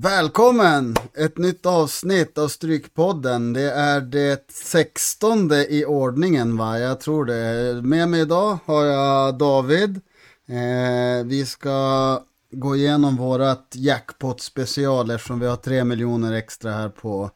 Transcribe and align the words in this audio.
Välkommen! 0.00 0.94
Ett 1.16 1.38
nytt 1.38 1.66
avsnitt 1.66 2.38
av 2.38 2.48
Strykpodden. 2.48 3.52
Det 3.52 3.70
är 3.72 4.00
det 4.00 4.50
sextonde 4.52 5.72
i 5.72 5.84
ordningen 5.84 6.56
va? 6.56 6.78
Jag 6.78 7.00
tror 7.00 7.24
det. 7.24 7.82
Med 7.82 8.08
mig 8.08 8.20
idag 8.20 8.58
har 8.64 8.84
jag 8.84 9.38
David. 9.38 10.00
Eh, 10.46 11.26
vi 11.26 11.46
ska 11.46 12.22
gå 12.50 12.76
igenom 12.76 13.16
vårat 13.16 13.72
jackpot 13.74 14.40
special 14.40 15.10
eftersom 15.10 15.40
vi 15.40 15.46
har 15.46 15.56
tre 15.56 15.84
miljoner 15.84 16.32
extra 16.32 16.72
här 16.72 16.88
på 16.88 17.30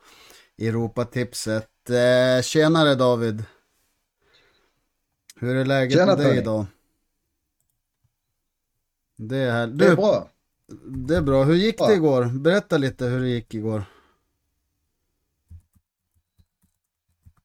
Europatipset. 0.58 1.90
Eh, 1.90 2.42
tjenare 2.42 2.94
David! 2.94 3.44
Hur 5.36 5.56
är 5.56 5.64
läget 5.64 5.98
Tjena, 5.98 6.16
med 6.16 6.26
dig 6.26 6.38
idag? 6.38 6.66
Det 9.18 9.36
är, 9.36 9.52
här. 9.52 9.66
Det 9.66 9.85
är 9.85 9.90
Du, 9.90 9.96
bra. 9.96 10.29
Det 10.86 11.17
är 11.17 11.22
bra. 11.22 11.44
Hur 11.44 11.54
gick 11.54 11.79
det 11.79 11.94
igår? 11.94 12.25
Berätta 12.25 12.79
lite 12.79 13.07
hur 13.07 13.21
det 13.21 13.29
gick 13.29 13.54
igår. 13.54 13.85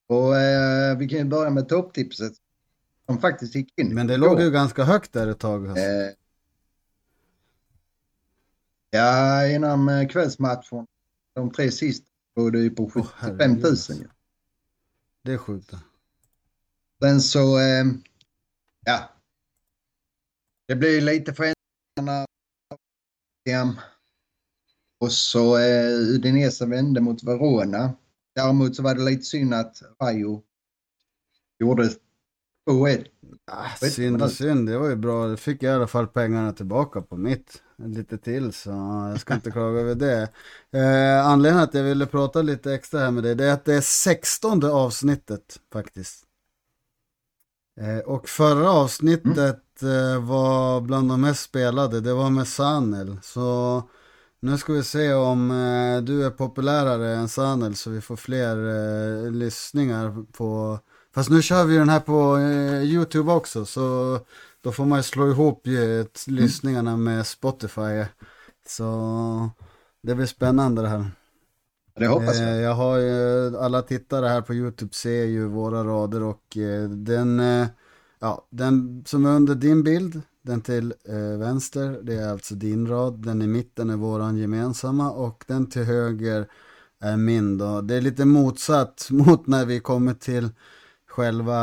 Och 0.08 0.38
eh, 0.38 0.98
vi 0.98 1.10
kan 1.10 1.20
ju 1.20 1.26
börja 1.26 1.50
med 1.50 1.70
topptipset. 1.70 2.34
Som 3.06 3.20
faktiskt 3.22 3.56
gick 3.56 3.80
in. 3.80 3.94
Men 3.96 4.08
det 4.08 4.18
låg 4.18 4.42
ju 4.42 4.52
ganska 4.52 4.84
högt 4.84 5.14
där 5.14 5.28
ett 5.28 5.40
tag. 5.40 5.68
Alltså. 5.68 5.84
Eh, 5.84 6.12
ja, 8.90 9.48
innan 9.48 9.90
eh, 9.90 10.08
kvällsmatchen. 10.08 10.88
De 11.34 11.52
tre 11.52 11.72
sista 11.72 12.08
låg 12.36 12.54
det 12.54 12.60
ju 12.60 12.70
på 12.70 12.84
Åh, 12.84 12.90
75 12.92 13.12
herregud, 13.18 13.64
000 13.64 13.72
alltså. 13.72 13.94
ju. 13.94 14.08
Det 15.24 15.34
är 15.34 15.38
sjukt. 15.38 15.74
Sen 17.02 17.22
så, 17.22 17.60
eh, 17.60 17.86
ja. 18.86 19.10
Det 20.66 20.76
blir 20.76 21.02
lite 21.02 21.34
förändringar. 21.34 22.27
Och 25.00 25.12
så 25.12 25.58
eh, 25.58 25.92
Udinese 25.92 26.66
vände 26.66 27.02
mot 27.02 27.24
Verona. 27.24 27.94
Däremot 28.36 28.76
så 28.76 28.84
var 28.84 28.96
det 28.96 29.04
lite 29.04 29.24
synd 29.24 29.54
att 29.54 29.82
Rayo 30.02 30.44
gjorde 31.60 31.90
2-1. 32.70 33.06
Ah, 33.46 33.76
synd 33.76 34.22
och 34.22 34.32
synd, 34.32 34.70
det 34.70 34.78
var 34.78 34.90
ju 34.90 34.96
bra. 34.96 35.28
Då 35.28 35.38
fick 35.38 35.64
jag 35.64 35.72
i 35.72 35.76
alla 35.76 35.88
fall 35.88 36.08
pengarna 36.08 36.54
tillbaka 36.54 37.02
på 37.02 37.18
mitt. 37.18 37.64
Lite 37.76 38.18
till 38.18 38.54
så 38.54 38.70
jag 39.12 39.20
ska 39.20 39.34
inte 39.34 39.52
klaga 39.52 39.80
över 39.80 39.96
det. 39.96 40.30
Eh, 40.72 41.28
anledningen 41.28 41.64
att 41.64 41.74
jag 41.74 41.84
ville 41.84 42.06
prata 42.06 42.42
lite 42.42 42.74
extra 42.74 43.00
här 43.00 43.12
med 43.12 43.24
dig 43.24 43.36
det 43.36 43.46
är 43.46 43.54
att 43.54 43.66
det 43.66 43.76
är 43.76 43.82
sextonde 43.82 44.72
avsnittet 44.72 45.60
faktiskt. 45.74 46.27
Eh, 47.78 48.00
och 48.00 48.30
förra 48.30 48.72
avsnittet 48.72 49.84
eh, 49.84 50.24
var 50.26 50.82
bland 50.82 51.10
de 51.10 51.22
mest 51.22 51.44
spelade, 51.44 52.02
det 52.02 52.14
var 52.14 52.30
med 52.30 52.48
Sanel. 52.48 53.18
Så 53.24 53.84
nu 54.40 54.58
ska 54.58 54.74
vi 54.74 54.84
se 54.84 55.14
om 55.14 55.52
eh, 55.52 56.02
du 56.02 56.26
är 56.26 56.30
populärare 56.30 57.16
än 57.16 57.30
Sanel 57.30 57.76
så 57.76 57.90
vi 57.90 58.02
får 58.02 58.16
fler 58.16 59.32
lyssningar 59.32 60.26
på 60.32 60.80
Fast 61.16 61.30
nu 61.30 61.42
kör 61.42 61.66
vi 61.66 61.78
den 61.78 61.90
här 61.90 62.00
på 62.00 62.40
YouTube 62.84 63.32
också 63.32 63.66
så 63.66 64.20
då 64.64 64.72
får 64.72 64.86
man 64.86 65.04
slå 65.04 65.30
ihop 65.32 65.64
t- 65.64 66.06
lyssningarna 66.32 66.98
med 66.98 67.28
Spotify. 67.28 68.06
Så 68.68 69.50
det 70.04 70.16
blir 70.16 70.26
spännande 70.26 70.82
det 70.82 70.88
här. 70.88 71.12
Det 72.00 72.08
hoppas 72.08 72.40
jag. 72.40 72.50
Eh, 72.50 72.56
jag 72.56 72.74
har 72.74 72.98
ju, 72.98 73.58
alla 73.58 73.82
tittare 73.82 74.28
här 74.28 74.42
på 74.42 74.54
YouTube 74.54 74.94
ser 74.94 75.26
ju 75.26 75.48
våra 75.48 75.84
rader 75.84 76.24
och 76.24 76.58
eh, 76.58 76.90
den, 76.90 77.40
eh, 77.40 77.68
ja, 78.20 78.48
den 78.50 79.04
som 79.08 79.26
är 79.26 79.30
under 79.30 79.56
din 79.56 79.84
bild, 79.84 80.22
den 80.42 80.62
till 80.62 80.94
vänster, 81.40 82.00
det 82.04 82.16
är 82.16 82.32
alltså 82.32 82.56
din 82.56 82.88
rad. 82.88 83.26
Den 83.26 83.42
i 83.42 83.48
mitten 83.48 83.90
är 83.90 83.96
våran 83.96 84.38
gemensamma 84.38 85.12
och 85.12 85.44
den 85.48 85.70
till 85.70 85.84
höger 85.84 86.48
är 87.02 87.18
min 87.18 87.58
då. 87.58 87.82
Det 87.82 87.96
är 87.96 88.02
lite 88.02 88.26
motsatt 88.26 89.08
mot 89.12 89.48
när 89.48 89.66
vi 89.66 89.80
kommer 89.80 90.14
till 90.14 90.50
själva 91.10 91.60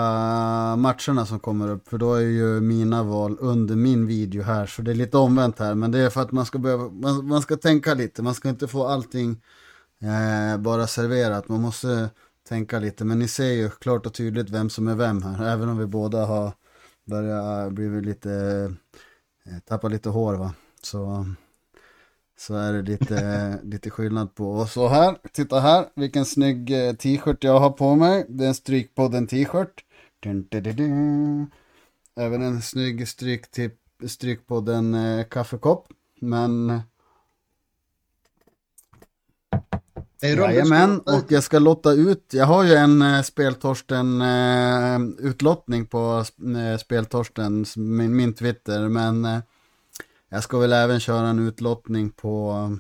matcherna 0.77 1.27
som 1.27 1.41
kommer 1.41 1.71
upp. 1.71 1.89
För 1.89 1.99
då 1.99 2.15
är 2.15 2.21
ju 2.21 2.61
mina 2.61 3.03
val 3.03 3.37
under 3.41 3.77
min 3.77 4.07
video 4.07 4.43
här. 4.43 4.67
Så 4.67 4.83
det 4.83 4.91
är 4.91 4.95
lite 4.95 5.17
omvänt 5.17 5.59
här. 5.59 5.75
Men 5.75 5.91
det 5.91 5.99
är 5.99 6.11
för 6.11 6.21
att 6.21 6.33
man 6.33 6.47
ska, 6.47 6.59
behöva, 6.59 6.89
man, 6.89 7.29
man 7.29 7.43
ska 7.43 7.57
tänka 7.57 7.95
lite. 7.95 8.23
Man 8.23 8.35
ska 8.35 8.49
inte 8.49 8.69
få 8.69 8.87
allting 8.87 9.41
eh, 10.05 10.59
bara 10.59 10.87
serverat. 10.87 11.49
Man 11.49 11.61
måste 11.61 12.11
tänka 12.49 12.79
lite. 12.79 13.05
Men 13.05 13.19
ni 13.19 13.29
ser 13.29 13.53
ju 13.53 13.71
klart 13.71 14.07
och 14.07 14.15
tydligt 14.15 14.51
vem 14.51 14.71
som 14.71 14.89
är 14.89 14.95
vem 14.95 15.23
här. 15.23 15.49
Även 15.49 15.69
om 15.69 15.79
vi 15.79 15.87
båda 15.87 16.27
har 16.27 16.53
börjat 17.05 17.73
bli 17.73 18.01
lite, 18.01 18.33
eh, 19.47 19.59
tappa 19.65 19.89
lite 19.89 20.09
hår 20.09 20.35
va. 20.35 20.55
Så, 20.83 21.27
så 22.39 22.55
är 22.55 22.73
det 22.73 22.83
lite, 22.83 23.59
lite 23.65 23.91
skillnad 23.91 24.35
på. 24.35 24.51
Och 24.51 24.69
så 24.69 24.89
här, 24.89 25.17
titta 25.33 25.61
här, 25.61 25.87
vilken 25.95 26.25
snygg 26.25 26.71
eh, 26.71 26.93
t-shirt 26.95 27.45
jag 27.45 27.61
har 27.61 27.71
på 27.71 27.95
mig. 27.95 28.27
Det 28.29 28.45
är 28.45 28.49
en 28.49 28.55
Strykpodden 28.55 29.27
t-shirt. 29.27 29.85
Även 32.17 32.43
en 32.43 32.63
snygg 32.63 33.09
stryktip, 33.09 33.75
Strykpodden 34.07 34.95
eh, 34.95 35.25
kaffekopp. 35.25 35.89
Men 36.21 36.83
Det 39.51 39.61
är 39.61 39.61
de 39.61 39.95
du 39.95 40.14
Jajamän, 40.29 41.01
och 41.01 41.25
jag 41.29 41.43
ska 41.43 41.59
lotta 41.59 41.93
ut. 41.93 42.31
Jag 42.33 42.47
har 42.47 42.65
ju 42.65 42.75
en 42.75 43.03
eh, 43.03 43.23
Speltorsten 43.23 44.21
eh, 44.23 44.99
utlottning 45.19 45.87
på 45.87 46.25
eh, 46.57 46.79
Speltorstens, 46.79 47.77
min, 47.77 48.17
min 48.17 48.35
Twitter, 48.35 48.89
men 48.89 49.25
eh, 49.25 49.39
jag 50.29 50.43
ska 50.43 50.59
väl 50.59 50.73
även 50.73 51.01
köra 51.01 51.29
en 51.29 51.49
utlottning 51.49 52.11
på 52.11 52.71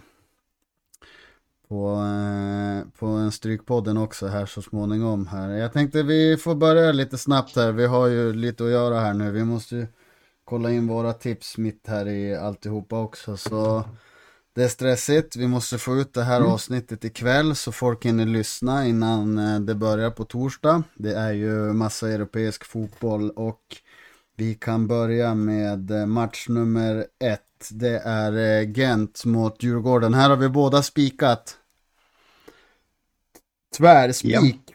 på, 1.69 1.91
eh, 1.91 2.99
på 2.99 3.06
en 3.06 3.32
Strykpodden 3.32 3.97
också 3.97 4.26
här 4.26 4.47
så 4.47 4.62
småningom 4.62 5.26
här. 5.26 5.49
Jag 5.50 5.72
tänkte 5.72 6.03
vi 6.03 6.37
får 6.37 6.55
börja 6.55 6.93
lite 6.93 7.19
snabbt 7.19 7.56
här. 7.56 7.72
Vi 7.72 7.87
har 7.87 8.06
ju 8.06 8.32
lite 8.32 8.65
att 8.65 8.71
göra 8.71 9.00
här 9.00 9.15
nu. 9.15 9.31
Vi 9.31 9.44
måste 9.44 9.76
ju 9.76 9.87
kolla 10.44 10.71
in 10.71 10.87
våra 10.87 11.12
tips 11.12 11.59
mitt 11.59 11.87
här 11.87 12.09
i 12.09 12.37
alltihopa 12.37 13.00
också. 13.00 13.37
Så 13.37 13.84
det 14.55 14.65
är 14.65 14.69
stressigt. 14.69 15.37
Vi 15.37 15.49
måste 15.49 15.79
få 15.79 15.97
ut 15.97 16.15
det 16.15 16.23
här 16.23 16.41
avsnittet 16.41 17.05
ikväll 17.05 17.57
så 17.57 17.73
folk 17.73 18.05
hinner 18.05 18.27
lyssna 18.27 18.87
innan 18.87 19.39
eh, 19.39 19.61
det 19.61 19.75
börjar 19.75 20.11
på 20.11 20.25
torsdag. 20.25 20.83
Det 20.95 21.15
är 21.15 21.33
ju 21.33 21.73
massa 21.73 22.11
europeisk 22.11 22.65
fotboll 22.65 23.31
och 23.31 23.77
vi 24.37 24.55
kan 24.55 24.87
börja 24.87 25.35
med 25.35 25.91
eh, 25.91 26.07
match 26.07 26.49
nummer 26.49 27.07
ett. 27.19 27.69
Det 27.71 27.99
är 27.99 28.33
eh, 28.33 28.73
Gent 28.73 29.25
mot 29.25 29.63
Djurgården. 29.63 30.15
Här 30.15 30.31
har 30.31 30.37
vi 30.37 30.49
båda 30.49 30.83
spikat. 30.83 31.59
Tvärspik. 33.77 34.61
Ja. 34.67 34.75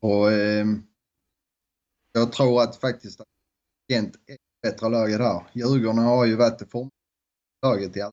Och 0.00 0.32
ehm, 0.32 0.82
jag 2.12 2.32
tror 2.32 2.62
att 2.62 2.76
faktiskt 2.76 3.20
Gent 3.88 4.16
bättre 4.62 4.88
lag 4.88 5.10
där. 5.10 5.42
Djurgården 5.52 5.98
har 5.98 6.24
ju 6.24 6.36
varit 6.36 6.58
det 6.58 6.66
formlaget 6.66 7.96
i 7.96 8.00
allt. 8.02 8.12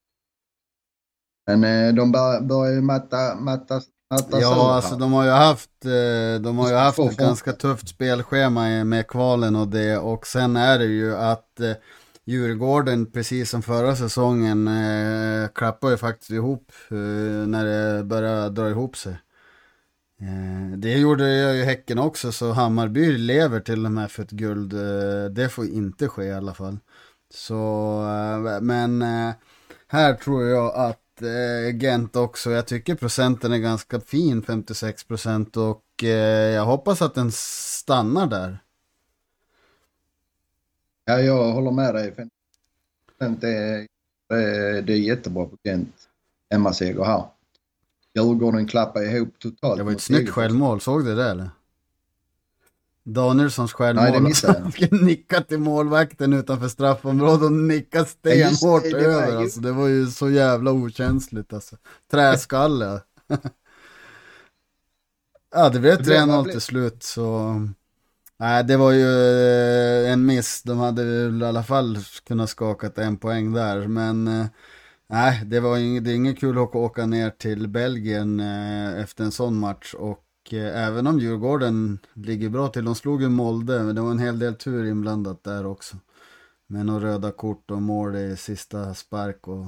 Men 1.47 1.63
eh, 1.63 1.93
de 1.93 2.11
bör- 2.11 2.41
börjar 2.41 2.73
ju 2.73 2.81
matta, 2.81 3.35
matta, 3.35 3.81
matta 4.13 4.39
Ja, 4.41 4.73
alltså 4.75 4.95
de 4.95 5.13
har 5.13 5.23
ju 5.25 5.29
haft, 5.31 5.85
eh, 5.85 6.41
de 6.41 6.57
har 6.57 6.69
ju 6.69 6.75
haft 6.75 6.99
ett 6.99 7.17
ganska 7.17 7.53
tufft 7.53 7.89
spelschema 7.89 8.83
med 8.83 9.07
kvalen 9.07 9.55
och 9.55 9.67
det 9.67 9.97
och 9.97 10.27
sen 10.27 10.55
är 10.55 10.79
det 10.79 10.85
ju 10.85 11.15
att 11.15 11.59
eh, 11.59 11.71
Djurgården, 12.25 13.11
precis 13.11 13.49
som 13.49 13.61
förra 13.61 13.95
säsongen, 13.95 14.69
klappar 15.55 15.89
ju 15.89 15.97
faktiskt 15.97 16.31
ihop 16.31 16.71
när 17.47 17.66
det 17.66 18.03
börjar 18.03 18.49
dra 18.49 18.69
ihop 18.69 18.97
sig. 18.97 19.19
Eh, 20.22 20.78
det 20.78 20.97
gjorde 20.97 21.30
jag 21.30 21.56
ju 21.56 21.63
Häcken 21.63 22.00
också, 22.00 22.31
så 22.31 22.52
Hammarby 22.52 23.18
lever 23.18 23.59
till 23.59 23.85
och 23.85 23.91
med 23.91 24.11
för 24.11 24.23
ett 24.23 24.32
guld. 24.32 24.73
Eh, 24.73 25.26
det 25.32 25.49
får 25.49 25.66
inte 25.66 26.08
ske 26.08 26.23
i 26.23 26.34
alla 26.34 26.53
fall. 26.53 26.79
Så, 27.34 27.55
eh, 28.02 28.61
men 28.61 29.02
här 29.88 30.14
tror 30.14 30.46
jag 30.46 30.76
att 30.76 31.05
Gent 31.82 32.16
också, 32.16 32.52
jag 32.52 32.67
tycker 32.67 32.96
procenten 32.96 33.53
är 33.53 33.58
ganska 33.58 33.99
fin, 33.99 34.43
56 34.43 35.03
procent 35.03 35.58
och 35.58 35.84
jag 36.53 36.66
hoppas 36.66 37.02
att 37.02 37.16
den 37.16 37.32
stannar 37.32 38.28
där. 38.28 38.59
Ja, 41.05 41.20
jag 41.20 41.52
håller 41.52 41.72
med 41.72 41.96
dig. 41.96 42.16
För 42.16 42.29
Det 43.17 43.26
är, 43.26 43.88
det 44.29 44.35
är, 44.35 44.82
det 44.82 44.93
är 44.93 44.97
jättebra 44.97 45.46
på 45.46 45.58
Gent. 45.64 45.96
Hemmaseger 46.49 47.03
här. 47.03 47.26
Djurgården 48.16 48.67
klappar 48.67 49.16
ihop 49.16 49.40
totalt. 49.40 49.78
Det 49.78 49.84
var 49.84 49.91
ett 49.91 50.02
snyggt 50.02 50.29
självmål, 50.29 50.82
såg 50.82 51.06
du 51.06 51.16
det 51.16 51.29
eller? 51.29 51.50
Danielssons 53.03 53.73
självmål. 53.73 54.03
Nej, 54.03 54.14
det 54.14 54.20
missade. 54.22 54.59
Han 54.59 54.72
nickade 55.06 55.46
till 55.46 55.59
målvakten 55.59 56.34
utanför 56.34 56.67
straffområdet 56.67 57.41
och 57.46 57.52
nickade 57.52 58.06
stenhårt 58.06 58.84
Ja, 58.85 58.91
var 58.97 59.03
över. 59.06 59.32
ju- 59.32 59.38
Alltså, 59.38 59.59
det 59.59 59.72
var 59.72 59.88
ju 59.88 60.08
så 60.08 60.29
jävla 60.29 60.72
okänsligt 60.72 61.53
alltså. 61.53 61.76
Träskalle. 62.11 63.02
ja, 65.55 65.70
det 65.73 65.79
blev 65.79 65.97
Det 65.97 66.03
blev- 66.03 66.17
3-0 66.17 66.28
vad 66.28 66.44
blev- 66.44 66.52
till 66.53 66.62
slut 66.62 67.03
så. 67.03 67.55
Nej, 68.38 68.64
det 68.64 68.78
var 68.78 68.91
ju 68.91 69.05
eh, 70.05 70.12
en 70.12 70.26
miss. 70.26 70.64
De 70.64 70.78
hade 70.78 71.02
i 71.03 71.44
alla 71.44 71.64
fall 71.64 71.97
kunnat 72.28 72.50
skaka 72.50 72.91
en 72.96 73.17
poäng 73.17 73.53
där. 73.53 73.88
Men 73.88 74.28
eh, 74.28 74.46
nej, 75.09 75.41
det 75.46 75.59
var 75.59 75.78
ing, 75.78 76.03
det 76.03 76.11
är 76.11 76.16
inget 76.16 76.40
kul 76.40 76.58
att 76.58 76.76
åka 76.76 77.06
ner 77.06 77.29
till 77.29 77.67
Belgien 77.67 78.40
eh, 78.40 79.02
efter 79.02 79.23
en 79.23 79.32
sån 79.32 79.59
match. 79.59 79.94
Och 79.94 80.26
eh, 80.52 80.88
även 80.88 81.08
om 81.08 81.20
Djurgården 81.20 82.00
ligger 82.14 82.50
bra 82.50 82.67
till, 82.67 82.85
de 82.85 82.96
slog 82.96 83.22
ju 83.22 83.29
Molde, 83.29 83.84
men 83.84 83.96
det 83.96 84.02
var 84.02 84.11
en 84.11 84.20
hel 84.20 84.40
del 84.40 84.56
tur 84.56 84.85
inblandat 84.85 85.44
där 85.44 85.66
också. 85.66 85.97
Med 86.67 86.85
några 86.85 87.08
röda 87.08 87.32
kort 87.32 87.72
och 87.72 87.82
mål 87.82 88.16
i 88.16 88.38
sista 88.38 88.94
spark 88.94 89.47
och, 89.47 89.66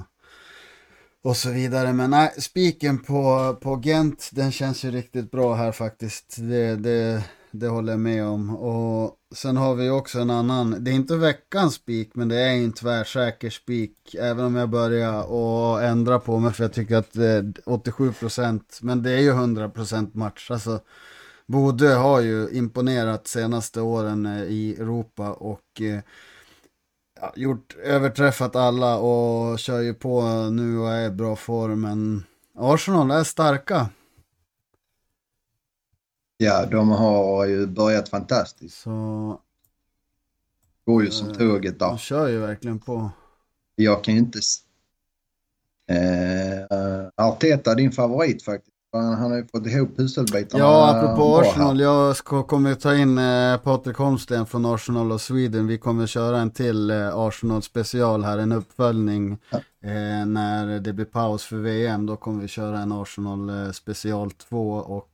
och 1.23 1.37
så 1.37 1.49
vidare. 1.51 1.93
Men 1.93 2.09
nej, 2.09 2.33
spiken 2.37 2.99
på, 2.99 3.55
på 3.61 3.81
Gent, 3.83 4.29
den 4.31 4.51
känns 4.51 4.85
ju 4.85 4.91
riktigt 4.91 5.31
bra 5.31 5.53
här 5.53 5.71
faktiskt. 5.71 6.35
Det, 6.37 6.75
det, 6.75 7.23
det 7.51 7.67
håller 7.67 7.93
jag 7.93 7.99
med 7.99 8.25
om. 8.25 8.55
Och 8.55 9.17
sen 9.35 9.57
har 9.57 9.75
vi 9.75 9.89
också 9.89 10.19
en 10.19 10.29
annan, 10.29 10.83
det 10.83 10.91
är 10.91 10.95
inte 10.95 11.15
veckans 11.15 11.73
spik, 11.73 12.11
men 12.13 12.27
det 12.27 12.39
är 12.39 12.53
en 12.53 12.73
tvärsäker 12.73 13.49
spik. 13.49 14.15
Även 14.19 14.45
om 14.45 14.55
jag 14.55 14.69
börjar 14.69 15.23
och 15.23 15.83
ändra 15.83 16.19
på 16.19 16.39
mig, 16.39 16.53
för 16.53 16.63
jag 16.63 16.73
tycker 16.73 16.95
att 16.95 17.13
det 17.13 17.27
är 17.27 17.41
87%, 17.65 18.61
men 18.81 19.03
det 19.03 19.11
är 19.11 19.19
ju 19.19 19.31
100% 19.31 20.09
match. 20.13 20.51
Alltså, 20.51 20.79
Bodö 21.45 21.93
har 21.93 22.19
ju 22.19 22.49
imponerat 22.49 23.27
senaste 23.27 23.81
åren 23.81 24.25
eh, 24.25 24.43
i 24.43 24.75
Europa 24.79 25.31
och 25.31 25.81
eh, 25.81 25.99
ja, 27.21 27.33
gjort, 27.35 27.75
överträffat 27.83 28.55
alla 28.55 28.97
och 28.97 29.59
kör 29.59 29.79
ju 29.79 29.93
på 29.93 30.21
nu 30.51 30.77
och 30.77 30.89
är 30.89 31.07
i 31.07 31.09
bra 31.09 31.35
form. 31.35 31.81
Men 31.81 32.23
Arsenal 32.57 33.11
är 33.11 33.23
starka. 33.23 33.89
Ja, 36.43 36.65
de 36.65 36.89
har 36.89 37.45
ju 37.45 37.67
börjat 37.67 38.09
fantastiskt. 38.09 38.81
Så... 38.81 39.39
Går 40.85 41.03
ju 41.03 41.11
som 41.11 41.29
eh, 41.29 41.33
tåget 41.33 41.79
där. 41.79 41.87
De 41.87 41.97
kör 41.97 42.27
ju 42.27 42.39
verkligen 42.39 42.79
på. 42.79 43.09
Jag 43.75 44.03
kan 44.03 44.13
ju 44.13 44.19
inte... 44.19 44.39
Eh, 45.89 47.25
Arteta, 47.25 47.75
din 47.75 47.91
favorit 47.91 48.43
faktiskt. 48.43 48.75
Han, 48.93 49.31
har 49.31 49.37
ju 49.37 49.47
fått 49.47 49.67
ihop 49.67 49.97
pusselbitarna. 49.97 50.63
Ja, 50.63 50.95
apropå 50.95 51.37
Arsenal. 51.37 51.79
Jag 51.79 52.15
ska, 52.15 52.43
kommer 52.43 52.75
ta 52.75 52.95
in 52.95 53.17
eh, 53.17 53.57
Patrik 53.57 53.97
Holmsten 53.97 54.45
från 54.45 54.65
Arsenal 54.65 55.11
och 55.11 55.21
Sweden. 55.21 55.67
Vi 55.67 55.77
kommer 55.77 56.07
köra 56.07 56.37
en 56.37 56.51
till 56.51 56.89
eh, 56.89 57.17
Arsenal 57.17 57.61
special 57.61 58.23
här, 58.23 58.37
en 58.37 58.51
uppföljning. 58.51 59.37
Ja. 59.49 59.57
Eh, 59.89 60.25
när 60.25 60.79
det 60.79 60.93
blir 60.93 61.05
paus 61.05 61.43
för 61.43 61.57
VM, 61.57 62.05
då 62.05 62.15
kommer 62.17 62.41
vi 62.41 62.47
köra 62.47 62.79
en 62.79 62.91
Arsenal 62.91 63.49
eh, 63.49 63.71
special 63.71 64.31
2 64.31 64.71
och 64.71 65.07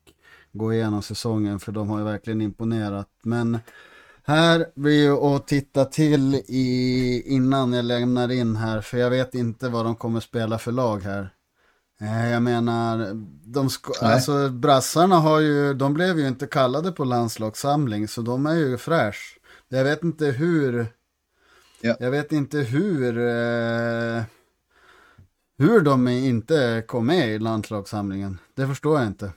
gå 0.57 0.74
igenom 0.74 1.01
säsongen 1.01 1.59
för 1.59 1.71
de 1.71 1.89
har 1.89 2.00
ju 2.00 2.06
verkligen 2.06 2.42
imponerat. 2.42 3.09
Men 3.24 3.59
här 4.24 4.65
blir 4.75 5.04
ju 5.04 5.12
att 5.12 5.48
titta 5.48 5.86
till 5.86 6.36
i, 6.36 7.24
innan 7.25 7.74
jag 7.74 7.86
lämnar 7.86 8.31
in 8.31 8.56
här 8.56 8.81
för 8.81 8.98
jag 8.98 9.09
vet 9.09 9.36
inte 9.36 9.69
vad 9.69 9.86
de 9.86 9.95
kommer 9.95 10.19
spela 10.19 10.57
för 10.57 10.71
lag 10.71 11.00
här. 11.04 11.30
Eh, 12.01 12.31
jag 12.31 12.42
menar, 12.42 13.12
de 13.45 13.69
sko- 13.69 13.94
alltså 14.01 14.50
brassarna 14.50 15.15
har 15.15 15.39
ju, 15.39 15.74
de 15.74 15.94
blev 15.94 16.19
ju 16.19 16.27
inte 16.27 16.48
kallade 16.48 16.92
på 16.92 17.04
landslagssamling 17.04 18.07
så 18.07 18.21
de 18.21 18.45
är 18.45 18.56
ju 18.56 18.77
fräsch. 18.77 19.39
Jag 19.69 19.83
vet 19.83 20.04
inte 20.04 20.25
hur, 20.25 20.88
ja. 21.81 21.95
jag 22.00 22.12
vet 22.12 22.31
inte 22.31 22.57
hur, 22.57 23.18
eh, 23.18 24.24
hur 25.57 25.81
de 25.81 26.07
inte 26.07 26.83
kom 26.88 27.06
med 27.06 27.30
i 27.30 27.39
landslagssamlingen. 27.39 28.38
Det 28.56 28.68
förstår 28.68 29.00
jag 29.00 29.07
inte. 29.07 29.31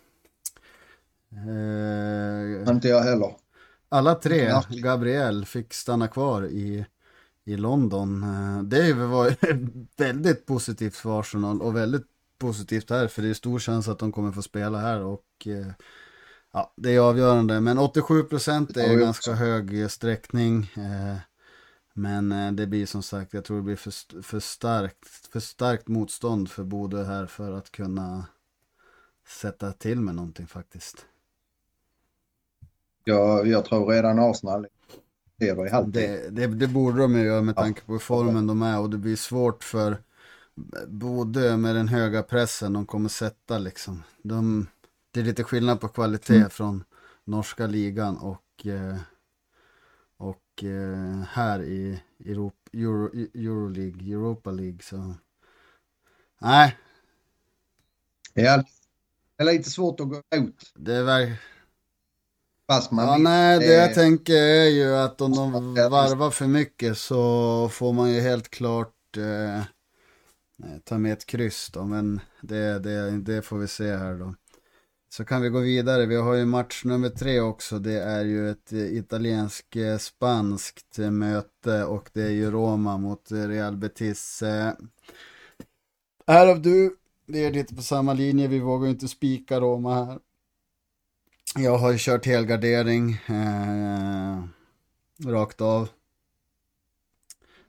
Eh, 1.32 2.72
inte 2.74 2.88
jag 2.88 3.02
heller. 3.02 3.36
Alla 3.88 4.14
tre, 4.14 4.52
Gabriel, 4.68 5.44
fick 5.44 5.74
stanna 5.74 6.08
kvar 6.08 6.46
i, 6.46 6.86
i 7.44 7.56
London. 7.56 8.22
Eh, 8.22 8.62
det 8.62 8.92
var 8.92 9.36
väldigt 9.96 10.46
positivt 10.46 10.96
för 10.96 11.20
Arsenal 11.20 11.62
och 11.62 11.76
väldigt 11.76 12.06
positivt 12.38 12.90
här 12.90 13.08
för 13.08 13.22
det 13.22 13.28
är 13.28 13.34
stor 13.34 13.58
chans 13.58 13.88
att 13.88 13.98
de 13.98 14.12
kommer 14.12 14.32
få 14.32 14.42
spela 14.42 14.78
här 14.78 15.00
och 15.00 15.26
eh, 15.46 15.72
ja, 16.52 16.72
det 16.76 16.94
är 16.94 17.00
avgörande. 17.00 17.60
Men 17.60 17.78
87 17.78 18.22
procent 18.22 18.76
är 18.76 18.96
ganska 18.96 19.32
hög 19.32 19.90
sträckning. 19.90 20.72
Eh, 20.76 21.16
men 21.94 22.56
det 22.56 22.66
blir 22.66 22.86
som 22.86 23.02
sagt, 23.02 23.34
jag 23.34 23.44
tror 23.44 23.56
det 23.56 23.62
blir 23.62 23.76
för, 23.76 24.22
för, 24.22 24.40
starkt, 24.40 25.08
för 25.32 25.40
starkt 25.40 25.88
motstånd 25.88 26.50
för 26.50 26.64
Bodö 26.64 27.04
här 27.04 27.26
för 27.26 27.52
att 27.52 27.70
kunna 27.70 28.26
sätta 29.28 29.72
till 29.72 30.00
med 30.00 30.14
någonting 30.14 30.46
faktiskt. 30.46 31.06
Ja, 33.10 33.44
jag 33.44 33.64
tror 33.64 33.86
redan 33.86 34.18
Arsenal 34.18 34.66
leder 35.38 35.66
i 35.66 35.70
halvtid. 35.70 35.92
Det, 35.92 36.30
det, 36.30 36.46
det 36.46 36.66
borde 36.66 36.98
de 36.98 37.18
ju 37.18 37.24
göra 37.24 37.42
med 37.42 37.56
tanke 37.56 37.80
på 37.80 37.98
formen 37.98 38.46
de 38.46 38.62
är 38.62 38.80
och 38.80 38.90
det 38.90 38.98
blir 38.98 39.16
svårt 39.16 39.64
för 39.64 39.96
Bodö 40.86 41.56
med 41.56 41.76
den 41.76 41.88
höga 41.88 42.22
pressen 42.22 42.72
de 42.72 42.86
kommer 42.86 43.08
sätta 43.08 43.58
liksom. 43.58 44.02
De, 44.22 44.66
det 45.10 45.20
är 45.20 45.24
lite 45.24 45.44
skillnad 45.44 45.80
på 45.80 45.88
kvalitet 45.88 46.36
mm. 46.36 46.50
från 46.50 46.84
norska 47.24 47.66
ligan 47.66 48.16
och, 48.16 48.66
eh, 48.66 48.96
och 50.16 50.64
eh, 50.64 51.22
här 51.28 51.62
i 51.62 52.02
Europa, 52.24 52.70
Euro, 52.72 53.10
Euroleague, 53.34 54.12
Europa 54.12 54.50
League. 54.50 54.78
Så. 54.82 55.14
Nej. 56.38 56.76
Ja, 58.34 58.64
det 59.36 59.42
är 59.42 59.52
lite 59.52 59.70
svårt 59.70 60.00
att 60.00 60.08
gå 60.08 60.22
ut. 60.34 60.72
Det 60.74 60.94
är 60.94 61.02
verkligen 61.02 61.38
Fast 62.70 62.90
man 62.90 63.06
ja, 63.06 63.18
nej, 63.18 63.58
det 63.58 63.74
jag 63.74 63.94
tänker 63.94 64.34
är 64.34 64.68
ju 64.68 64.96
att 64.96 65.20
om 65.20 65.32
de 65.32 65.52
varvar 65.74 66.30
för 66.30 66.46
mycket 66.46 66.98
så 66.98 67.68
får 67.72 67.92
man 67.92 68.10
ju 68.10 68.20
helt 68.20 68.50
klart 68.50 69.16
eh, 69.16 69.62
ta 70.84 70.98
med 70.98 71.12
ett 71.12 71.26
kryss 71.26 71.70
då. 71.72 71.84
Men 71.84 72.20
det, 72.40 72.78
det, 72.78 73.10
det 73.10 73.42
får 73.42 73.58
vi 73.58 73.68
se 73.68 73.96
här 73.96 74.14
då. 74.14 74.34
Så 75.12 75.24
kan 75.24 75.42
vi 75.42 75.48
gå 75.48 75.58
vidare. 75.58 76.06
Vi 76.06 76.16
har 76.16 76.34
ju 76.34 76.44
match 76.44 76.84
nummer 76.84 77.08
tre 77.08 77.40
också. 77.40 77.78
Det 77.78 78.02
är 78.02 78.24
ju 78.24 78.50
ett 78.50 78.72
italiensk-spanskt 78.72 80.98
möte 80.98 81.84
och 81.84 82.10
det 82.12 82.22
är 82.22 82.30
ju 82.30 82.50
Roma 82.50 82.98
mot 82.98 83.22
Real 83.30 83.76
Betis. 83.76 84.42
Här 86.26 86.46
har 86.46 86.56
du, 86.56 86.96
vi 87.26 87.44
är 87.44 87.52
lite 87.52 87.74
på 87.74 87.82
samma 87.82 88.12
linje. 88.12 88.48
Vi 88.48 88.58
vågar 88.58 88.88
inte 88.88 89.08
spika 89.08 89.60
Roma 89.60 90.04
här. 90.04 90.18
Jag 91.54 91.78
har 91.78 91.96
kört 91.96 92.26
helgardering 92.26 93.12
eh, 93.12 94.44
rakt 95.26 95.60
av. 95.60 95.88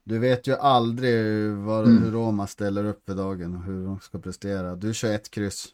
Du 0.04 0.20
vet 0.20 0.48
ju 0.48 0.56
aldrig 0.56 1.52
vad, 1.52 1.88
mm. 1.88 2.04
hur 2.04 2.12
Roma 2.12 2.48
ställer 2.48 2.86
upp 2.86 3.06
för 3.06 3.16
dagen 3.16 3.56
och 3.56 3.64
hur 3.64 3.86
de 3.86 4.00
ska 4.00 4.20
prestera. 4.20 4.76
Du 4.76 4.94
kör 4.94 5.14
ett 5.14 5.32
kryss. 5.32 5.68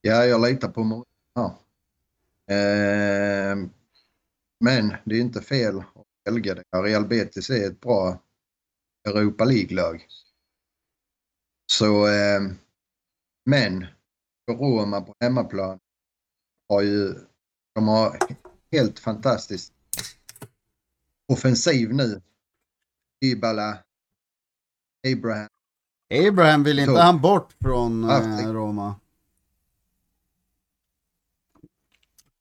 Ja, 0.00 0.24
jag 0.24 0.42
litar 0.42 0.68
på 0.68 0.82
många. 0.84 1.04
Ja. 1.34 1.58
Eh, 2.54 3.56
men 4.60 4.94
det 5.04 5.16
är 5.16 5.20
inte 5.20 5.42
fel 5.42 5.78
att 5.78 6.06
välja 6.24 6.54
det. 6.54 6.64
Real 6.70 7.06
Betis 7.06 7.50
är 7.50 7.66
ett 7.66 7.80
bra 7.80 8.22
Europa 9.04 9.44
League-lag. 9.44 10.06
Så, 11.66 12.06
eh, 12.06 12.40
men 13.44 13.86
Roma 14.48 15.00
på 15.00 15.14
hemmaplan 15.20 15.78
har 16.68 16.82
ju, 16.82 17.14
de 17.74 17.88
har 17.88 18.18
helt 18.72 18.98
fantastiskt 18.98 19.72
offensiv 21.28 21.94
nu. 21.94 22.22
Dybala, 23.20 23.78
Abraham. 25.12 25.48
Abraham 26.28 26.64
vill 26.64 26.78
inte 26.78 27.00
han 27.00 27.20
bort 27.20 27.52
från 27.60 28.10
eh, 28.10 28.52
Roma? 28.52 28.94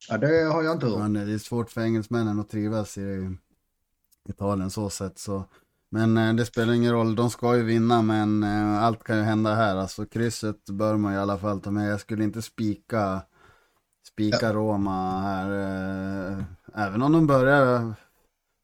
Ja, 0.10 0.18
det 0.18 0.44
har 0.44 0.64
jag 0.64 0.76
inte 0.76 0.86
hört. 0.86 1.00
Men 1.00 1.14
det 1.14 1.34
är 1.34 1.38
svårt 1.38 1.72
för 1.72 1.82
engelsmännen 1.82 2.40
att 2.40 2.50
trivas 2.50 2.98
i 2.98 3.38
Italien 4.30 4.72
så 4.72 4.90
sett 4.90 5.20
så. 5.20 5.44
Men 5.94 6.18
eh, 6.18 6.34
det 6.34 6.46
spelar 6.46 6.74
ingen 6.74 6.92
roll, 6.92 7.16
de 7.16 7.30
ska 7.30 7.58
ju 7.58 7.64
vinna 7.64 8.02
men 8.02 8.44
eh, 8.44 8.84
allt 8.84 9.04
kan 9.04 9.18
ju 9.18 9.24
hända 9.24 9.56
här. 9.56 9.76
Alltså 9.76 10.06
krysset 10.06 10.66
bör 10.66 10.98
man 10.98 11.14
i 11.14 11.18
alla 11.18 11.38
fall 11.38 11.62
ta 11.62 11.72
med. 11.72 11.92
Jag 11.92 12.00
skulle 12.00 12.24
inte 12.24 12.42
spika, 12.42 13.22
spika 14.08 14.46
ja. 14.46 14.54
Roma 14.54 15.22
här. 15.22 15.52
Eh, 15.52 16.44
även 16.76 17.02
om 17.02 17.12
de 17.12 17.28
börjar 17.28 17.94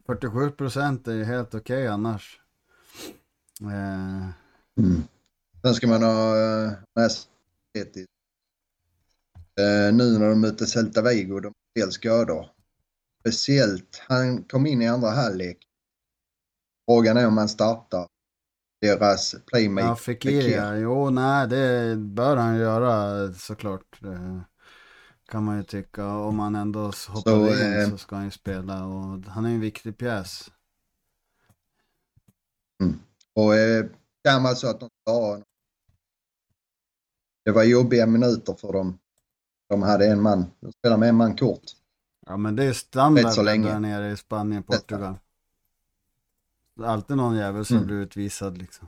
47 0.06 0.52
procent 0.52 1.08
är 1.08 1.14
ju 1.14 1.24
helt 1.24 1.56
okej 1.56 1.60
okay 1.60 1.88
annars. 1.88 2.42
Mm. 4.78 5.04
Sen 5.62 5.74
ska 5.74 5.88
man 5.88 6.04
ha 6.04 6.34
med 6.96 7.12
sig 7.12 8.06
nu 9.94 10.20
när 10.20 10.30
de 10.30 10.42
möter 10.42 10.66
Celta 10.66 11.02
Vigo, 11.02 11.40
de 11.40 11.48
har 11.48 11.82
del 11.82 11.92
skador. 11.92 12.46
Speciellt, 13.20 14.02
han 14.08 14.44
kom 14.44 14.66
in 14.66 14.82
i 14.82 14.88
andra 14.88 15.10
halvlek 15.10 15.67
Frågan 16.88 17.18
är 17.18 17.28
om 17.28 17.38
han 17.38 17.50
startar 17.50 18.08
deras 18.82 19.36
playmaker. 19.46 19.88
Ja, 19.88 19.96
Fekir, 19.96 20.76
jo 20.76 21.10
nej 21.10 21.48
det 21.48 21.96
bör 21.96 22.38
han 22.38 22.58
göra 22.58 23.34
såklart. 23.34 23.98
Det, 24.00 24.42
Kan 25.28 25.44
man 25.44 25.58
ju 25.58 25.64
tycka. 25.64 26.08
Om 26.08 26.40
han 26.40 26.56
ändå 26.56 26.80
hoppar 27.08 27.22
så, 27.22 27.48
in 27.48 27.74
eh, 27.74 27.90
så 27.90 27.98
ska 27.98 28.16
han 28.16 28.26
ju 28.26 28.32
spela. 28.32 28.86
Och 28.86 29.20
han 29.26 29.46
är 29.46 29.50
en 29.50 29.60
viktig 29.60 29.98
pjäs. 29.98 30.52
Mm. 32.84 33.00
Och 33.36 33.56
eh, 33.56 33.86
kan 34.24 34.42
man 34.42 34.56
så 34.56 34.70
att 34.70 34.80
de 34.80 34.90
ha 35.06 35.40
Det 37.46 37.52
var 37.52 37.64
jobbiga 37.64 38.06
minuter 38.06 38.54
för 38.54 38.74
dem. 38.74 39.00
De 39.70 39.82
hade 39.82 40.08
en 40.08 40.22
man. 40.22 40.46
De 40.60 40.72
spelade 40.72 41.00
med 41.00 41.10
en 41.10 41.16
man 41.16 41.36
kort. 41.36 41.64
Ja 42.26 42.38
men 42.38 42.56
det 42.56 42.64
är 42.64 42.74
standard 42.74 43.46
där 43.46 43.80
nere 43.80 44.12
i 44.12 44.18
Spanien, 44.18 44.64
Portugal. 44.64 45.02
Det 45.02 45.08
är 45.08 45.27
alltid 46.84 47.18
någon 47.18 47.36
jävel 47.36 47.66
som 47.66 47.78
mm. 47.78 47.88
blir 47.88 47.98
utvisad 47.98 48.58
liksom. 48.58 48.88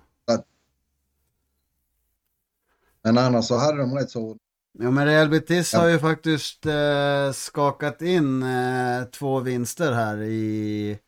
Men 3.02 3.18
annars 3.18 3.46
så 3.46 3.58
hade 3.58 3.78
de 3.78 3.96
rätt 3.96 4.12
så... 4.12 4.38
Ja 4.80 4.92
men 4.92 5.06
Real 5.06 5.30
Betis 5.30 5.74
ja. 5.74 5.80
har 5.80 5.88
ju 5.88 6.00
faktiskt 6.00 6.66
eh, 6.66 7.32
skakat 7.34 8.02
in 8.02 8.44
eh, 8.44 9.04
två 9.04 9.40
vinster 9.40 9.92
här 9.92 10.22
i 10.22 11.00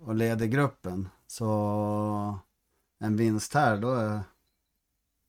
och 0.00 0.14
leder 0.14 0.46
gruppen. 0.46 1.08
Så 1.26 2.38
en 3.00 3.16
vinst 3.16 3.54
här 3.54 3.76
då 3.76 3.94
är... 3.94 4.20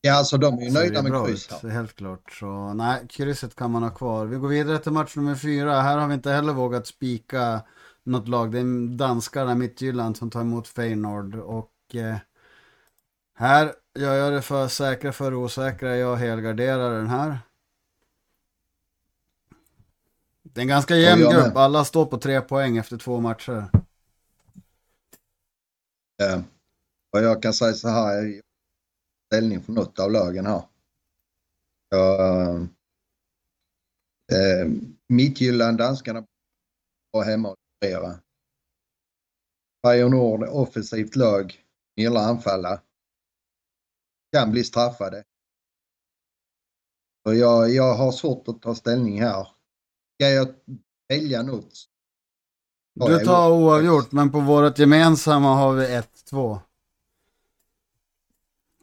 Ja 0.01 0.13
alltså 0.17 0.37
de 0.37 0.59
är 0.59 0.63
ju 0.63 0.71
nöjda 0.71 1.01
med 1.01 1.25
kryss 1.25 1.49
här. 1.51 1.69
Helt 1.69 1.95
klart. 1.95 2.31
Så 2.31 2.73
nej, 2.73 3.07
krysset 3.09 3.55
kan 3.55 3.71
man 3.71 3.83
ha 3.83 3.89
kvar. 3.89 4.25
Vi 4.25 4.37
går 4.37 4.47
vidare 4.47 4.79
till 4.79 4.91
match 4.91 5.15
nummer 5.15 5.35
fyra. 5.35 5.81
Här 5.81 5.97
har 5.97 6.07
vi 6.07 6.13
inte 6.13 6.31
heller 6.31 6.53
vågat 6.53 6.87
spika 6.87 7.61
något 8.03 8.27
lag. 8.27 8.51
Det 8.51 8.59
är 8.59 8.97
danskarna, 8.97 9.55
Midtjylland, 9.55 10.17
som 10.17 10.29
tar 10.29 10.41
emot 10.41 10.67
Feyenoord. 10.67 11.35
Och 11.35 11.95
eh, 11.95 12.17
här 13.35 13.73
gör 13.99 14.15
jag 14.15 14.33
det 14.33 14.41
för 14.41 14.67
säkra 14.67 15.11
för 15.13 15.33
osäkra. 15.33 15.97
Jag 15.97 16.15
helgarderar 16.15 16.97
den 16.97 17.07
här. 17.07 17.39
Det 20.43 20.59
är 20.59 20.61
en 20.61 20.67
ganska 20.67 20.95
jämn 20.95 21.31
grupp. 21.31 21.55
Alla 21.55 21.85
står 21.85 22.05
på 22.05 22.17
tre 22.17 22.41
poäng 22.41 22.77
efter 22.77 22.97
två 22.97 23.19
matcher. 23.19 23.69
Ja. 26.15 26.43
Och 27.13 27.21
jag 27.21 27.43
kan 27.43 27.53
säga 27.53 27.73
så 27.73 27.89
här. 27.89 28.41
Ställning 29.25 29.61
för 29.63 29.73
något 29.73 29.99
av 29.99 30.11
lagen 30.11 30.45
här. 30.45 30.63
Jag, 31.89 32.55
eh, 34.31 34.67
Midtjylland, 35.07 35.77
danskarna 35.77 36.25
var 37.11 37.23
hemma 37.23 37.49
och 37.49 37.55
leverera. 37.81 38.19
Feyenoord, 39.85 40.43
offensivt 40.43 41.15
lag, 41.15 41.63
gillar 41.95 42.21
anfalla 42.21 42.81
kan 44.33 44.51
bli 44.51 44.63
straffade. 44.63 45.23
Så 47.23 47.33
jag, 47.33 47.69
jag 47.69 47.95
har 47.95 48.11
svårt 48.11 48.47
att 48.47 48.61
ta 48.61 48.75
ställning 48.75 49.21
här. 49.21 49.47
Ska 50.15 50.29
jag 50.29 50.53
välja 51.09 51.43
något? 51.43 51.73
Du 52.93 53.25
tar 53.25 53.51
oavgjort, 53.51 54.11
men 54.11 54.31
på 54.31 54.39
vårt 54.39 54.79
gemensamma 54.79 55.55
har 55.55 55.73
vi 55.73 55.85
1-2. 55.85 56.59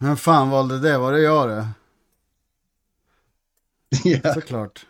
Vem 0.00 0.17
fan 0.17 0.50
valde 0.50 0.78
det? 0.81 0.99
Var 0.99 1.12
det 1.12 1.21
jag 1.21 1.49
det? 1.49 1.69
Ja. 4.05 4.35
Såklart. 4.35 4.87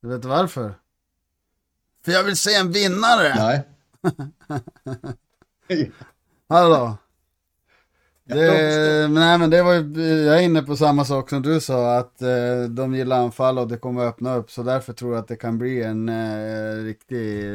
Du 0.00 0.08
vet 0.08 0.24
varför? 0.24 0.74
För 2.04 2.12
jag 2.12 2.24
vill 2.24 2.36
se 2.36 2.54
en 2.54 2.72
vinnare! 2.72 3.34
Nej. 3.36 3.62
Hallå? 6.48 6.96
Det, 8.26 9.08
nej 9.08 9.38
men 9.38 9.50
det 9.50 9.62
var 9.62 9.74
ju, 9.74 10.02
jag 10.02 10.38
är 10.38 10.42
inne 10.42 10.62
på 10.62 10.76
samma 10.76 11.04
sak 11.04 11.30
som 11.30 11.42
du 11.42 11.60
sa, 11.60 11.96
att 11.96 12.22
eh, 12.22 12.62
de 12.70 12.94
gillar 12.94 13.20
anfall 13.20 13.58
och 13.58 13.68
det 13.68 13.76
kommer 13.76 14.04
att 14.04 14.14
öppna 14.14 14.36
upp. 14.36 14.50
Så 14.50 14.62
därför 14.62 14.92
tror 14.92 15.12
jag 15.12 15.20
att 15.20 15.28
det 15.28 15.36
kan 15.36 15.58
bli 15.58 15.82
en 15.82 16.08
eh, 16.08 16.84
riktig 16.84 17.54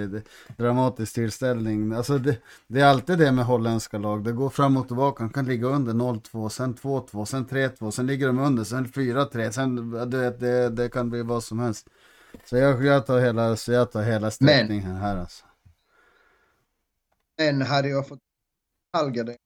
dramatisk 0.58 1.13
tillställning. 1.13 1.94
Alltså 1.94 2.18
det, 2.18 2.38
det, 2.68 2.82
är 2.82 2.86
alltid 2.86 3.18
det 3.18 3.32
med 3.32 3.46
holländska 3.46 3.98
lag, 3.98 4.24
det 4.24 4.32
går 4.32 4.50
fram 4.50 4.77
och 4.77 4.88
tillbaka. 4.88 5.24
De 5.24 5.34
kan 5.34 5.46
ligga 5.46 5.68
under 5.68 5.94
0-2, 5.94 6.50
sen 6.50 6.75
2-2, 6.75 7.25
sen 7.25 7.48
3-2, 7.48 7.91
sen 7.91 8.08
ligger 8.08 8.27
de 8.27 8.39
under, 8.39 8.63
sen 8.63 8.86
4-3, 8.86 9.51
sen 9.51 9.75
du 10.10 10.18
vet, 10.18 10.39
det, 10.39 10.70
det 10.70 10.89
kan 10.89 11.10
bli 11.10 11.22
vad 11.22 11.44
som 11.44 11.60
helst. 11.60 11.88
Så 12.45 12.57
jag, 12.57 12.86
jag 12.86 13.05
tar 13.05 13.19
hela, 13.19 13.55
så 13.55 13.71
jag 13.71 13.91
tar 13.91 14.03
hela 14.03 14.31
sträckningen 14.31 14.95
här 14.95 15.17
alltså. 15.17 15.45
Men 17.38 17.62
hade 17.62 17.89
jag 17.89 18.07
fått 18.07 18.19
Alger 18.91 19.38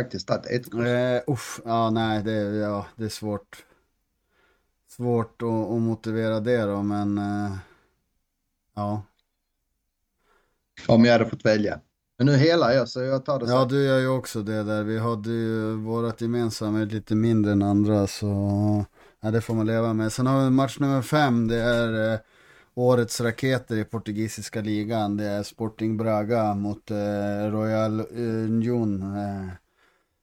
faktiskt 0.00 0.28
tagit 0.28 0.46
ett 0.46 0.70
kurs. 0.70 0.86
Eh, 0.86 1.22
uff, 1.26 1.60
ja 1.64 1.90
nej 1.90 2.22
det, 2.22 2.32
ja, 2.32 2.86
det 2.96 3.04
är 3.04 3.08
svårt. 3.08 3.64
Svårt 4.88 5.42
att, 5.42 5.48
att 5.48 5.80
motivera 5.82 6.40
det 6.40 6.62
då 6.62 6.82
men 6.82 7.18
eh, 7.18 7.56
ja. 8.74 9.02
Om 10.88 11.04
jag 11.04 11.12
hade 11.12 11.30
fått 11.30 11.44
välja. 11.44 11.80
Men 12.18 12.26
nu 12.26 12.36
hela 12.36 12.74
jag 12.74 12.88
så 12.88 13.02
jag 13.02 13.24
tar 13.24 13.38
det 13.38 13.46
så. 13.46 13.52
Ja 13.52 13.64
du 13.64 13.84
gör 13.84 13.98
ju 13.98 14.08
också 14.08 14.42
det 14.42 14.62
där. 14.62 14.82
Vi 14.82 14.98
hade 14.98 15.30
ju 15.30 15.74
vårat 15.74 16.20
gemensamma 16.20 16.78
lite 16.78 17.14
mindre 17.14 17.52
än 17.52 17.62
andra 17.62 18.06
så 18.06 18.84
ja, 19.20 19.30
det 19.30 19.40
får 19.40 19.54
man 19.54 19.66
leva 19.66 19.92
med. 19.92 20.12
Sen 20.12 20.26
har 20.26 20.44
vi 20.44 20.50
match 20.50 20.78
nummer 20.78 21.02
fem. 21.02 21.48
Det 21.48 21.56
är 21.56 22.12
eh, 22.12 22.20
årets 22.74 23.20
raketer 23.20 23.76
i 23.76 23.84
portugisiska 23.84 24.60
ligan. 24.60 25.16
Det 25.16 25.24
är 25.24 25.42
Sporting 25.42 25.96
Braga 25.96 26.54
mot 26.54 26.90
eh, 26.90 27.50
Royal 27.50 28.00
Union. 28.10 29.16
Eh, 29.16 29.48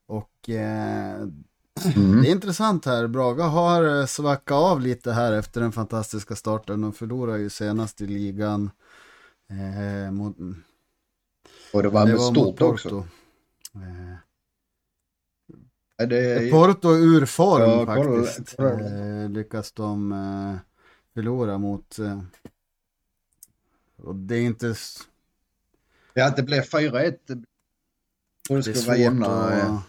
och 0.08 0.50
eh, 0.50 1.16
mm. 1.96 2.22
det 2.22 2.28
är 2.28 2.32
intressant 2.32 2.86
här. 2.86 3.08
Braga 3.08 3.44
har 3.44 4.00
eh, 4.00 4.06
svackat 4.06 4.56
av 4.56 4.82
lite 4.82 5.12
här 5.12 5.34
efter 5.34 5.62
den 5.62 5.72
fantastiska 5.72 6.36
starten. 6.36 6.82
De 6.82 6.94
förlorade 6.94 7.40
ju 7.40 7.50
senast 7.50 8.02
i 8.02 8.08
ligan. 8.08 8.72
Eh, 9.50 10.12
mot, 10.12 10.38
och 11.74 11.84
det 11.84 11.90
var 11.90 12.06
med 12.06 12.22
stort 12.22 12.62
också. 12.62 13.08
Eh, 13.76 14.16
det... 15.98 16.52
Porto 16.52 16.90
ur 16.90 17.26
form 17.26 17.62
ja, 17.62 17.86
faktiskt. 17.86 18.60
Eh, 18.60 19.30
lyckas 19.30 19.72
de 19.72 20.12
eh, 20.12 20.56
förlora 21.14 21.58
mot. 21.58 22.00
Eh, 22.00 22.20
och 23.98 24.16
det 24.16 24.36
är 24.36 24.42
inte... 24.42 24.76
Ja, 26.14 26.34
det 26.36 26.44
blev 26.44 26.62
4-1. 26.62 27.18
Det, 27.28 27.44
det 28.50 28.68
är 28.68 28.74
svårt 28.74 29.28
att 29.28 29.82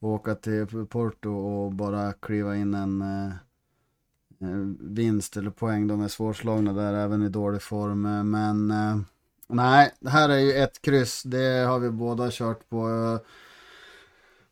åka 0.00 0.34
till 0.34 0.86
Porto 0.86 1.30
och 1.30 1.72
bara 1.72 2.12
kliva 2.12 2.56
in 2.56 2.74
en 2.74 3.04
vinst 4.80 5.36
eller 5.36 5.50
poäng. 5.50 5.86
De 5.86 6.00
är 6.00 6.08
svårslagna 6.08 6.72
där 6.72 6.94
även 6.94 7.22
i 7.22 7.28
dålig 7.28 7.62
form. 7.62 8.30
Men 8.30 8.72
nej, 9.46 9.92
det 10.00 10.10
här 10.10 10.28
är 10.28 10.38
ju 10.38 10.52
ett 10.52 10.82
kryss. 10.82 11.22
Det 11.22 11.64
har 11.66 11.78
vi 11.78 11.90
båda 11.90 12.28
kört 12.30 12.68
på. 12.68 12.88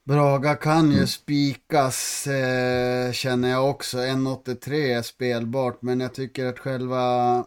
Braga 0.05 0.55
kan 0.55 0.91
ju 0.91 0.97
mm. 0.97 1.07
spikas 1.07 2.27
eh, 2.27 3.13
känner 3.13 3.51
jag 3.51 3.71
också. 3.71 3.99
1,83 3.99 4.73
är 4.73 5.03
spelbart 5.03 5.83
men 5.83 6.01
jag 6.01 6.15
tycker 6.15 6.47
att 6.47 6.59
själva 6.59 7.45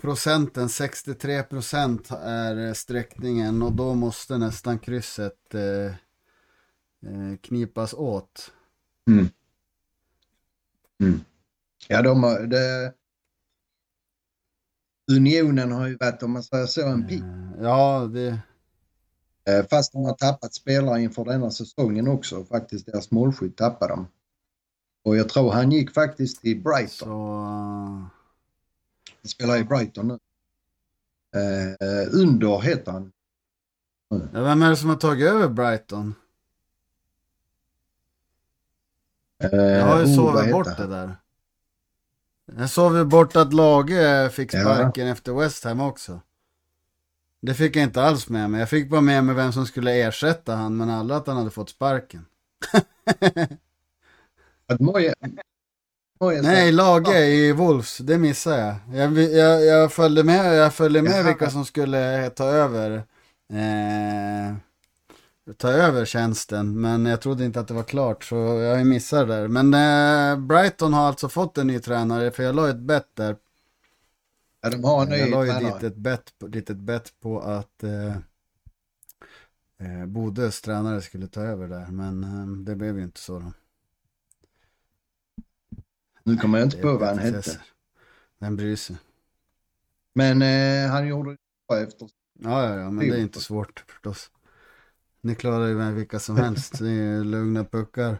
procenten, 0.00 0.68
63 0.68 1.42
procent 1.42 2.10
är 2.22 2.74
sträckningen 2.74 3.62
och 3.62 3.72
då 3.72 3.94
måste 3.94 4.38
nästan 4.38 4.78
krysset 4.78 5.54
eh, 5.54 5.86
eh, 7.10 7.36
knipas 7.40 7.94
åt. 7.94 8.52
Mm. 9.10 9.28
Mm. 11.00 11.20
Ja, 11.88 12.02
de 12.02 12.22
har, 12.22 12.40
det, 12.40 12.92
Unionen 15.12 15.72
har 15.72 15.86
ju 15.86 15.96
varit, 15.96 16.22
om 16.22 16.30
man 16.30 16.42
säger 16.42 16.66
så, 16.66 16.86
en 16.86 17.06
pick. 17.06 17.22
Eh, 17.22 17.62
ja, 17.62 18.10
det... 18.12 18.38
Eh, 19.48 19.66
fast 19.70 19.92
de 19.92 20.04
har 20.04 20.12
tappat 20.12 20.54
spelare 20.54 21.02
inför 21.02 21.24
denna 21.24 21.50
säsongen 21.50 22.08
också. 22.08 22.44
Faktiskt 22.44 22.86
deras 22.86 23.10
målskytt 23.10 23.56
tappade 23.56 23.92
de. 23.92 24.08
Och 25.04 25.16
jag 25.16 25.28
tror 25.28 25.52
han 25.52 25.72
gick 25.72 25.94
faktiskt 25.94 26.40
till 26.40 26.62
Brighton. 26.62 27.08
Så... 27.08 27.12
Han 29.22 29.28
spelar 29.28 29.56
i 29.56 29.64
Brighton 29.64 30.08
nu. 30.08 30.18
Eh, 31.40 32.08
under 32.12 32.60
heter 32.60 32.92
han. 32.92 33.12
Ja, 34.08 34.42
vem 34.42 34.62
är 34.62 34.70
det 34.70 34.76
som 34.76 34.88
har 34.88 34.96
tagit 34.96 35.28
över 35.28 35.48
Brighton? 35.48 36.14
Jag 39.38 39.86
har 39.86 39.98
ju 39.98 40.04
oh, 40.04 40.16
sovit 40.16 40.52
bort 40.52 40.76
det 40.76 40.86
där. 40.86 41.16
Jag 42.58 42.70
sov 42.70 42.96
ju 42.96 43.04
bort 43.04 43.36
att 43.36 43.52
Lage 43.52 44.32
fick 44.32 44.50
sparken 44.50 45.06
ja. 45.06 45.12
efter 45.12 45.32
West 45.32 45.64
Ham 45.64 45.80
också. 45.80 46.20
Det 47.42 47.54
fick 47.54 47.76
jag 47.76 47.82
inte 47.82 48.02
alls 48.02 48.28
med 48.28 48.50
mig. 48.50 48.60
Jag 48.60 48.70
fick 48.70 48.90
bara 48.90 49.00
med 49.00 49.24
mig 49.24 49.34
vem 49.34 49.52
som 49.52 49.66
skulle 49.66 49.92
ersätta 49.92 50.54
han, 50.54 50.76
men 50.76 50.90
alla 50.90 51.16
att 51.16 51.26
han 51.26 51.36
hade 51.36 51.50
fått 51.50 51.70
sparken. 51.70 52.26
att 54.68 54.80
Moje... 54.80 55.14
Nej, 56.42 56.72
Lage 56.72 57.18
i 57.18 57.52
Wolves, 57.52 57.98
det 57.98 58.18
missade 58.18 58.58
jag. 58.58 58.76
Jag, 58.98 59.18
jag, 59.18 59.64
jag 59.64 59.92
följde 59.92 60.24
med, 60.24 60.56
jag 60.56 60.74
följde 60.74 61.02
med 61.02 61.24
vilka 61.24 61.50
som 61.50 61.64
skulle 61.64 62.30
ta 62.30 62.44
över. 62.44 62.96
Eh, 63.52 64.56
ta 65.56 65.68
över 65.68 66.04
tjänsten. 66.04 66.80
Men 66.80 67.06
jag 67.06 67.20
trodde 67.20 67.44
inte 67.44 67.60
att 67.60 67.68
det 67.68 67.74
var 67.74 67.82
klart 67.82 68.24
så 68.24 68.36
jag 68.36 68.86
missade 68.86 69.26
det 69.26 69.34
där. 69.34 69.48
Men 69.48 69.74
eh, 69.74 70.38
Brighton 70.46 70.92
har 70.92 71.06
alltså 71.06 71.28
fått 71.28 71.58
en 71.58 71.66
ny 71.66 71.78
tränare 71.78 72.30
för 72.30 72.42
jag 72.42 72.54
la 72.54 72.68
ett 72.70 72.80
bett 72.80 73.08
där. 73.14 73.36
Ja, 74.60 74.70
de 74.70 74.84
har 74.84 75.02
en 75.02 75.08
ny 75.08 75.16
Jag 75.16 75.30
la 75.30 75.46
ju 75.46 75.66
dit 75.66 75.82
ett 75.82 75.96
bett, 75.96 76.32
litet 76.40 76.76
bett 76.76 77.20
på 77.20 77.40
att 77.40 77.82
eh, 77.82 78.16
eh, 79.78 80.50
tränare 80.62 81.02
skulle 81.02 81.26
ta 81.26 81.40
över 81.40 81.68
där. 81.68 81.86
Men 81.86 82.24
eh, 82.24 82.46
det 82.46 82.76
blev 82.76 82.98
ju 82.98 83.04
inte 83.04 83.20
så 83.20 83.38
då. 83.38 83.52
Nu 86.24 86.36
kommer 86.36 86.58
jag 86.58 86.66
inte 86.66 86.76
på 86.76 86.98
vad 86.98 87.08
han 87.08 87.18
hette. 87.18 87.60
Vem 88.38 88.56
bryr 88.56 88.76
sig? 88.76 88.96
Men 90.14 90.42
eh, 90.42 90.90
han 90.90 91.06
gjorde 91.06 91.30
det 91.30 91.36
bra 91.68 91.80
efter. 91.80 92.08
Ja, 92.38 92.68
ja, 92.68 92.80
ja, 92.80 92.90
men 92.90 93.08
det 93.08 93.16
är 93.16 93.20
inte 93.20 93.40
svårt 93.40 93.84
förstås. 93.88 94.30
Ni 95.20 95.34
klarar 95.34 95.66
ju 95.66 95.74
med 95.74 95.94
vilka 95.94 96.18
som 96.18 96.36
helst, 96.36 96.78
det 96.78 96.90
är 96.90 97.24
lugna 97.24 97.64
puckar. 97.64 98.18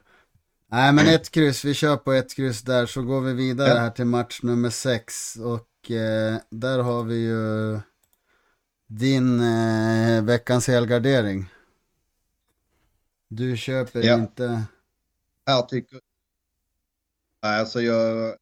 Nej, 0.69 0.93
men 0.93 1.07
ett 1.07 1.31
kryss, 1.31 1.65
vi 1.65 1.75
kör 1.75 1.97
på 1.97 2.13
ett 2.13 2.35
kryss 2.35 2.63
där, 2.63 2.87
så 2.87 3.03
går 3.03 3.21
vi 3.21 3.33
vidare 3.33 3.79
här 3.79 3.91
till 3.91 4.05
match 4.05 4.41
nummer 4.43 4.71
sex. 4.71 5.37
Och 5.37 5.69
eh, 5.91 6.37
där 6.51 6.79
har 6.79 7.05
vi 7.05 7.15
ju 7.15 7.81
din 8.87 9.41
eh, 9.41 10.25
veckans 10.25 10.67
helgardering. 10.67 11.51
Du 13.29 13.57
köper 13.57 14.03
Ja. 14.03 14.15
inte... 14.15 14.63
Här 15.47 15.63
tycker 15.63 16.01
Nej, 17.43 17.61
alltså 17.61 17.81
jag... 17.81 18.37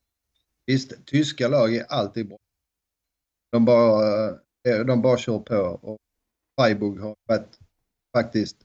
Visst, 0.67 1.07
tyska 1.07 1.49
lag 1.49 1.75
är 1.75 1.85
alltid 1.85 2.29
bra. 2.29 2.39
De 3.53 3.65
bara, 3.65 4.29
eh, 4.69 4.85
de 4.87 5.03
bara 5.03 5.19
kör 5.19 5.39
på 5.39 5.57
och 5.83 5.99
Freiburg 6.61 7.01
har 7.01 7.17
varit 7.29 7.59
faktiskt 8.17 8.57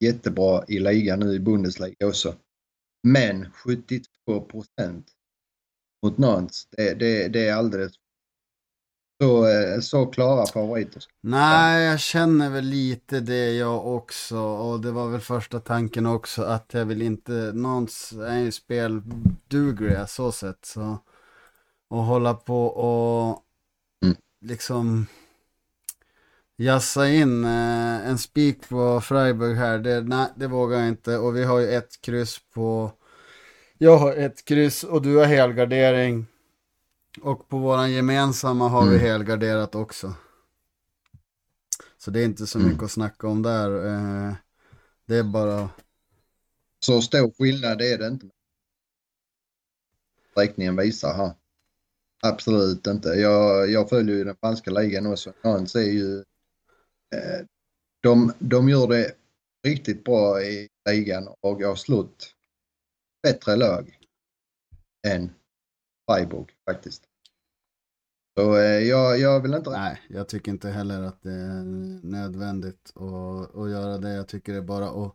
jättebra 0.00 0.64
i 0.68 0.78
ligan 0.78 1.20
nu 1.20 1.32
i 1.34 1.40
Bundesliga 1.40 2.06
också. 2.06 2.34
Men 3.02 3.52
72 3.52 4.40
procent 4.40 5.12
mot 6.02 6.18
Nantes, 6.18 6.66
det, 6.70 6.94
det, 6.94 7.28
det 7.28 7.48
är 7.48 7.54
alldeles 7.54 7.92
så, 9.22 9.46
eh, 9.48 9.80
så 9.80 10.06
klara 10.06 10.46
favoriter. 10.46 11.02
Nej, 11.20 11.84
jag 11.84 12.00
känner 12.00 12.50
väl 12.50 12.64
lite 12.64 13.20
det 13.20 13.52
jag 13.52 13.86
också. 13.86 14.38
Och 14.38 14.80
det 14.80 14.90
var 14.90 15.08
väl 15.08 15.20
första 15.20 15.60
tanken 15.60 16.06
också 16.06 16.42
att 16.42 16.74
jag 16.74 16.84
vill 16.84 17.02
inte, 17.02 17.32
någons 17.54 18.12
är 18.12 18.38
ju 18.38 18.52
speldugliga 18.52 20.06
så 20.06 20.32
sett. 20.32 20.64
Så, 20.64 20.98
och 21.88 22.02
hålla 22.02 22.34
på 22.34 22.66
och 22.66 23.44
Mm. 24.02 24.16
liksom 24.40 25.06
jassa 26.56 27.08
in 27.08 27.44
eh, 27.44 28.08
en 28.08 28.18
spik 28.18 28.68
på 28.68 29.00
Freiburg 29.00 29.56
här. 29.56 29.78
Det, 29.78 30.00
nej, 30.00 30.26
det 30.36 30.46
vågar 30.46 30.78
jag 30.78 30.88
inte. 30.88 31.18
Och 31.18 31.36
vi 31.36 31.44
har 31.44 31.58
ju 31.58 31.68
ett 31.68 32.00
kryss 32.00 32.38
på, 32.54 32.92
jag 33.82 33.98
har 33.98 34.12
ett 34.12 34.44
kryss 34.44 34.84
och 34.84 35.02
du 35.02 35.16
har 35.16 35.24
helgardering. 35.24 36.26
Och 37.22 37.48
på 37.48 37.58
våran 37.58 37.92
gemensamma 37.92 38.68
har 38.68 38.82
vi 38.82 38.88
Mm. 38.96 39.00
helgarderat 39.00 39.74
också. 39.74 40.14
Så 41.98 42.10
det 42.10 42.20
är 42.20 42.24
inte 42.24 42.46
så 42.46 42.58
Mm. 42.58 42.70
mycket 42.70 42.84
att 42.84 42.90
snacka 42.90 43.26
om 43.28 43.42
där. 43.42 43.86
Eh, 43.86 44.34
det 45.06 45.16
är 45.16 45.22
bara, 45.22 45.70
Så 46.84 47.02
stor 47.02 47.32
skillnad 47.38 47.80
är 47.82 47.98
det 47.98 48.06
inte. 48.06 48.26
Räkningen 50.36 50.76
visar 50.76 51.14
här. 51.14 51.32
Absolut 52.22 52.86
inte. 52.86 53.08
Jag, 53.08 53.70
jag 53.70 53.88
följer 53.88 54.16
ju 54.16 54.24
den 54.24 54.36
franska 54.36 54.70
ligan 54.70 55.06
också. 55.06 55.32
Nantes 55.44 55.74
är 55.74 55.80
ju... 55.80 56.18
Eh, 57.14 57.46
de, 58.02 58.32
de 58.38 58.68
gör 58.68 58.86
det 58.86 59.12
riktigt 59.66 60.04
bra 60.04 60.42
i 60.42 60.68
ligan 60.90 61.28
och 61.40 61.62
har 61.62 61.76
slått 61.76 62.34
bättre 63.22 63.56
lag 63.56 63.98
än 65.06 65.32
Freiburg 66.06 66.50
faktiskt. 66.66 67.02
Så 68.36 68.56
eh, 68.56 68.62
jag, 68.62 69.18
jag 69.18 69.40
vill 69.40 69.54
inte... 69.54 69.70
nej, 69.70 70.00
jag 70.08 70.28
tycker 70.28 70.52
inte 70.52 70.68
heller 70.68 71.02
att 71.02 71.22
det 71.22 71.32
är 71.32 71.62
nödvändigt 72.06 72.92
att, 72.94 73.56
att 73.56 73.70
göra 73.70 73.98
det. 73.98 74.12
Jag 74.12 74.28
tycker 74.28 74.52
det 74.52 74.58
är 74.58 74.62
bara 74.62 74.88
att 74.88 75.14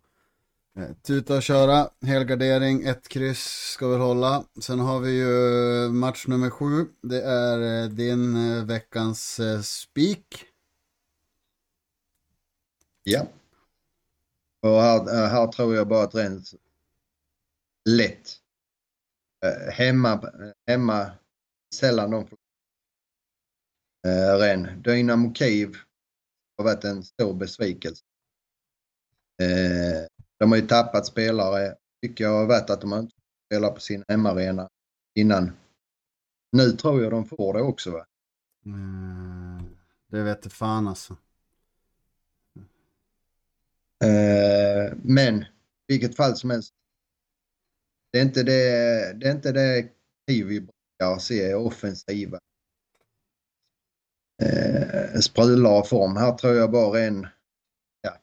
eh, 0.78 0.96
tuta 1.02 1.36
och 1.36 1.44
köra. 1.44 1.90
Helgardering, 2.02 2.84
ett 2.84 3.08
kryss 3.08 3.72
ska 3.74 3.88
vi 3.88 3.98
hålla. 3.98 4.44
Sen 4.62 4.80
har 4.80 5.00
vi 5.00 5.12
ju 5.12 5.90
match 5.90 6.28
nummer 6.28 6.50
sju. 6.50 6.86
Det 7.02 7.22
är 7.22 7.84
eh, 7.84 7.90
din 7.90 8.36
veckans 8.68 9.40
spik. 9.64 10.46
Ja. 13.04 13.28
Och 14.62 14.82
här, 14.82 15.28
här 15.28 15.48
tror 15.48 15.76
jag 15.76 15.88
bara 15.88 16.04
att 16.04 16.16
Rennes 16.16 16.56
lätt. 17.90 18.38
Eh, 19.46 19.72
hemma, 19.74 20.32
hemma 20.68 21.12
sällan 21.76 22.12
de 22.12 22.28
får 22.28 22.38
eh, 24.08 24.38
Rennes. 24.38 24.84
Dynamo 24.84 25.34
Kiev 25.34 25.76
har 26.58 26.66
varit 26.66 26.84
en 26.84 27.04
stor 27.04 27.34
besvikelse. 27.34 28.04
Eh, 29.42 30.08
de 30.40 30.52
har 30.52 30.58
ju 30.58 30.68
tappat 30.68 31.06
spelare. 31.06 31.76
Tycker 32.02 32.24
jag 32.24 32.32
har 32.32 32.46
varit 32.46 32.70
att 32.70 32.82
de 32.82 32.92
har 32.92 33.00
inte 33.00 33.16
spelat 33.46 33.76
på 33.76 33.82
sin 33.82 34.04
hemmaarena 34.08 34.70
innan. 35.16 35.52
Nu 36.52 36.72
tror 36.72 37.04
jag 37.04 37.12
de 37.12 37.26
får 37.26 37.54
det 37.54 37.62
också 37.62 37.92
va? 37.92 38.06
Eh, 38.66 39.64
det 40.08 40.24
vet 40.24 40.54
fan 40.54 40.88
alltså. 40.88 41.18
Eh, 44.04 44.98
men 45.04 45.46
vilket 45.88 46.16
fall 46.16 46.36
som 46.36 46.50
helst. 46.50 46.74
Det 48.16 48.20
är 48.20 48.24
inte 48.24 48.44
det, 48.44 49.14
det, 49.14 49.28
är 49.28 49.32
inte 49.32 49.52
det 49.52 49.90
vi 50.28 50.62
brukar 50.62 51.20
se 51.20 51.54
offensiva. 51.54 52.40
Eh, 54.44 55.20
sprudlar 55.20 55.72
av 55.72 55.84
form. 55.84 56.16
Här 56.16 56.38
tror 56.38 56.54
jag 56.54 56.72
bara 56.72 57.00
en 57.00 57.28
ja, 58.02 58.18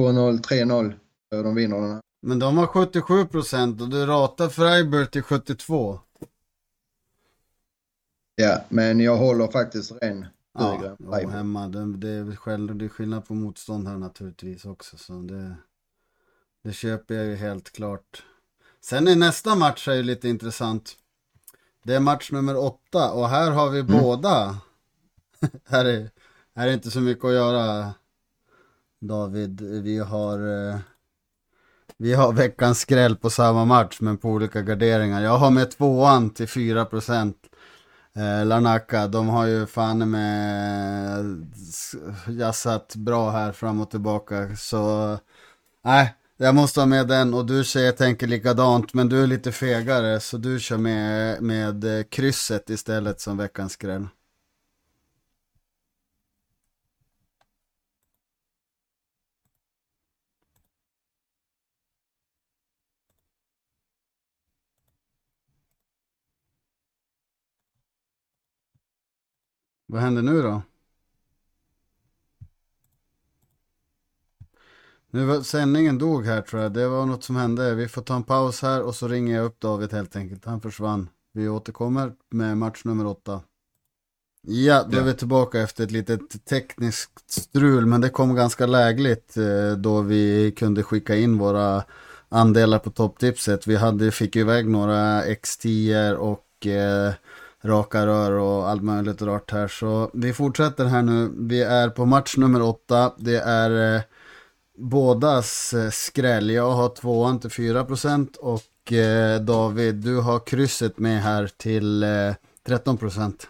2-0, 0.00 0.40
3-0. 0.40 0.94
tror 1.30 1.42
De 1.42 1.54
vinner 1.54 1.80
den 1.80 1.90
här. 1.90 2.00
Men 2.22 2.38
de 2.38 2.58
har 2.58 2.66
77 2.66 3.26
procent 3.26 3.80
och 3.80 3.90
du 3.90 4.06
ratar 4.06 4.48
Freiburg 4.48 5.10
till 5.10 5.22
72. 5.22 6.00
Ja, 8.34 8.64
men 8.68 9.00
jag 9.00 9.16
håller 9.16 9.46
faktiskt 9.46 9.92
högre 10.02 10.30
Ja, 10.52 10.96
och 10.98 11.30
hemma. 11.30 11.68
Det, 11.68 11.96
det, 11.96 12.08
är 12.08 12.36
själv, 12.36 12.76
det 12.76 12.84
är 12.84 12.88
skillnad 12.88 13.26
på 13.26 13.34
motstånd 13.34 13.88
här 13.88 13.98
naturligtvis 13.98 14.64
också. 14.64 14.96
Så 14.96 15.12
det, 15.12 15.56
det 16.64 16.72
köper 16.72 17.14
jag 17.14 17.26
ju 17.26 17.34
helt 17.34 17.72
klart. 17.72 18.24
Sen 18.84 19.08
är 19.08 19.16
nästa 19.16 19.54
match 19.54 19.88
är 19.88 19.94
ju 19.94 20.02
lite 20.02 20.28
intressant. 20.28 20.92
Det 21.84 21.94
är 21.94 22.00
match 22.00 22.32
nummer 22.32 22.56
åtta 22.56 23.10
och 23.12 23.28
här 23.28 23.50
har 23.50 23.70
vi 23.70 23.82
båda. 23.82 24.56
här, 25.68 25.84
är, 25.84 26.10
här 26.56 26.68
är 26.68 26.72
inte 26.72 26.90
så 26.90 27.00
mycket 27.00 27.24
att 27.24 27.32
göra 27.32 27.94
David. 29.00 29.60
Vi 29.60 29.98
har, 29.98 30.68
eh, 30.68 30.78
vi 31.96 32.14
har 32.14 32.32
veckans 32.32 32.80
skräll 32.80 33.16
på 33.16 33.30
samma 33.30 33.64
match 33.64 33.96
men 34.00 34.16
på 34.18 34.28
olika 34.28 34.62
garderingar. 34.62 35.22
Jag 35.22 35.38
har 35.38 35.50
med 35.50 35.70
tvåan 35.70 36.30
till 36.30 36.48
4 36.48 36.84
procent. 36.84 37.36
Eh, 38.16 38.46
Larnaca, 38.46 39.06
de 39.08 39.28
har 39.28 39.46
ju 39.46 39.66
fan 39.66 40.10
med 40.10 41.52
s- 41.52 41.94
jassat 42.28 42.94
bra 42.96 43.30
här 43.30 43.52
fram 43.52 43.80
och 43.80 43.90
tillbaka. 43.90 44.56
Så 44.56 45.18
nej, 45.84 46.14
jag 46.42 46.54
måste 46.54 46.80
ha 46.80 46.86
med 46.86 47.08
den 47.08 47.34
och 47.34 47.46
du 47.46 47.64
säger 47.64 47.92
tänker 47.92 48.26
likadant. 48.26 48.94
Men 48.94 49.08
du 49.08 49.22
är 49.22 49.26
lite 49.26 49.52
fegare 49.52 50.20
så 50.20 50.36
du 50.38 50.60
kör 50.60 50.78
med, 50.78 51.42
med 51.42 51.84
eh, 51.84 52.04
krysset 52.04 52.70
istället 52.70 53.20
som 53.20 53.36
veckans 53.36 53.72
skräll. 53.72 54.08
Vad 69.86 70.00
händer 70.00 70.22
nu 70.22 70.42
då? 70.42 70.62
Nu 75.10 75.24
var 75.24 75.40
sändningen 75.40 75.98
dog 75.98 76.26
här 76.26 76.42
tror 76.42 76.62
jag. 76.62 76.72
Det 76.72 76.88
var 76.88 77.06
något 77.06 77.24
som 77.24 77.36
hände. 77.36 77.74
Vi 77.74 77.88
får 77.88 78.02
ta 78.02 78.16
en 78.16 78.22
paus 78.22 78.62
här 78.62 78.82
och 78.82 78.94
så 78.94 79.08
ringer 79.08 79.36
jag 79.36 79.44
upp 79.44 79.60
David 79.60 79.92
helt 79.92 80.16
enkelt. 80.16 80.44
Han 80.44 80.60
försvann. 80.60 81.08
Vi 81.32 81.48
återkommer 81.48 82.12
med 82.30 82.58
match 82.58 82.80
nummer 82.84 83.06
åtta. 83.06 83.40
Ja, 84.42 84.86
då 84.90 84.98
är 84.98 85.02
vi 85.02 85.14
tillbaka 85.14 85.60
efter 85.60 85.84
ett 85.84 85.90
litet 85.90 86.44
tekniskt 86.44 87.30
strul. 87.30 87.86
Men 87.86 88.00
det 88.00 88.08
kom 88.08 88.34
ganska 88.34 88.66
lägligt 88.66 89.36
eh, 89.36 89.76
då 89.78 90.00
vi 90.00 90.52
kunde 90.56 90.82
skicka 90.82 91.16
in 91.16 91.38
våra 91.38 91.84
andelar 92.28 92.78
på 92.78 92.90
topptipset. 92.90 93.66
Vi 93.66 93.76
hade, 93.76 94.10
fick 94.10 94.36
iväg 94.36 94.68
några 94.68 95.24
X10 95.24 96.14
och 96.14 96.66
eh, 96.66 97.12
raka 97.62 98.06
rör 98.06 98.32
och 98.32 98.68
allt 98.68 98.82
möjligt 98.82 99.22
rart 99.22 99.50
här. 99.50 99.68
Så 99.68 100.10
vi 100.14 100.32
fortsätter 100.32 100.84
här 100.84 101.02
nu. 101.02 101.30
Vi 101.38 101.62
är 101.62 101.88
på 101.88 102.06
match 102.06 102.36
nummer 102.36 102.62
åtta. 102.62 103.12
Det 103.18 103.36
är 103.36 103.96
eh, 103.96 104.02
bådas 104.80 105.74
eh, 105.74 105.90
skräll. 105.90 106.50
Jag 106.50 106.70
har 106.70 106.88
tvåan 106.88 107.40
till 107.40 107.50
4 107.50 107.84
procent 107.84 108.36
och 108.36 108.92
eh, 108.92 109.40
David, 109.40 109.94
du 109.94 110.20
har 110.20 110.46
krysset 110.46 110.98
med 110.98 111.22
här 111.22 111.50
till 111.56 112.02
eh, 112.02 112.34
13 112.62 112.96
procent. 112.96 113.48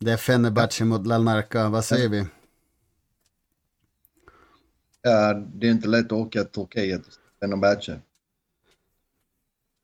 Det 0.00 0.12
är 0.12 0.16
Fenerbahce 0.16 0.84
mot 0.84 1.06
Lalnarka, 1.06 1.68
vad 1.68 1.84
säger 1.84 2.08
vi? 2.08 2.26
Ja, 5.02 5.34
det 5.34 5.66
är 5.66 5.70
inte 5.70 5.88
lätt 5.88 6.06
att 6.06 6.12
åka 6.12 6.44
till 6.44 6.52
Turkiet, 6.52 7.02
Fenerbahce. 7.40 8.00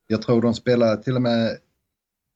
Jag 0.06 0.22
tror 0.22 0.42
de 0.42 0.54
spelade 0.54 1.02
till 1.02 1.16
och 1.16 1.22
med 1.22 1.58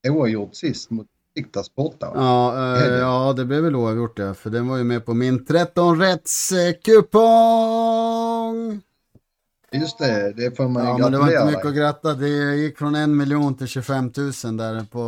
oavgjort 0.09 0.55
sist 0.55 0.91
mot 0.91 1.07
Besiktas 1.35 1.75
borta. 1.75 2.13
Ja, 2.15 2.77
eh, 2.77 2.95
ja, 2.95 3.33
det 3.37 3.45
blev 3.45 3.63
väl 3.63 3.77
oavgjort 3.77 4.19
ja, 4.19 4.35
för 4.35 4.51
den 4.51 4.69
var 4.69 4.77
ju 4.77 4.85
med 4.85 5.07
på 5.07 5.15
min 5.15 5.45
13 5.45 6.01
rätts 6.01 6.53
kupong. 6.85 8.81
Just 9.73 9.99
det, 9.99 10.33
det 10.37 10.57
får 10.57 10.69
man 10.69 10.85
Ja, 10.85 10.99
men 10.99 11.13
det 11.13 11.19
var 11.19 11.27
inte 11.27 11.35
gratulera 11.35 11.57
mycket 11.57 11.67
att 11.67 11.75
gratta. 11.75 12.15
Det 12.15 12.57
gick 12.57 12.79
från 12.79 12.95
en 12.95 13.17
miljon 13.17 13.55
till 13.55 13.67
25 13.67 14.05
000 14.05 14.13
där 14.57 14.85
på 14.91 15.01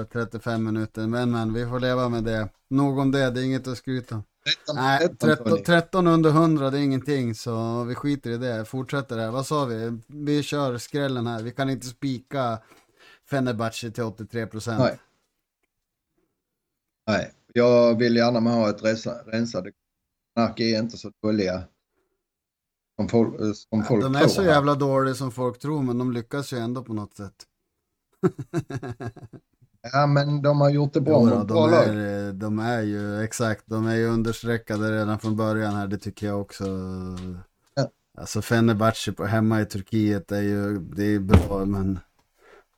eh, 0.00 0.22
35 0.22 0.64
minuter. 0.64 1.06
Men, 1.06 1.30
men, 1.30 1.54
vi 1.54 1.66
får 1.66 1.80
leva 1.80 2.08
med 2.08 2.24
det. 2.24 2.48
Nog 2.70 2.98
om 2.98 3.10
det, 3.10 3.30
det 3.30 3.40
är 3.40 3.44
inget 3.44 3.68
att 3.68 3.78
skryta 3.78 4.14
om. 4.14 4.22
13, 4.66 4.76
Nej, 4.76 4.98
13, 4.98 5.16
13, 5.18 5.48
Tony. 5.48 5.62
13 5.62 6.06
under 6.06 6.30
100 6.30 6.70
det 6.70 6.78
är 6.78 6.82
ingenting 6.82 7.34
så 7.34 7.84
vi 7.84 7.94
skiter 7.94 8.30
i 8.30 8.36
det. 8.36 8.64
Fortsätter 8.64 9.18
här. 9.18 9.30
Vad 9.30 9.46
sa 9.46 9.64
vi? 9.64 9.98
Vi 10.06 10.42
kör 10.42 10.78
skrällen 10.78 11.26
här. 11.26 11.42
Vi 11.42 11.50
kan 11.50 11.70
inte 11.70 11.86
spika 11.86 12.58
Fenerbahce 13.30 13.90
till 13.90 14.04
83 14.04 14.46
procent. 14.46 14.98
Nej. 17.06 17.32
Jag 17.54 17.98
vill 17.98 18.16
gärna 18.16 18.40
ha 18.50 18.70
ett 18.70 18.82
rensa- 18.82 19.24
rensade. 19.26 19.72
Knark 20.34 20.60
är 20.60 20.78
inte 20.78 20.96
så 20.96 21.12
dåliga. 21.22 21.62
Som 22.96 23.08
folk, 23.08 23.34
som 23.70 23.84
folk 23.84 24.02
De 24.02 24.14
är 24.14 24.18
tror. 24.20 24.28
så 24.28 24.42
jävla 24.42 24.74
dåliga 24.74 25.14
som 25.14 25.30
folk 25.32 25.58
tror 25.58 25.82
men 25.82 25.98
de 25.98 26.12
lyckas 26.12 26.52
ju 26.52 26.58
ändå 26.58 26.82
på 26.82 26.94
något 26.94 27.14
sätt. 27.16 27.34
Ja, 29.92 30.06
men 30.06 30.42
de 30.42 30.60
har 30.60 30.70
gjort 30.70 30.92
det 30.92 31.00
bra 31.00 31.44
bra 31.44 31.44
de, 31.44 31.72
är, 31.74 32.32
de 32.32 32.58
är 32.58 32.80
ju 32.82 33.20
exakt, 33.22 33.62
de 33.66 33.86
är 33.86 33.94
ju 33.96 34.06
understreckade 34.06 34.92
redan 34.92 35.18
från 35.18 35.36
början 35.36 35.74
här, 35.74 35.86
det 35.86 35.98
tycker 35.98 36.26
jag 36.26 36.40
också. 36.40 36.64
Ja. 37.74 37.88
Alltså 38.18 38.42
Fenerbahce 38.42 39.12
på, 39.12 39.24
hemma 39.24 39.60
i 39.60 39.66
Turkiet 39.66 40.32
är 40.32 40.40
ju, 40.42 40.78
det 40.78 41.04
är 41.04 41.18
bra 41.18 41.64
men 41.64 41.98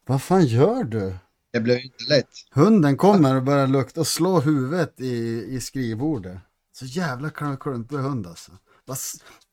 vad 0.07 0.23
fan 0.23 0.45
gör 0.47 0.85
du? 0.85 1.15
Det 1.55 1.61
blir 1.61 1.77
ju 1.77 1.83
inte 1.83 2.05
lätt. 2.09 2.29
Hunden 2.51 2.97
kommer 2.97 3.37
och 3.37 3.43
börjar 3.43 3.67
lukta 3.67 4.01
och 4.01 4.07
slå 4.07 4.41
huvudet 4.41 5.01
i, 5.01 5.45
i 5.49 5.61
skrivbordet. 5.61 6.39
Så 6.73 6.85
jävla 6.85 7.29
kl- 7.29 7.57
klumpig 7.57 7.97
hund 7.97 8.27
alltså. 8.27 8.53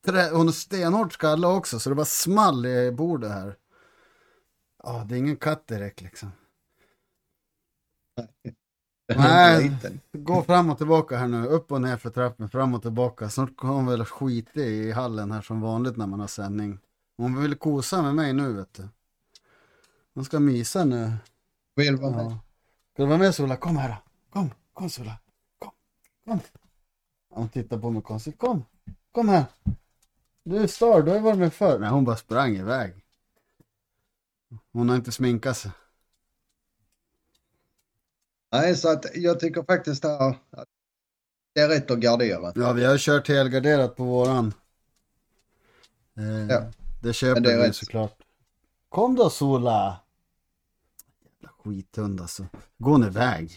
Trä, 0.05 0.29
hon 0.29 0.45
har 0.45 0.53
stenhårt 0.53 1.13
skalle 1.13 1.47
också 1.47 1.79
så 1.79 1.89
det 1.89 1.95
bara 1.95 2.05
small 2.05 2.65
i 2.65 2.91
bordet 2.91 3.31
här. 3.31 3.55
Ja, 4.83 5.05
det 5.09 5.15
är 5.15 5.19
ingen 5.19 5.37
katt 5.37 5.67
direkt 5.67 6.01
liksom. 6.01 6.31
Nej. 9.15 9.77
Gå 10.17 10.43
fram 10.43 10.69
och 10.69 10.77
tillbaka 10.77 11.17
här 11.17 11.27
nu, 11.27 11.47
upp 11.47 11.71
och 11.71 11.81
ner 11.81 11.97
för 11.97 12.09
trappen, 12.09 12.49
fram 12.49 12.73
och 12.73 12.81
tillbaka. 12.81 13.29
Snart 13.29 13.57
kommer 13.57 13.73
hon 13.73 13.85
väl 13.85 14.05
skita 14.05 14.59
i 14.59 14.91
hallen 14.91 15.31
här 15.31 15.41
som 15.41 15.61
vanligt 15.61 15.97
när 15.97 16.07
man 16.07 16.19
har 16.19 16.27
sändning. 16.27 16.79
Hon 17.17 17.41
vill 17.41 17.55
kosa 17.55 18.01
med 18.01 18.15
mig 18.15 18.33
nu 18.33 18.53
vet 18.53 18.73
du. 18.73 18.87
Hon 20.13 20.25
ska 20.25 20.39
mysa 20.39 20.85
nu. 20.85 21.11
Vill 21.75 21.95
vara 21.97 22.11
med. 22.11 22.25
Ja. 22.25 22.39
Ska 22.93 23.03
du 23.03 23.07
vara 23.09 23.17
med 23.17 23.35
Sola? 23.35 23.57
Kom 23.57 23.77
här 23.77 23.89
då. 23.89 23.95
Kom, 24.29 24.49
kom 24.73 24.89
Sola. 24.89 25.17
Kom, 25.59 25.71
kom. 26.25 26.39
Hon 27.29 27.49
tittar 27.49 27.77
på 27.77 27.89
mig 27.89 28.01
konstigt. 28.01 28.37
Kom, 28.39 28.65
kom 29.11 29.29
här. 29.29 29.45
Du 30.43 30.57
är 30.57 30.67
star, 30.67 31.01
du 31.01 31.11
har 31.11 31.19
varit 31.19 31.39
med 31.39 31.53
förr. 31.53 31.79
Nej, 31.79 31.89
hon 31.89 32.05
bara 32.05 32.17
sprang 32.17 32.55
iväg. 32.55 32.93
Hon 34.71 34.89
har 34.89 34.95
inte 34.95 35.11
sminkat 35.11 35.57
sig. 35.57 35.71
Nej, 38.51 38.75
så 38.75 38.91
att 38.91 39.05
jag 39.15 39.39
tycker 39.39 39.63
faktiskt 39.63 40.05
att 40.05 40.37
det 41.53 41.61
är 41.61 41.69
rätt 41.69 41.91
att 41.91 41.99
gardera. 41.99 42.51
Ja, 42.55 42.73
vi 42.73 42.85
har 42.85 42.97
kört 42.97 43.27
helgarderat 43.27 43.95
på 43.95 44.03
våran. 44.03 44.53
Eh, 46.17 46.47
Ja. 46.49 46.71
Det 47.01 47.13
köper 47.13 47.41
det 47.41 47.57
vi 47.57 47.63
rätt. 47.67 47.75
såklart. 47.75 48.17
Kom 48.89 49.15
då 49.15 49.29
Sola! 49.29 49.99
Skithund 51.63 52.21
alltså. 52.21 52.45
Gå 52.77 52.91
hon 52.91 53.03
iväg. 53.03 53.51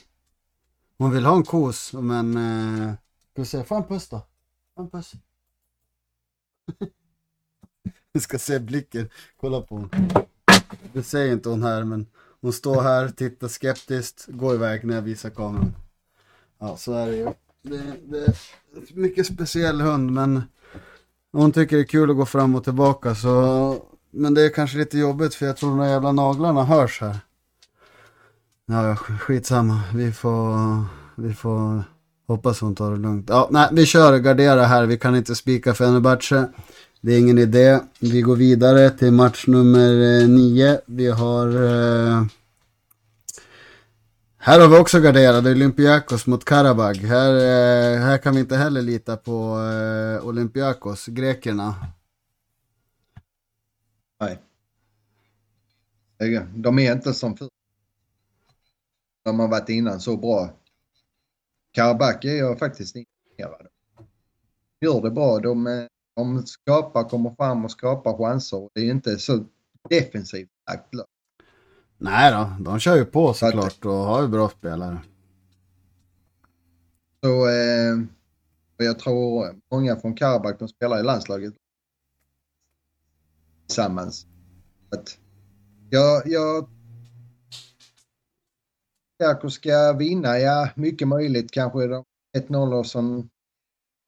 Hon 0.99 1.11
vill 1.11 1.25
ha 1.25 1.37
en 1.37 1.45
kos, 1.45 1.93
men... 1.93 2.37
Eh, 2.37 2.95
ska 3.33 3.43
vi 3.43 3.47
se, 3.47 3.64
få 3.64 3.75
en 3.75 3.85
puss 3.85 4.09
då. 4.09 4.27
Få 4.75 4.83
en 4.83 4.90
puss. 4.90 5.12
Vi 8.12 8.21
ska 8.21 8.38
se 8.38 8.59
blicken. 8.59 9.09
Kolla 9.40 9.61
på 9.61 9.77
hon. 9.77 9.90
Det 10.93 11.03
säger 11.03 11.33
inte 11.33 11.49
hon 11.49 11.62
här, 11.62 11.85
men 11.85 12.07
hon 12.40 12.53
står 12.53 12.83
här, 12.83 13.09
tittar 13.09 13.49
skeptiskt, 13.49 14.27
går 14.29 14.55
iväg 14.55 14.85
när 14.85 14.95
jag 14.95 15.03
visar 15.03 15.31
kameran. 15.31 15.75
Ja, 16.59 16.77
så 16.77 16.93
är 16.93 17.07
det 17.07 17.17
ju. 17.17 17.25
Det, 17.62 17.97
det 18.05 18.19
är 18.19 18.29
en 18.77 18.87
mycket 19.03 19.27
speciell 19.27 19.81
hund, 19.81 20.12
men 20.12 20.43
hon 21.33 21.53
tycker 21.53 21.77
det 21.77 21.83
är 21.83 21.87
kul 21.87 22.11
att 22.11 22.17
gå 22.17 22.27
fram 22.27 22.55
och 22.55 22.64
tillbaka. 22.64 23.14
Så... 23.14 23.87
Men 24.11 24.35
det 24.35 24.43
är 24.43 24.51
kanske 24.51 24.79
lite 24.79 24.99
jobbigt 24.99 25.35
för 25.35 25.47
jag 25.47 25.57
tror 25.57 25.71
de 25.71 25.79
där 25.79 25.88
jävla 25.88 26.12
naglarna 26.12 26.64
hörs 26.64 27.01
här. 27.01 27.19
Ja, 28.66 28.96
skitsamma. 28.96 29.81
Vi 29.94 30.12
får, 30.12 30.85
vi 31.16 31.35
får 31.35 31.85
hoppas 32.27 32.61
hon 32.61 32.74
tar 32.74 32.90
det 32.90 32.96
lugnt. 32.96 33.29
Ja, 33.29 33.48
nej, 33.50 33.68
vi 33.72 33.87
kör 33.87 34.18
gardera 34.18 34.64
här. 34.64 34.87
Vi 34.87 34.98
kan 34.98 35.16
inte 35.16 35.35
spika 35.35 35.74
Fenerbahce. 35.74 36.48
Det 37.00 37.12
är 37.12 37.18
ingen 37.18 37.38
idé. 37.38 37.81
Vi 38.00 38.20
går 38.22 38.37
vidare 38.37 38.90
till 38.90 39.12
match 39.12 39.46
nummer 39.46 40.20
eh, 40.20 40.29
nio. 40.29 40.81
Vi 40.87 41.11
har... 41.11 41.48
Eh... 41.48 42.24
Här 44.37 44.61
har 44.61 44.68
vi 44.68 44.79
också 44.79 45.00
garderade 45.00 45.50
Olympiakos 45.50 46.27
mot 46.27 46.44
Karabag. 46.44 46.94
Här, 46.94 47.35
eh, 47.35 48.00
här 48.00 48.18
kan 48.18 48.35
vi 48.35 48.40
inte 48.40 48.57
heller 48.57 48.83
lita 48.83 49.16
på 49.16 49.59
eh, 49.61 50.27
Olympiakos, 50.27 51.07
grekerna. 51.07 51.74
Nej. 54.20 54.38
De 56.55 56.79
är 56.79 56.92
inte 56.92 57.14
som 57.14 57.37
förr. 57.37 57.54
De 59.25 59.41
har 59.41 59.49
varit 59.49 59.69
innan 59.69 60.01
så 60.01 60.17
bra. 60.17 60.51
Karabak 61.73 62.25
är 62.25 62.35
jag 62.35 62.59
faktiskt 62.59 62.97
imponerad. 62.97 63.67
Gör 64.81 65.03
det 65.03 65.11
bra. 65.11 65.39
De, 65.39 65.67
eh, 65.67 65.85
de 66.17 66.47
skapar, 66.47 67.09
kommer 67.09 67.35
fram 67.35 67.65
och 67.65 67.71
skapar 67.71 68.17
chanser. 68.17 68.69
Det 68.75 68.81
är 68.81 68.91
inte 68.91 69.19
så 69.19 69.45
defensivt 69.89 70.51
lagt 70.71 70.95
lag. 70.95 71.07
Nej 71.99 72.33
då, 72.33 72.65
de 72.65 72.79
kör 72.79 72.97
ju 72.97 73.05
på 73.05 73.35
såklart 73.35 73.85
och 73.85 73.93
har 73.93 74.23
ju 74.23 74.29
bra 74.29 74.49
spelare. 74.49 74.99
Så 77.23 77.49
eh, 77.49 77.97
jag 78.77 78.99
tror 78.99 79.55
många 79.71 79.97
från 79.97 80.15
Karabak 80.15 80.59
de 80.59 80.69
spelar 80.69 81.01
i 81.01 81.03
landslaget 81.03 81.55
tillsammans. 83.67 84.27
Att 84.91 85.19
jag, 85.91 86.23
jag 86.27 86.69
Olympiakos 89.25 89.55
ska 89.55 89.93
vinna, 89.93 90.39
ja 90.39 90.69
mycket 90.75 91.09
möjligt 91.09 91.51
kanske 91.51 91.87
de 91.87 92.05
1-0 92.39 92.83
som 92.83 93.21
sen 93.21 93.29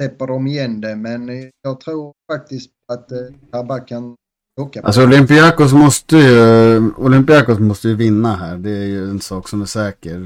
släpper 0.01 0.27
de 0.27 0.47
igen 0.47 0.81
det 0.81 0.97
men 0.97 1.29
eh, 1.29 1.49
jag 1.63 1.81
tror 1.81 2.13
faktiskt 2.33 2.71
att 2.93 3.13
eh, 3.13 3.19
Tabak 3.53 3.89
kan 3.89 4.17
åka 4.61 4.81
Alltså 4.83 5.03
Olympiakos 5.03 5.73
måste 5.73 6.17
ju, 6.17 6.93
Olympiakos 6.97 7.59
måste 7.59 7.89
ju 7.89 7.95
vinna 7.95 8.37
här. 8.37 8.57
Det 8.57 8.71
är 8.71 8.85
ju 8.85 9.11
en 9.11 9.21
sak 9.21 9.49
som 9.49 9.63
är 9.63 9.67
säker. 9.67 10.19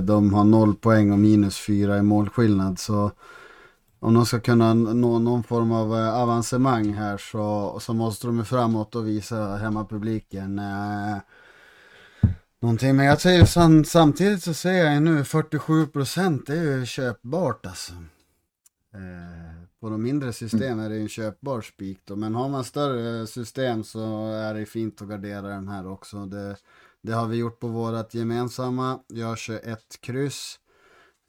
De 0.00 0.34
har 0.34 0.44
noll 0.44 0.74
poäng 0.74 1.12
och 1.12 1.18
minus 1.18 1.58
fyra 1.58 1.98
i 1.98 2.02
målskillnad. 2.02 2.78
Så 2.78 3.10
om 4.00 4.14
de 4.14 4.26
ska 4.26 4.40
kunna 4.40 4.74
nå 4.74 5.18
någon 5.18 5.42
form 5.42 5.72
av 5.72 5.94
eh, 5.94 6.14
avancemang 6.14 6.92
här 6.92 7.18
så, 7.18 7.78
så 7.80 7.94
måste 7.94 8.26
de 8.26 8.38
ju 8.38 8.44
framåt 8.44 8.94
och 8.94 9.08
visa 9.08 9.56
hemmapubliken. 9.56 10.58
Eh, 10.58 11.16
någonting. 12.60 12.96
Men 12.96 13.06
jag 13.06 13.20
säger 13.20 13.44
sam, 13.44 13.84
samtidigt 13.84 14.42
så 14.42 14.54
säger 14.54 14.92
jag 14.92 15.02
nu 15.02 15.24
47 15.24 15.86
procent 15.86 16.46
det 16.46 16.58
är 16.58 16.78
ju 16.78 16.86
köpbart 16.86 17.66
alltså. 17.66 17.92
Eh, 18.94 19.62
på 19.80 19.90
de 19.90 20.02
mindre 20.02 20.32
system 20.32 20.80
är 20.80 20.88
det 20.88 20.94
ju 20.94 21.02
en 21.02 21.08
köpbar 21.08 21.60
spik 21.60 22.00
då, 22.04 22.16
men 22.16 22.34
har 22.34 22.48
man 22.48 22.64
större 22.64 23.26
system 23.26 23.84
så 23.84 24.32
är 24.32 24.54
det 24.54 24.66
fint 24.66 25.02
att 25.02 25.08
gardera 25.08 25.48
den 25.48 25.68
här 25.68 25.86
också. 25.86 26.26
Det, 26.26 26.56
det 27.02 27.12
har 27.12 27.26
vi 27.26 27.36
gjort 27.36 27.60
på 27.60 27.68
vårat 27.68 28.14
gemensamma. 28.14 29.00
Jag 29.06 29.38
kör 29.38 29.60
ett 29.64 30.00
kryss 30.00 30.58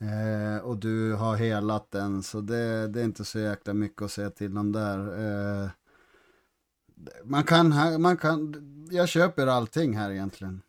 eh, 0.02 0.66
och 0.66 0.78
du 0.78 1.14
har 1.14 1.36
helat 1.36 1.92
den 1.92 2.24
så 2.24 2.42
det, 2.42 2.88
det 2.88 3.02
är 3.02 3.06
inte 3.06 3.26
så 3.26 3.40
jäkla 3.40 3.74
mycket 3.74 4.02
att 4.02 4.12
säga 4.12 4.30
till 4.30 4.58
om 4.58 4.72
där. 4.72 5.00
Eh, 5.00 5.70
man 7.24 7.44
kan, 7.44 8.02
man 8.02 8.18
kan, 8.18 8.56
jag 8.92 9.10
köper 9.10 9.48
allting 9.48 9.98
här 9.98 10.12
egentligen. 10.12 10.62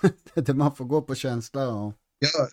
det 0.34 0.54
man 0.54 0.76
får 0.76 0.84
gå 0.84 1.02
på 1.02 1.14
känsla 1.14 1.68
och 1.68 1.92
Ja, 2.18 2.48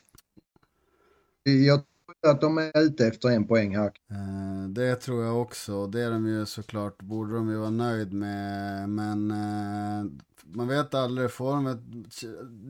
jag 1.43 1.83
att 2.27 2.41
de 2.41 2.57
är 2.57 2.79
ute 2.79 3.07
efter 3.07 3.29
en 3.29 3.47
poäng 3.47 3.75
här. 3.75 3.91
Eh, 4.11 4.69
det 4.69 4.95
tror 4.95 5.23
jag 5.23 5.41
också. 5.41 5.87
Det 5.87 6.01
är 6.01 6.11
de 6.11 6.27
ju 6.27 6.45
såklart, 6.45 7.01
borde 7.01 7.33
de 7.33 7.49
ju 7.49 7.57
vara 7.57 7.69
nöjd 7.69 8.13
med. 8.13 8.89
Men 8.89 9.31
eh, 9.31 10.11
man 10.43 10.67
vet 10.67 10.93
aldrig, 10.93 11.31
får 11.31 11.51
de 11.51 11.67
ett, 11.67 11.79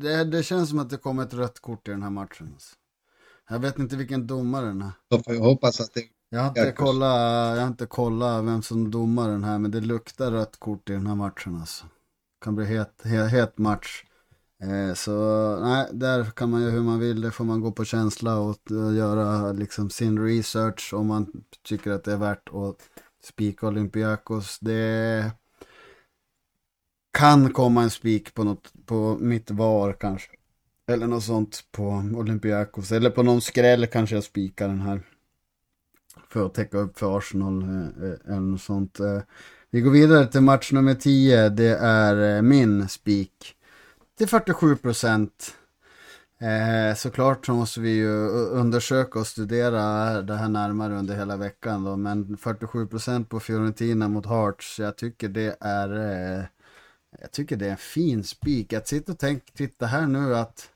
det, 0.02 0.24
det 0.24 0.44
känns 0.44 0.70
som 0.70 0.80
att 0.80 0.90
det 0.90 0.98
kommer 0.98 1.24
ett 1.24 1.34
rött 1.34 1.60
kort 1.60 1.88
i 1.88 1.92
den 1.92 2.04
här 2.04 2.10
matchen. 2.10 2.50
Alltså. 2.54 2.76
Jag 3.50 3.60
vet 3.60 3.80
inte 3.80 3.96
vilken 3.96 4.28
domare 4.28 4.66
den 4.66 4.82
är. 4.82 4.92
Då 5.10 5.20
får 5.24 5.34
jag 5.34 5.42
hoppas 5.42 5.82
att 5.82 5.94
det 5.94 6.04
jag 6.30 6.42
har, 6.42 6.48
inte 6.48 6.72
kollat, 6.72 7.56
jag 7.56 7.62
har 7.62 7.68
inte 7.68 7.86
kollat 7.86 8.46
vem 8.46 8.62
som 8.62 8.92
domar 8.92 9.30
den 9.30 9.44
här, 9.44 9.60
men 9.60 9.72
det 9.72 9.82
luktar 9.82 10.32
rött 10.32 10.58
kort 10.60 10.90
i 10.90 10.94
den 10.94 11.08
här 11.08 11.16
matchen 11.16 11.56
alltså. 11.56 11.86
Kan 12.42 12.56
bli 12.56 12.66
het, 12.66 13.02
het, 13.04 13.32
het 13.32 13.58
match. 13.58 14.04
Eh, 14.64 14.94
så 14.94 15.12
nej, 15.62 15.88
där 15.92 16.24
kan 16.24 16.50
man 16.50 16.62
ju 16.62 16.70
hur 16.70 16.82
man 16.82 17.00
vill, 17.00 17.22
det 17.22 17.32
får 17.32 17.46
man 17.46 17.62
gå 17.62 17.72
på 17.72 17.86
känsla 17.86 18.38
och, 18.40 18.72
eh, 18.72 18.96
göra 18.96 19.52
liksom 19.52 19.90
sin 19.90 20.20
research 20.26 20.94
om 20.94 21.08
man 21.08 21.44
tycker 21.64 21.92
att 21.92 22.04
det 22.04 22.14
är 22.14 22.18
värt 22.18 22.50
att 22.50 23.02
spika 23.24 23.68
Olympiakos. 23.68 24.60
Det 24.60 25.32
kan 27.14 27.54
komma 27.54 27.84
en 27.84 27.90
spik 27.90 28.34
på, 28.34 28.44
något, 28.44 28.74
på 28.86 29.18
mitt 29.20 29.52
var 29.52 29.94
kanske. 29.94 30.32
Eller 30.88 31.08
något 31.08 31.24
sånt 31.24 31.64
på 31.72 31.88
Olympiakos. 32.16 32.92
Eller 32.92 33.10
på 33.10 33.24
någon 33.24 33.42
skräll 33.42 33.88
kanske 33.88 34.16
jag 34.16 34.24
spikar 34.24 34.68
den 34.68 34.82
här. 34.82 35.02
För 36.30 36.46
att 36.46 36.54
täcka 36.54 36.78
upp 36.78 37.00
för 37.00 37.18
Arsenal. 37.18 37.62
Eh, 37.64 38.32
eller 38.34 38.40
något 38.40 38.62
sånt. 38.62 39.00
Vi 39.70 39.82
går 39.82 39.92
vidare 39.92 40.28
till 40.28 40.42
match 40.42 40.72
nummer 40.72 40.96
10. 40.96 41.50
Det 41.50 41.78
är 41.78 42.42
min 42.42 42.90
spik. 42.90 43.56
Till 44.24 44.30
47 44.30 44.76
procent. 44.76 45.56
Eh, 46.38 46.96
såklart 46.96 47.46
så 47.46 47.54
måste 47.54 47.80
vi 47.80 47.90
ju 47.90 48.28
undersöka 48.30 49.20
och 49.20 49.28
studera 49.28 50.22
det 50.22 50.36
här 50.36 50.50
närmare 50.50 50.94
under 51.00 51.16
hela 51.16 51.38
veckan 51.38 51.84
då. 51.84 51.96
Men 51.96 52.38
47 52.38 52.88
procent 52.88 53.30
på 53.30 53.40
Fiorentina 53.40 54.08
mot 54.08 54.26
Hearts. 54.26 54.80
Jag 54.80 54.98
tycker 54.98 55.30
det 55.30 55.58
är 55.60 55.90
eh, 55.90 56.44
jag 57.22 57.32
tycker 57.32 57.56
det 57.56 57.66
är 57.68 57.72
en 57.72 57.78
fin 57.78 58.24
spik. 58.24 58.74
Att 58.74 58.88
sitta 58.88 59.12
och 59.12 59.20
tänka, 59.20 59.52
titta 59.54 59.86
här 59.86 60.08
nu 60.08 60.36
att 60.36 60.70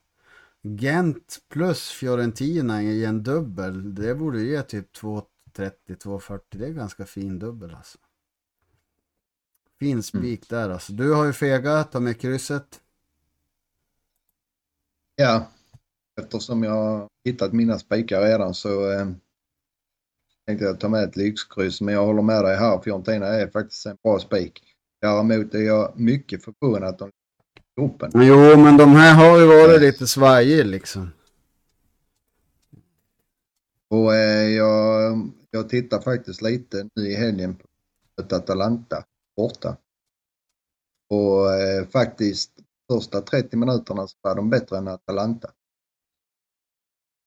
Gent 0.61 1.39
plus 1.49 1.89
Fiorentina 1.89 2.83
i 2.83 3.05
en 3.05 3.23
dubbel. 3.23 3.95
Det 3.95 4.15
borde 4.15 4.41
ge 4.41 4.61
typ 4.61 4.95
2.30-2.40. 4.97 6.39
Det 6.49 6.65
är 6.65 6.71
ganska 6.71 7.05
fin 7.05 7.39
dubbel 7.39 7.75
alltså. 7.75 7.97
Fin 9.79 10.03
spik 10.03 10.51
mm. 10.51 10.61
där 10.61 10.73
alltså. 10.73 10.93
Du 10.93 11.13
har 11.13 11.25
ju 11.25 11.33
fegat, 11.33 11.91
ta 11.91 11.99
med 11.99 12.21
krysset. 12.21 12.81
Ja, 15.19 15.47
eftersom 16.21 16.63
jag 16.63 17.07
hittat 17.25 17.53
mina 17.53 17.79
spikar 17.79 18.21
redan 18.21 18.53
så 18.53 18.91
eh, 18.91 19.07
tänkte 20.45 20.65
jag 20.65 20.79
ta 20.79 20.89
med 20.89 21.03
ett 21.03 21.15
lyxkryss. 21.15 21.81
Men 21.81 21.93
jag 21.93 22.05
håller 22.05 22.21
med 22.21 22.43
dig 22.43 22.57
här, 22.57 22.81
Fiorentina 22.81 23.27
är 23.27 23.47
faktiskt 23.47 23.85
en 23.85 23.97
bra 24.03 24.19
spik. 24.19 24.63
Däremot 25.01 25.53
är 25.53 25.59
jag 25.59 25.99
mycket 25.99 26.43
förvånad 26.43 26.89
att 26.89 26.99
de 26.99 27.11
gruppen. 27.77 28.11
Jo, 28.15 28.57
men 28.57 28.77
de 28.77 28.91
här 28.91 29.15
har 29.15 29.39
ju 29.39 29.45
varit 29.45 29.81
lite 29.81 30.07
svajiga 30.07 30.63
liksom. 30.63 31.11
Och 33.89 34.15
eh, 34.15 34.49
jag, 34.49 35.29
jag 35.51 35.69
tittar 35.69 36.01
faktiskt 36.01 36.41
lite 36.41 36.89
nu 36.95 37.07
i 37.07 37.15
helgen 37.15 37.55
på 37.55 38.35
Atalanta 38.35 39.03
borta. 39.35 39.77
Och 41.09 41.53
eh, 41.53 41.87
faktiskt 41.87 42.51
första 42.91 43.21
30 43.21 43.57
minuterna 43.57 44.07
så 44.07 44.17
var 44.21 44.35
de 44.35 44.49
bättre 44.49 44.77
än 44.77 44.87
Atalanta. 44.87 45.49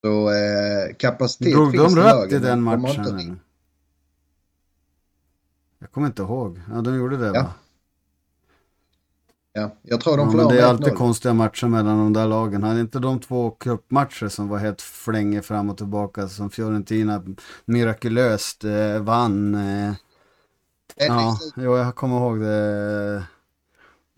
Så 0.04 0.30
eh, 0.30 0.96
kapacitet 0.98 1.52
Drog 1.52 1.72
finns 1.72 1.94
de 1.94 2.00
rött 2.00 2.32
i 2.32 2.38
den 2.38 2.62
matchen? 2.62 3.04
De 3.04 3.40
jag 5.78 5.92
kommer 5.92 6.06
inte 6.06 6.22
ihåg. 6.22 6.60
Ja, 6.70 6.80
de 6.80 6.96
gjorde 6.96 7.16
det 7.16 7.26
ja. 7.26 7.42
va? 7.42 7.52
Ja, 9.52 9.70
jag 9.82 10.00
tror 10.00 10.16
de 10.16 10.26
ja, 10.26 10.30
förlorar 10.30 10.56
Det 10.56 10.62
är 10.62 10.66
alltid 10.66 10.94
konstiga 10.94 11.34
matcher 11.34 11.66
mellan 11.66 11.98
de 11.98 12.12
där 12.12 12.26
lagen. 12.26 12.62
Hade 12.62 12.80
inte 12.80 12.98
de 12.98 13.20
två 13.20 13.50
cupmatcher 13.50 14.28
som 14.28 14.48
var 14.48 14.58
helt 14.58 14.82
flänge 14.82 15.42
fram 15.42 15.70
och 15.70 15.76
tillbaka 15.76 16.28
som 16.28 16.50
Fiorentina 16.50 17.22
mirakulöst 17.64 18.64
eh, 18.64 18.98
vann. 19.00 19.54
Eh, 19.54 19.92
ja, 20.96 21.38
jo, 21.56 21.76
jag 21.76 21.94
kommer 21.94 22.16
ihåg 22.16 22.40
det. 22.40 23.24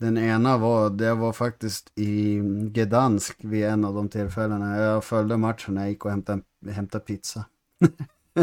Den 0.03 0.17
ena 0.17 0.57
var, 0.57 0.89
det 0.89 1.13
var 1.13 1.33
faktiskt 1.33 1.91
i 1.95 2.39
Gdansk 2.71 3.37
vid 3.39 3.65
en 3.65 3.85
av 3.85 3.93
de 3.93 4.09
tillfällena. 4.09 4.77
Jag 4.77 5.03
följde 5.03 5.37
matchen 5.37 5.73
när 5.73 5.81
jag 5.81 5.89
gick 5.89 6.05
och 6.05 6.11
hämtade, 6.11 6.41
hämtade 6.71 7.03
pizza. 7.03 7.45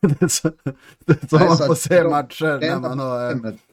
det 0.00 0.22
är 0.22 0.28
så, 0.28 0.52
det 0.98 1.22
är 1.22 1.26
så 1.26 1.38
man 1.38 1.56
får 1.56 1.74
se 1.74 2.04
matcher 2.04 2.60
när 2.60 2.80
man 2.80 2.98
har 2.98 3.18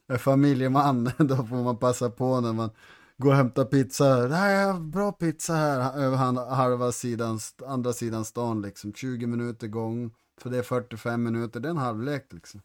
är 0.08 0.18
familjeman, 0.18 1.12
då 1.18 1.36
får 1.36 1.64
man 1.64 1.78
passa 1.78 2.10
på 2.10 2.42
när 2.42 2.54
man 2.54 2.70
går 3.18 3.30
och 3.30 3.36
hämtar 3.36 3.66
pizza. 3.66 4.28
Det 4.28 4.36
här 4.36 4.70
är 4.70 4.80
bra 4.80 5.12
pizza 5.12 5.54
här 5.54 6.00
över 6.00 6.18
halva 6.56 6.92
sidan, 6.92 7.40
andra 7.66 7.94
sidan 7.94 8.26
stan 8.26 8.62
liksom. 8.62 8.94
20 8.94 9.28
minuter 9.28 9.68
gång, 9.68 10.12
för 10.42 10.50
det 10.50 10.58
är 10.58 10.64
45 10.64 11.24
minuter, 11.24 11.60
det 11.60 11.68
är 11.68 11.72
en 11.72 11.78
halvlek 11.78 12.34
liksom. 12.34 12.62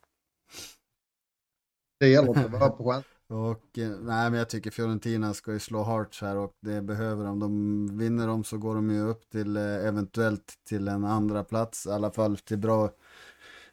Det 2.00 2.08
gäller 2.08 2.44
att 2.44 2.50
vara 2.50 2.70
på 2.70 2.90
chans. 2.90 3.04
Och 3.30 3.78
eh, 3.78 3.88
nej, 3.88 4.30
men 4.30 4.34
jag 4.34 4.48
tycker 4.48 4.70
Fiorentina 4.70 5.34
ska 5.34 5.52
ju 5.52 5.58
slå 5.58 5.82
Hearts 5.82 6.20
här 6.20 6.36
och 6.36 6.52
det 6.60 6.82
behöver 6.82 7.24
de. 7.24 7.38
De 7.40 7.98
vinner 7.98 8.26
dem 8.26 8.44
så 8.44 8.58
går 8.58 8.74
de 8.74 8.90
ju 8.90 9.00
upp 9.00 9.30
till 9.30 9.56
eh, 9.56 9.62
eventuellt 9.62 10.54
till 10.68 10.88
en 10.88 11.04
andra 11.04 11.44
plats, 11.44 11.86
i 11.86 11.90
alla 11.90 12.10
fall 12.10 12.38
till 12.38 12.58
bra 12.58 12.90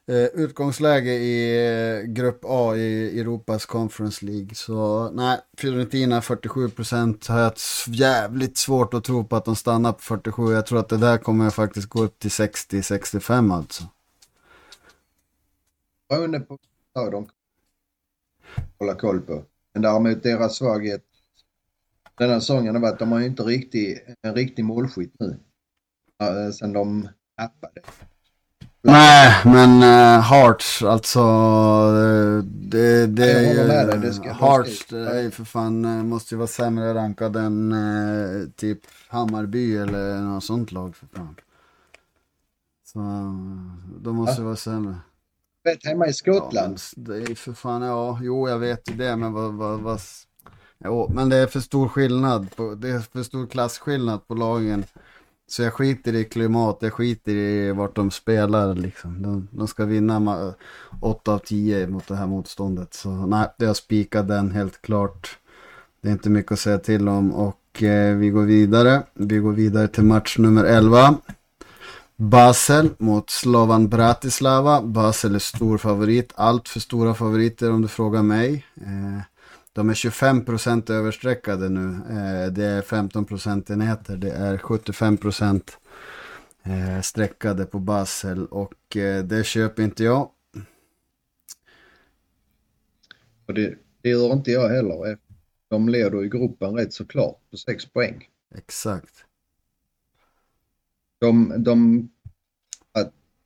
Eh, 0.10 0.26
utgångsläge 0.26 1.12
i 1.12 1.68
eh, 1.68 2.04
Grupp 2.04 2.40
A 2.44 2.76
i 2.76 3.20
Europas 3.20 3.66
Conference 3.66 4.26
League. 4.26 4.56
Så 4.56 5.10
nej, 5.12 5.40
Fiorentina 5.58 6.20
47% 6.20 7.30
har 7.30 7.40
jag 7.40 7.54
jävligt 7.88 8.58
svårt 8.58 8.94
att 8.94 9.04
tro 9.04 9.24
på 9.24 9.36
att 9.36 9.46
de 9.46 9.56
stannar 9.56 9.92
på 9.92 10.00
47. 10.00 10.54
Jag 10.54 10.66
tror 10.66 10.80
att 10.80 10.90
det 10.90 10.98
där 10.98 11.18
kommer 11.18 11.50
faktiskt 11.50 11.90
gå 11.90 12.04
upp 12.04 12.20
till 12.20 12.30
60-65 12.30 13.54
alltså. 13.54 13.84
Beroende 16.10 16.40
på 16.40 16.58
de 16.94 17.28
hålla 18.80 18.96
koll 18.96 19.22
på. 19.22 19.44
Men 19.74 19.82
däremot 19.82 20.24
deras 20.24 20.56
svaghet 20.56 21.04
denna 22.18 22.40
säsongen 22.40 22.76
har 22.76 22.82
varit 22.82 22.94
att 22.94 23.00
de 23.00 23.12
har 23.12 23.20
ju 23.20 23.26
inte 23.26 23.44
riktigt, 23.44 24.04
en 24.22 24.36
riktig 24.36 24.66
målskytt 24.66 25.14
nu. 25.20 25.40
Sen 26.54 26.74
de 26.74 27.10
tappade. 27.38 27.82
Nej, 28.82 29.42
men 29.46 29.84
uh, 29.84 30.22
Hearts, 30.22 30.84
alltså. 30.84 31.20
Uh, 31.20 32.44
det, 32.44 33.08
det 33.08 33.32
är 33.32 33.54
ju... 33.54 33.68
Det 34.02 34.34
Hearts, 34.34 34.86
det 34.90 35.20
är 35.20 35.30
för 35.30 35.44
fan, 35.44 36.08
måste 36.08 36.34
ju 36.34 36.38
vara 36.38 36.48
sämre 36.48 36.94
rankad 36.94 37.36
än 37.36 37.72
uh, 37.72 38.50
typ 38.56 38.80
Hammarby 39.08 39.78
eller 39.78 40.22
något 40.22 40.44
sånt 40.44 40.72
lag 40.72 40.96
för 40.96 41.08
fan. 41.08 41.36
Så 42.86 43.00
de 44.02 44.16
måste 44.16 44.42
ja. 44.42 44.46
vara 44.46 44.56
sämre. 44.56 44.96
Vet 45.68 45.86
hemma 45.86 46.08
i 46.08 46.14
Skottland. 46.14 46.80
Ja, 46.96 47.04
det 47.04 47.32
är 47.32 47.36
för 47.36 47.54
fan, 47.54 47.82
ja, 47.82 48.20
jo 48.22 48.50
jag 48.50 48.60
vet 48.60 48.92
ju 48.92 48.96
det, 48.96 49.16
men 49.16 49.34
vad, 49.34 49.54
vad, 49.54 49.80
vad 49.80 50.00
Jo, 50.84 51.12
men 51.14 51.30
det 51.30 51.38
är 51.38 51.48
för 51.48 51.60
stor 51.60 51.88
skillnad, 51.88 52.56
på, 52.56 52.76
det 52.76 52.90
är 52.90 53.00
för 53.00 53.24
stor 53.24 53.48
klasskillnad 53.48 54.28
på 54.28 54.34
lagen. 54.34 54.84
Så 55.48 55.64
jag 55.64 55.74
skiter 55.74 56.16
i 56.16 56.24
klimat, 56.24 56.78
jag 56.82 56.94
skiter 56.94 57.32
i 57.32 57.72
vart 57.72 57.96
de 57.96 58.12
spelar 58.12 58.76
liksom. 58.76 59.22
De, 59.22 59.48
de 59.52 59.68
ska 59.68 59.86
vinna 59.86 60.54
8 61.02 61.34
av 61.34 61.40
10 61.40 61.88
mot 61.88 62.08
det 62.08 62.16
här 62.16 62.28
motståndet. 62.28 62.94
Så 62.94 63.10
nej, 63.10 63.48
jag 63.58 63.76
spikar 63.76 64.24
den 64.24 64.52
helt 64.52 64.82
klart. 64.82 65.38
Det 66.02 66.08
är 66.08 66.14
inte 66.14 66.30
mycket 66.30 66.52
att 66.52 66.60
säga 66.60 66.78
till 66.78 67.08
om 67.08 67.34
och 67.34 67.84
eh, 67.84 68.16
vi 68.16 68.30
går 68.30 68.46
vidare. 68.46 69.04
Vi 69.14 69.38
går 69.38 69.54
vidare 69.54 69.88
till 69.88 70.04
match 70.04 70.38
nummer 70.38 70.64
11. 70.64 71.18
Basel 72.20 72.90
mot 72.98 73.30
Slovan 73.30 73.90
Bratislava. 73.90 74.82
Basel 74.82 75.36
är 75.36 75.40
stor 75.40 75.78
favorit, 75.78 76.34
allt 76.36 76.70
för 76.70 76.80
stora 76.80 77.14
favoriter 77.14 77.72
om 77.72 77.82
du 77.82 77.88
frågar 77.88 78.24
mig. 78.24 78.66
Eh, 78.76 79.22
de 79.74 79.90
är 79.90 79.94
25 79.94 80.46
procent 80.46 80.90
översträckade 80.90 81.70
nu. 81.70 82.00
Eh, 82.10 82.52
det 82.52 82.66
är 82.66 82.82
15 82.82 83.26
procentenheter. 83.26 84.18
Det 84.18 84.32
är 84.32 84.58
75 84.58 85.18
procent 85.18 85.78
eh, 86.64 87.02
sträckade 87.02 87.66
på 87.66 87.80
Basel 87.80 88.46
och 88.46 88.98
eh, 88.98 89.24
det 89.24 89.44
köper 89.44 89.84
inte 89.84 90.04
jag. 90.04 90.30
Och 93.46 93.54
det, 93.54 93.76
det 94.02 94.10
gör 94.10 94.34
inte 94.34 94.52
jag 94.52 94.70
heller. 94.70 95.18
De 95.70 95.90
leder 95.90 96.26
i 96.26 96.30
gruppen 96.30 96.76
rätt 96.76 96.94
så 96.94 97.06
klart 97.06 97.38
på 97.52 97.58
6 97.58 97.86
poäng. 97.86 98.28
Exakt. 98.56 99.27
De, 101.20 101.64
de, 101.64 102.10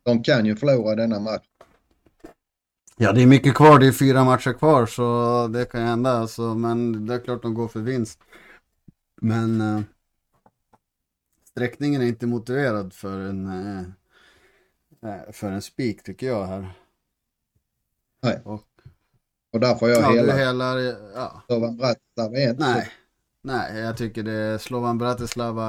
de 0.04 0.24
kan 0.24 0.46
ju 0.46 0.56
förlora 0.56 0.96
denna 0.96 1.20
match 1.20 1.46
Ja, 2.98 3.12
det 3.12 3.22
är 3.22 3.28
mycket 3.28 3.56
kvar. 3.56 3.80
Det 3.80 3.88
är 3.88 3.92
fyra 3.92 4.24
matcher 4.24 4.54
kvar, 4.54 4.86
så 4.86 5.48
det 5.48 5.66
kan 5.66 5.82
hända. 5.82 6.12
Alltså, 6.12 6.42
men 6.42 7.06
det 7.06 7.14
är 7.14 7.20
klart 7.20 7.42
de 7.42 7.54
går 7.54 7.68
för 7.68 7.80
vinst. 7.80 8.20
Men 9.22 9.62
eh, 9.62 9.82
Sträckningen 11.44 12.02
är 12.02 12.06
inte 12.06 12.28
motiverad 12.28 12.94
för 12.94 13.20
en, 13.20 13.48
eh, 15.04 15.32
för 15.32 15.52
en 15.52 15.62
spik 15.62 16.04
tycker 16.04 16.28
jag 16.28 16.46
här. 16.46 16.74
Nej. 18.24 18.42
Och, 18.46 18.68
Och 19.54 19.60
därför 19.60 19.88
jag 19.88 20.02
ja, 20.02 20.12
hela 20.12 20.34
du 20.34 20.40
helar, 20.40 20.78
ja. 21.16 21.44
Slovan 21.48 21.78
Bratislava 21.78 22.38
är 22.38 22.50
inte 22.50 22.64
Nej. 22.64 22.92
Nej, 23.44 23.80
jag 23.80 23.98
tycker 23.98 24.24
det, 24.24 24.60
Slovan 24.62 24.98
Bratislava, 24.98 25.66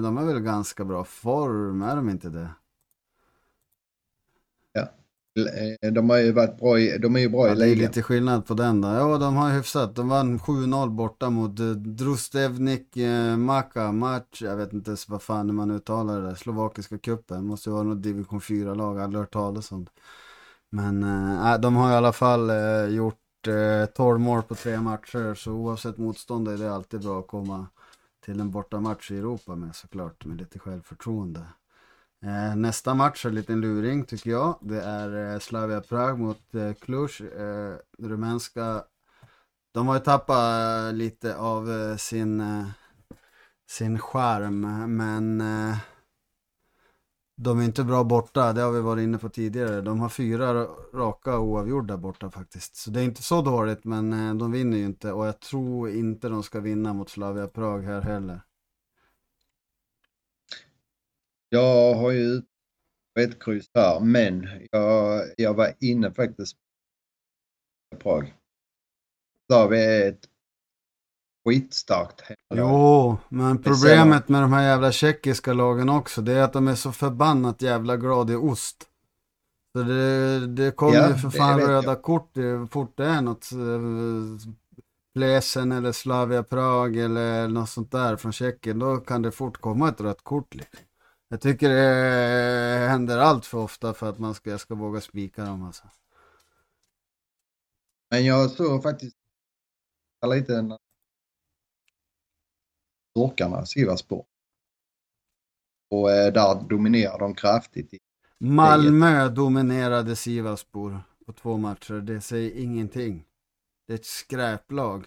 de 0.00 0.18
är 0.18 0.24
väl 0.24 0.40
ganska 0.40 0.84
bra 0.84 1.04
form, 1.04 1.82
är 1.82 1.96
de 1.96 2.08
inte 2.08 2.28
det? 2.28 2.48
Eh, 5.82 5.92
De 5.92 6.10
har 6.10 6.18
ju 6.18 6.32
varit 6.32 6.58
bra 6.58 6.78
i, 6.78 6.98
de 6.98 7.16
är 7.16 7.20
ju 7.20 7.28
bra 7.28 7.46
Ja, 7.46 7.52
i 7.52 7.56
det 7.56 7.64
är 7.64 7.66
ligan. 7.66 7.78
lite 7.88 8.02
skillnad 8.02 8.46
på 8.46 8.54
den 8.54 8.80
då. 8.80 8.88
Ja, 8.88 9.18
de 9.18 9.36
har 9.36 9.50
hyfsat. 9.50 9.94
De 9.94 10.08
vann 10.08 10.38
7-0 10.38 10.90
borta 10.90 11.30
mot 11.30 11.60
eh, 11.60 11.66
Drustevnik 11.70 12.96
eh, 12.96 13.36
Maka 13.36 13.92
match. 13.92 14.42
Jag 14.42 14.56
vet 14.56 14.72
inte 14.72 14.90
ens 14.90 15.08
vad 15.08 15.22
fan 15.22 15.54
man 15.54 15.70
uttalar 15.70 16.20
det 16.20 16.26
där. 16.28 16.34
Slovakiska 16.34 16.98
cupen. 16.98 17.46
Måste 17.46 17.68
ju 17.70 17.72
vara 17.74 17.82
något 17.82 18.02
division 18.02 18.40
4-lag. 18.40 19.00
Aldrig 19.00 19.20
hört 19.20 19.32
talas 19.32 19.72
om 19.72 19.84
det. 19.84 19.90
Men 20.70 21.02
eh, 21.02 21.58
de 21.60 21.76
har 21.76 21.90
i 21.92 21.94
alla 21.94 22.12
fall 22.12 22.50
eh, 22.50 22.86
gjort 22.86 23.18
eh, 23.48 23.86
12 23.86 24.20
mål 24.20 24.42
på 24.42 24.54
tre 24.54 24.80
matcher. 24.80 25.34
Så 25.34 25.52
oavsett 25.52 25.98
motstånd 25.98 26.48
är 26.48 26.56
det 26.56 26.74
alltid 26.74 27.00
bra 27.00 27.20
att 27.20 27.26
komma 27.26 27.66
till 28.24 28.40
en 28.40 28.50
bortamatch 28.50 29.10
i 29.10 29.18
Europa 29.18 29.54
med 29.54 29.76
såklart. 29.76 30.24
Med 30.24 30.38
lite 30.38 30.58
självförtroende. 30.58 31.40
Eh, 32.22 32.56
nästa 32.56 32.94
match 32.94 33.24
är 33.24 33.28
en 33.28 33.34
liten 33.34 33.60
luring 33.60 34.04
tycker 34.04 34.30
jag. 34.30 34.58
Det 34.60 34.82
är 34.82 35.32
eh, 35.34 35.38
Slavia 35.38 35.80
Prag 35.80 36.18
mot 36.18 36.54
eh, 36.54 36.72
Cluj. 36.72 37.10
Eh, 37.38 37.76
rumänska. 37.98 38.84
De 39.72 39.88
har 39.88 39.94
ju 39.94 40.00
tappat 40.00 40.88
eh, 40.88 40.92
lite 40.92 41.36
av 41.36 41.70
eh, 41.70 41.96
sin, 41.96 42.40
eh, 42.40 42.66
sin 43.70 43.98
charm. 43.98 44.60
Men 44.96 45.40
eh, 45.40 45.76
de 47.36 47.60
är 47.60 47.64
inte 47.64 47.84
bra 47.84 48.04
borta. 48.04 48.52
Det 48.52 48.60
har 48.60 48.72
vi 48.72 48.80
varit 48.80 49.02
inne 49.02 49.18
på 49.18 49.28
tidigare. 49.28 49.80
De 49.80 50.00
har 50.00 50.08
fyra 50.08 50.52
raka 50.94 51.38
oavgjorda 51.38 51.96
borta 51.96 52.30
faktiskt. 52.30 52.76
Så 52.76 52.90
det 52.90 53.00
är 53.00 53.04
inte 53.04 53.22
så 53.22 53.42
dåligt 53.42 53.84
men 53.84 54.12
eh, 54.12 54.34
de 54.34 54.52
vinner 54.52 54.76
ju 54.76 54.84
inte. 54.84 55.12
Och 55.12 55.26
jag 55.26 55.40
tror 55.40 55.90
inte 55.90 56.28
de 56.28 56.42
ska 56.42 56.60
vinna 56.60 56.92
mot 56.92 57.10
Slavia 57.10 57.48
Prag 57.48 57.82
här 57.82 58.00
heller. 58.00 58.40
Jag 61.48 61.94
har 61.94 62.10
ju 62.10 62.42
ett 63.20 63.42
kryss 63.42 63.70
här, 63.74 64.00
men 64.00 64.48
jag, 64.70 65.24
jag 65.36 65.54
var 65.54 65.72
inne 65.80 66.12
faktiskt 66.12 66.56
på 67.90 67.96
Prag. 67.96 68.34
Slavia 69.46 69.80
är 69.80 70.08
ett 70.08 70.28
skitstarkt. 71.46 72.22
Jo, 72.54 73.18
men 73.28 73.62
problemet 73.62 74.28
med 74.28 74.42
de 74.42 74.52
här 74.52 74.62
jävla 74.62 74.92
tjeckiska 74.92 75.52
lagen 75.52 75.88
också, 75.88 76.22
det 76.22 76.32
är 76.32 76.42
att 76.42 76.52
de 76.52 76.68
är 76.68 76.74
så 76.74 76.92
förbannat 76.92 77.62
jävla 77.62 77.96
glada 77.96 78.32
i 78.32 78.36
ost. 78.36 78.86
Så 79.76 79.82
det, 79.82 80.46
det 80.46 80.76
kommer 80.76 80.94
Ja, 80.94 81.08
ju 81.08 81.14
för 81.14 81.30
fan 81.30 81.60
röda 81.60 81.90
jag. 81.92 82.02
kort 82.02 82.34
fort 82.70 82.96
det 82.96 83.06
är 83.06 83.20
något 83.22 83.52
äh, 83.52 84.50
Plesen 85.14 85.72
eller 85.72 85.92
Slavia 85.92 86.42
Prag 86.42 86.96
eller 86.96 87.48
något 87.48 87.68
sånt 87.70 87.92
där 87.92 88.16
från 88.16 88.32
Tjeckien, 88.32 88.78
då 88.78 88.96
kan 88.96 89.22
det 89.22 89.30
fort 89.32 89.58
komma 89.60 89.88
ett 89.88 90.00
rött 90.00 90.22
kort 90.24 90.54
liksom. 90.54 90.78
Jag 91.28 91.40
tycker 91.40 91.68
det 91.68 92.88
händer 92.88 93.18
allt 93.18 93.46
för 93.46 93.58
ofta 93.58 93.94
för 93.94 94.08
att 94.10 94.18
man 94.18 94.34
ska, 94.34 94.50
jag 94.50 94.60
ska 94.60 94.74
våga 94.74 95.00
spika 95.00 95.44
dem 95.44 95.62
alltså. 95.66 95.84
Men 98.10 98.24
jag 98.24 98.50
såg 98.50 98.82
faktiskt 98.82 99.16
lite 100.26 100.78
Turkarna, 103.16 103.66
Sivasspor. 103.66 104.24
Och 105.90 106.10
eh, 106.10 106.32
där 106.32 106.68
dominerar 106.68 107.18
de 107.18 107.34
kraftigt. 107.34 107.90
Malmö 108.38 109.28
dominerade 109.28 110.16
Sivasspor 110.16 111.00
på 111.26 111.32
två 111.32 111.56
matcher. 111.56 111.94
Det 111.94 112.20
säger 112.20 112.62
ingenting. 112.62 113.24
Det 113.86 113.92
är 113.92 113.98
ett 113.98 114.04
skräplag. 114.04 115.06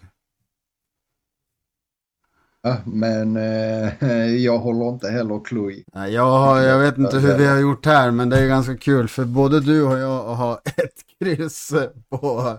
Ja, 2.62 2.76
men 2.86 3.36
eh, 3.36 4.26
jag 4.44 4.58
håller 4.58 4.88
inte 4.88 5.10
heller 5.10 5.44
Cluj. 5.44 5.84
Nej, 5.92 6.12
Jag, 6.12 6.64
jag 6.64 6.78
vet 6.78 6.98
inte 6.98 7.18
hur 7.18 7.38
vi 7.38 7.46
har 7.46 7.58
gjort 7.58 7.86
här, 7.86 8.10
men 8.10 8.28
det 8.28 8.38
är 8.38 8.48
ganska 8.48 8.76
kul. 8.76 9.08
För 9.08 9.24
både 9.24 9.60
du 9.60 9.82
och 9.82 9.98
jag 9.98 10.34
har 10.34 10.60
ett 10.64 11.18
kryss 11.18 11.72
på... 12.08 12.58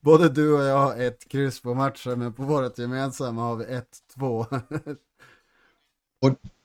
Både 0.00 0.28
du 0.28 0.54
och 0.54 0.64
jag 0.64 0.78
har 0.78 0.96
ett 0.96 1.28
kryss 1.28 1.62
på 1.62 1.74
matchen, 1.74 2.18
men 2.18 2.32
på 2.32 2.42
vårt 2.42 2.78
gemensamma 2.78 3.42
har 3.42 3.56
vi 3.56 3.64
ett, 3.64 3.98
två. 4.14 4.46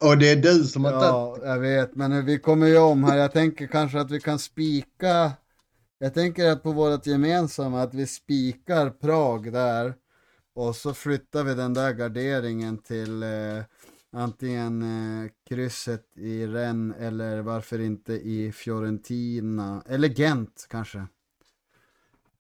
Och 0.01 0.17
det 0.17 0.31
är 0.31 0.35
du 0.35 0.63
som 0.63 0.85
har 0.85 0.91
tagit 0.91 1.43
Ja, 1.43 1.49
jag 1.49 1.59
vet, 1.59 1.95
men 1.95 2.25
vi 2.25 2.39
kommer 2.39 2.67
ju 2.67 2.77
om 2.77 3.03
här. 3.03 3.17
Jag 3.17 3.31
tänker 3.31 3.67
kanske 3.67 3.99
att 3.99 4.11
vi 4.11 4.19
kan 4.19 4.39
spika. 4.39 5.31
Jag 5.97 6.13
tänker 6.13 6.51
att 6.51 6.63
på 6.63 6.71
vårt 6.71 7.05
gemensamma 7.05 7.81
att 7.81 7.93
vi 7.93 8.07
spikar 8.07 8.89
Prag 8.89 9.53
där. 9.53 9.93
Och 10.55 10.75
så 10.75 10.93
flyttar 10.93 11.43
vi 11.43 11.53
den 11.53 11.73
där 11.73 11.93
garderingen 11.93 12.77
till 12.77 13.23
eh, 13.23 13.63
antingen 14.11 14.81
eh, 14.81 15.31
krysset 15.49 16.17
i 16.17 16.47
Rennes 16.47 16.97
eller 16.99 17.41
varför 17.41 17.79
inte 17.79 18.13
i 18.13 18.51
Fiorentina. 18.51 19.83
Eller 19.87 20.09
Gent 20.09 20.67
kanske. 20.69 21.07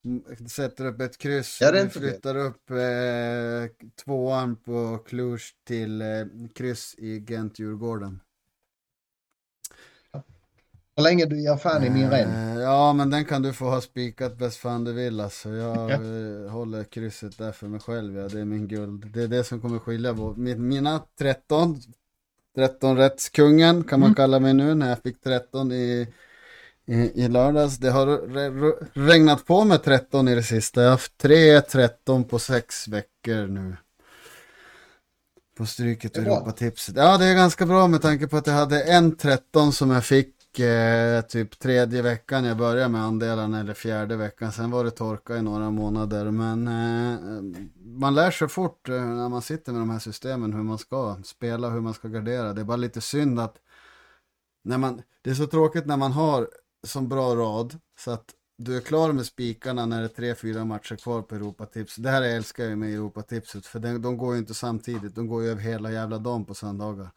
Mm, 0.05 0.23
Sätter 0.49 0.85
upp 0.85 1.01
ett 1.01 1.17
kryss. 1.17 1.57
Ja, 1.61 1.71
det 1.71 1.79
är 1.79 1.89
flyttar 1.89 2.37
upp 2.37 2.69
eh, 2.71 3.87
tvåan 4.03 4.55
på 4.55 4.97
Cluj 4.97 5.39
till 5.67 6.01
eh, 6.01 6.07
kryss 6.55 6.95
i 6.97 7.19
Gent-Djurgården. 7.19 8.19
Så 10.97 11.03
länge 11.03 11.25
du 11.25 11.41
ger 11.41 11.57
fan 11.57 11.83
i 11.83 11.89
min 11.89 12.09
ren. 12.09 12.29
Eh, 12.29 12.61
Ja, 12.63 12.93
men 12.93 13.09
den 13.09 13.25
kan 13.25 13.41
du 13.41 13.53
få 13.53 13.65
ha 13.65 13.81
spikat 13.81 14.37
bäst 14.37 14.57
fan 14.57 14.83
du 14.83 14.93
vill 14.93 15.19
alltså. 15.19 15.49
Jag 15.49 15.91
eh, 16.45 16.49
håller 16.51 16.83
krysset 16.83 17.37
där 17.37 17.51
för 17.51 17.67
mig 17.67 17.79
själv. 17.79 18.15
Ja. 18.17 18.27
Det 18.27 18.39
är 18.39 18.45
min 18.45 18.67
guld. 18.67 19.11
Det 19.13 19.23
är 19.23 19.27
det 19.27 19.43
som 19.43 19.61
kommer 19.61 19.79
skilja 19.79 20.13
på 20.13 20.33
min, 20.37 20.67
mina 20.67 21.03
13. 21.19 21.77
13 22.55 22.97
rättskungen 22.97 23.83
kan 23.83 23.99
man 23.99 24.07
Mm. 24.07 24.15
kalla 24.15 24.39
mig 24.39 24.53
nu 24.53 24.75
när 24.75 24.89
jag 24.89 24.99
fick 25.01 25.21
13 25.21 25.71
i, 25.71 26.07
i, 26.85 27.23
i 27.23 27.27
lördags. 27.27 27.77
Det 27.77 27.91
har 27.91 28.07
re, 28.07 28.49
re, 28.49 28.73
regnat 28.93 29.45
på 29.45 29.65
med 29.65 29.83
13 29.83 30.27
i 30.27 30.35
det 30.35 30.43
sista. 30.43 30.81
Jag 30.81 30.87
har 30.87 30.91
haft 30.91 31.17
3 31.17 31.61
13 31.61 32.23
på 32.23 32.39
6 32.39 32.87
veckor 32.87 33.47
nu. 33.47 33.75
På 35.57 35.65
stryket 35.65 36.17
och. 36.17 36.23
Europatipset. 36.23 36.95
Ja, 36.97 37.17
det 37.17 37.25
är 37.25 37.35
ganska 37.35 37.65
bra 37.65 37.87
med 37.87 38.01
tanke 38.01 38.27
på 38.27 38.37
att 38.37 38.47
jag 38.47 38.53
hade 38.53 38.83
en 38.83 39.15
13 39.15 39.73
som 39.73 39.91
jag 39.91 40.05
fick 40.05 40.59
eh, 40.59 41.21
typ 41.21 41.59
tredje 41.59 42.01
veckan 42.01 42.45
jag 42.45 42.57
började 42.57 42.89
med 42.89 43.01
andelarna 43.01 43.59
eller 43.59 43.73
fjärde 43.73 44.15
veckan. 44.15 44.51
Sen 44.51 44.71
var 44.71 44.83
det 44.83 44.91
torka 44.91 45.37
i 45.37 45.41
några 45.41 45.71
månader. 45.71 46.31
Men 46.31 46.67
eh, 46.67 47.19
man 47.75 48.15
lär 48.15 48.31
sig 48.31 48.47
fort 48.47 48.89
eh, 48.89 49.05
när 49.05 49.29
man 49.29 49.41
sitter 49.41 49.71
med 49.71 49.81
de 49.81 49.89
här 49.89 49.99
systemen 49.99 50.53
hur 50.53 50.63
man 50.63 50.77
ska 50.77 51.17
spela, 51.23 51.69
hur 51.69 51.81
man 51.81 51.93
ska 51.93 52.07
gardera. 52.07 52.53
Det 52.53 52.61
är 52.61 52.65
bara 52.65 52.77
lite 52.77 53.01
synd 53.01 53.39
att 53.39 53.55
när 54.63 54.77
man, 54.77 55.01
det 55.21 55.29
är 55.29 55.33
så 55.33 55.47
tråkigt 55.47 55.85
när 55.85 55.97
man 55.97 56.11
har 56.11 56.47
som 56.85 57.07
bra 57.09 57.35
rad 57.35 57.79
så 57.99 58.11
att 58.11 58.33
du 58.57 58.77
är 58.77 58.81
klar 58.81 59.11
med 59.11 59.25
spikarna 59.25 59.85
när 59.85 59.99
det 59.99 60.05
är 60.05 60.07
tre, 60.07 60.35
fyra 60.35 60.65
matcher 60.65 60.95
kvar 60.95 61.21
på 61.21 61.35
Europatips. 61.35 61.95
Det 61.95 62.09
här 62.09 62.21
älskar 62.21 62.63
jag 62.65 62.77
med 62.77 62.93
Europatipset 62.93 63.65
för 63.65 63.79
de, 63.79 64.01
de 64.01 64.17
går 64.17 64.33
ju 64.33 64.39
inte 64.39 64.53
samtidigt. 64.53 65.15
De 65.15 65.27
går 65.27 65.43
ju 65.43 65.49
över 65.49 65.61
hela 65.61 65.91
jävla 65.91 66.17
dagen 66.17 66.45
på 66.45 66.53
söndagar. 66.53 67.09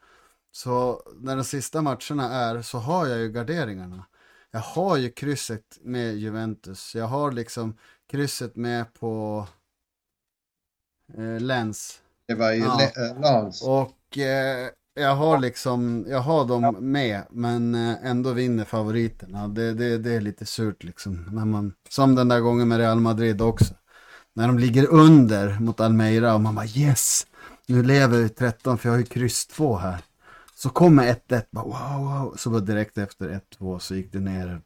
Så 0.52 1.02
när 1.20 1.36
de 1.36 1.44
sista 1.44 1.82
matcherna 1.82 2.30
är 2.32 2.62
så 2.62 2.78
har 2.78 3.06
jag 3.06 3.18
ju 3.18 3.28
garderingarna. 3.28 4.06
Jag 4.50 4.60
har 4.60 4.96
ju 4.96 5.10
krysset 5.10 5.78
med 5.80 6.16
Juventus. 6.16 6.94
Jag 6.94 7.06
har 7.06 7.32
liksom 7.32 7.78
krysset 8.10 8.56
med 8.56 8.94
på 8.94 9.46
eh, 11.14 11.40
Lens. 11.40 12.02
Det 12.26 12.34
var 12.34 12.52
ju 12.52 12.60
Ja. 12.60 12.82
Eh, 12.82 13.20
Lans. 13.20 13.62
Och 13.62 14.18
eh, 14.18 14.70
jag 15.00 15.16
har 15.16 15.38
liksom, 15.38 16.06
jag 16.08 16.20
har 16.20 16.44
dem 16.44 16.76
med, 16.80 17.22
men 17.30 17.74
eh, 17.74 17.96
ändå 18.02 18.32
vinner 18.32 18.64
favoriterna. 18.64 19.48
Det, 19.48 19.74
det, 19.74 19.98
det 19.98 20.12
är 20.12 20.20
lite 20.20 20.46
surt 20.46 20.84
liksom. 20.84 21.28
När 21.32 21.44
man, 21.44 21.72
som 21.88 22.14
den 22.14 22.28
där 22.28 22.40
gången 22.40 22.68
med 22.68 22.78
Real 22.78 23.00
Madrid 23.00 23.42
också. 23.42 23.74
När 24.34 24.46
de 24.46 24.58
ligger 24.58 24.86
under 24.86 25.58
mot 25.60 25.80
Almeida 25.80 26.34
och 26.34 26.40
man 26.40 26.54
bara 26.54 26.66
yes, 26.66 27.26
nu 27.66 27.82
lever 27.82 28.18
vi 28.18 28.28
13 28.28 28.78
för 28.78 28.88
jag 28.88 28.94
har 28.94 28.98
ju 28.98 29.04
kryss 29.04 29.46
2 29.46 29.76
här. 29.76 29.98
Så 30.54 30.70
kommer 30.70 31.14
1-1, 31.28 31.44
bara 31.50 31.64
wow, 31.64 32.04
wow. 32.04 32.34
Så 32.36 32.50
bara 32.50 32.60
direkt 32.60 32.98
efter 32.98 33.40
1-2 33.58 33.78
så 33.78 33.94
gick 33.94 34.12
det 34.12 34.20
ner 34.20 34.60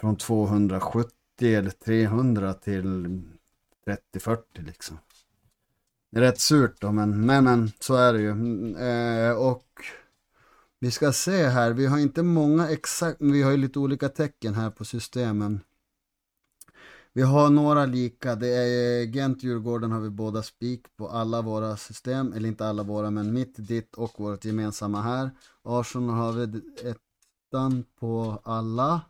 från 0.00 0.16
270 0.16 1.10
eller 1.40 1.70
300 1.70 2.54
till 2.54 3.22
30-40 4.14 4.38
liksom. 4.54 4.98
Rätt 6.12 6.40
surt 6.40 6.80
då, 6.80 6.92
men, 6.92 7.26
men, 7.26 7.44
men 7.44 7.72
så 7.80 7.94
är 7.94 8.12
det 8.12 8.20
ju. 8.20 8.30
Mm, 8.30 8.76
eh, 8.76 9.32
och 9.32 9.66
vi 10.80 10.90
ska 10.90 11.12
se 11.12 11.46
här, 11.46 11.72
vi 11.72 11.86
har 11.86 11.98
inte 11.98 12.22
många 12.22 12.68
exakt, 12.68 13.16
vi 13.20 13.42
har 13.42 13.50
ju 13.50 13.56
lite 13.56 13.78
olika 13.78 14.08
tecken 14.08 14.54
här 14.54 14.70
på 14.70 14.84
systemen. 14.84 15.60
Vi 17.12 17.22
har 17.22 17.50
några 17.50 17.86
lika. 17.86 18.34
Det 18.34 18.48
är 18.48 19.06
Gent 19.06 19.42
Djurgården 19.42 19.92
har 19.92 20.00
vi 20.00 20.10
båda 20.10 20.42
spik 20.42 20.96
på 20.96 21.08
alla 21.08 21.42
våra 21.42 21.76
system. 21.76 22.32
Eller 22.32 22.48
inte 22.48 22.66
alla 22.66 22.82
våra, 22.82 23.10
men 23.10 23.32
mitt, 23.32 23.54
ditt 23.68 23.94
och 23.94 24.20
vårt 24.20 24.44
gemensamma 24.44 25.02
här. 25.02 25.30
Arsenal 25.62 26.14
har 26.16 26.32
vi 26.32 26.60
ettan 26.84 27.84
på 27.98 28.40
alla. 28.44 29.00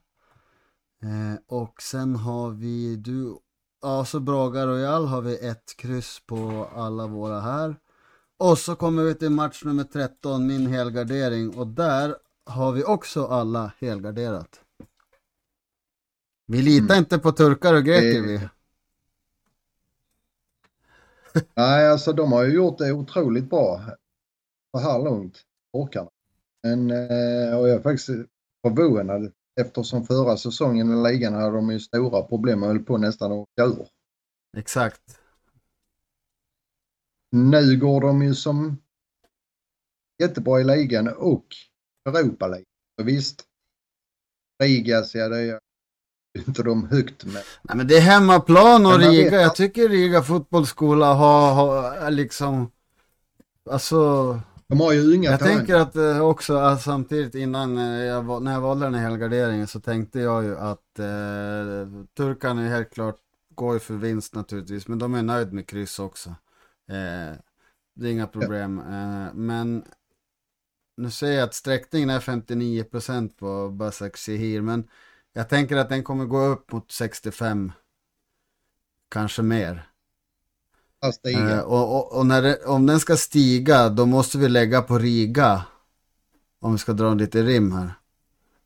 Eh, 1.03 1.41
och 1.47 1.83
sen 1.83 2.17
har 2.17 2.51
vi 2.51 2.97
du, 2.97 3.37
ja 3.83 4.05
så 4.05 4.21
Braga 4.21 4.67
Royal 4.67 5.07
har 5.07 5.23
vi 5.23 5.49
ett 5.49 5.77
kryss 5.77 6.21
på 6.27 6.69
alla 6.75 7.07
våra 7.07 7.41
här. 7.41 7.77
Och 8.39 8.59
så 8.59 8.77
kommer 8.77 9.03
vi 9.03 9.15
till 9.15 9.31
match 9.31 9.65
nummer 9.65 9.85
13, 9.85 10.47
min 10.47 10.67
helgardering. 10.67 11.57
Och 11.59 11.67
där 11.67 12.17
har 12.47 12.73
vi 12.73 12.85
också 12.85 13.27
alla 13.27 13.73
helgarderat. 13.79 14.61
Vi 16.47 16.63
litar 16.63 16.95
mm. 16.95 16.99
inte 16.99 17.19
på 17.19 17.33
turkar 17.33 17.75
och 17.75 17.85
greker 17.85 18.23
vi. 18.23 18.49
Nej, 21.55 21.89
alltså 21.89 22.13
de 22.13 22.33
har 22.33 22.45
ju 22.45 22.55
gjort 22.55 22.79
det 22.79 22.93
otroligt 22.93 23.51
bra 23.51 23.81
så 24.73 24.79
här 24.79 24.99
långt, 24.99 25.39
orkarna. 25.73 26.11
Men 26.63 26.91
eh, 26.91 27.59
och 27.59 27.69
jag 27.69 27.77
är 27.77 27.81
faktiskt 27.81 28.09
förvånad 28.63 29.33
eftersom 29.61 30.07
förra 30.07 30.37
säsongen 30.37 30.99
i 30.99 31.11
ligan 31.11 31.35
hade 31.35 31.57
de 31.57 31.71
ju 31.71 31.81
stora 31.81 32.23
problem 32.23 32.63
och 32.63 32.69
höll 32.69 32.79
på 32.79 32.99
nästan 32.99 33.33
att 33.33 33.39
åka 33.39 33.65
ur. 33.65 33.89
Exakt. 34.57 35.19
Nu 37.33 37.77
går 37.77 38.01
de 38.01 38.23
ju 38.23 38.35
som 38.35 38.77
jättebra 40.23 40.61
i 40.61 40.65
ligan 40.65 41.09
och 41.09 41.47
Europa 42.05 42.47
League. 42.47 42.65
Och 43.01 43.09
visst, 43.09 43.45
Rigas, 44.63 45.15
ja 45.15 45.29
det 45.29 45.41
är 45.41 45.59
inte 46.47 46.63
de 46.63 46.89
högt 46.89 47.25
med. 47.25 47.43
Nej, 47.63 47.77
men 47.77 47.87
det 47.87 47.97
är 47.97 48.01
hemmaplan 48.01 48.87
och 48.87 48.99
Riga. 48.99 49.41
Jag 49.41 49.57
tycker 49.57 49.89
Riga 49.89 50.23
fotbollsskola 50.23 51.15
har, 51.15 51.55
har 51.55 52.11
liksom, 52.11 52.71
alltså. 53.71 54.41
De 54.71 54.81
har 54.81 54.93
ju 54.93 55.15
inga 55.15 55.31
Jag 55.31 55.41
talang. 55.41 55.57
tänker 55.57 55.75
att 55.75 55.97
eh, 55.97 56.21
också 56.21 56.55
att 56.57 56.83
samtidigt 56.83 57.35
innan 57.35 57.79
eh, 57.79 57.85
jag, 57.85 58.43
när 58.43 58.53
jag 58.53 58.61
valde 58.61 58.87
den 58.87 58.95
här 58.95 59.03
helgarderingen 59.11 59.67
så 59.67 59.81
tänkte 59.81 60.21
jag 60.21 60.45
ju 60.45 60.59
att 60.59 60.99
eh, 60.99 62.05
turkarna 62.17 62.63
är 62.63 62.69
helt 62.69 62.91
klart 62.91 63.17
går 63.55 63.75
ju 63.75 63.81
för 63.81 63.95
vinst 63.95 64.35
naturligtvis. 64.35 64.89
Men 64.89 64.99
de 64.99 65.15
är 65.15 65.23
nöjd 65.23 65.53
med 65.53 65.67
kryss 65.69 65.99
också. 65.99 66.29
Eh, 66.89 67.37
det 67.95 68.09
är 68.09 68.13
inga 68.13 68.27
problem. 68.27 68.83
Ja. 68.87 69.27
Eh, 69.27 69.35
men 69.35 69.85
nu 70.97 71.11
säger 71.11 71.39
jag 71.39 71.45
att 71.45 71.55
sträckningen 71.55 72.11
är 72.11 72.21
59% 72.21 73.37
på 73.39 73.69
Basak 73.69 74.17
Shihir. 74.17 74.61
Men 74.61 74.89
jag 75.33 75.49
tänker 75.49 75.77
att 75.77 75.89
den 75.89 76.03
kommer 76.05 76.25
gå 76.25 76.41
upp 76.45 76.73
mot 76.73 76.93
65. 76.93 77.73
Kanske 79.09 79.43
mer. 79.43 79.90
Uh, 81.37 81.59
och, 81.59 81.97
och, 81.97 82.19
och 82.19 82.27
när 82.27 82.43
det, 82.43 82.57
om 82.65 82.87
den 82.87 83.01
ska 83.01 83.17
stiga, 83.17 83.89
då 83.89 84.07
måste 84.07 84.39
vi 84.39 84.49
lägga 84.49 84.83
på 84.83 84.99
Riga. 84.99 85.63
Om 86.61 86.73
vi 86.73 86.79
ska 86.79 86.93
dra 86.93 87.15
lite 87.15 87.43
rim 87.43 87.73
här. 87.73 87.95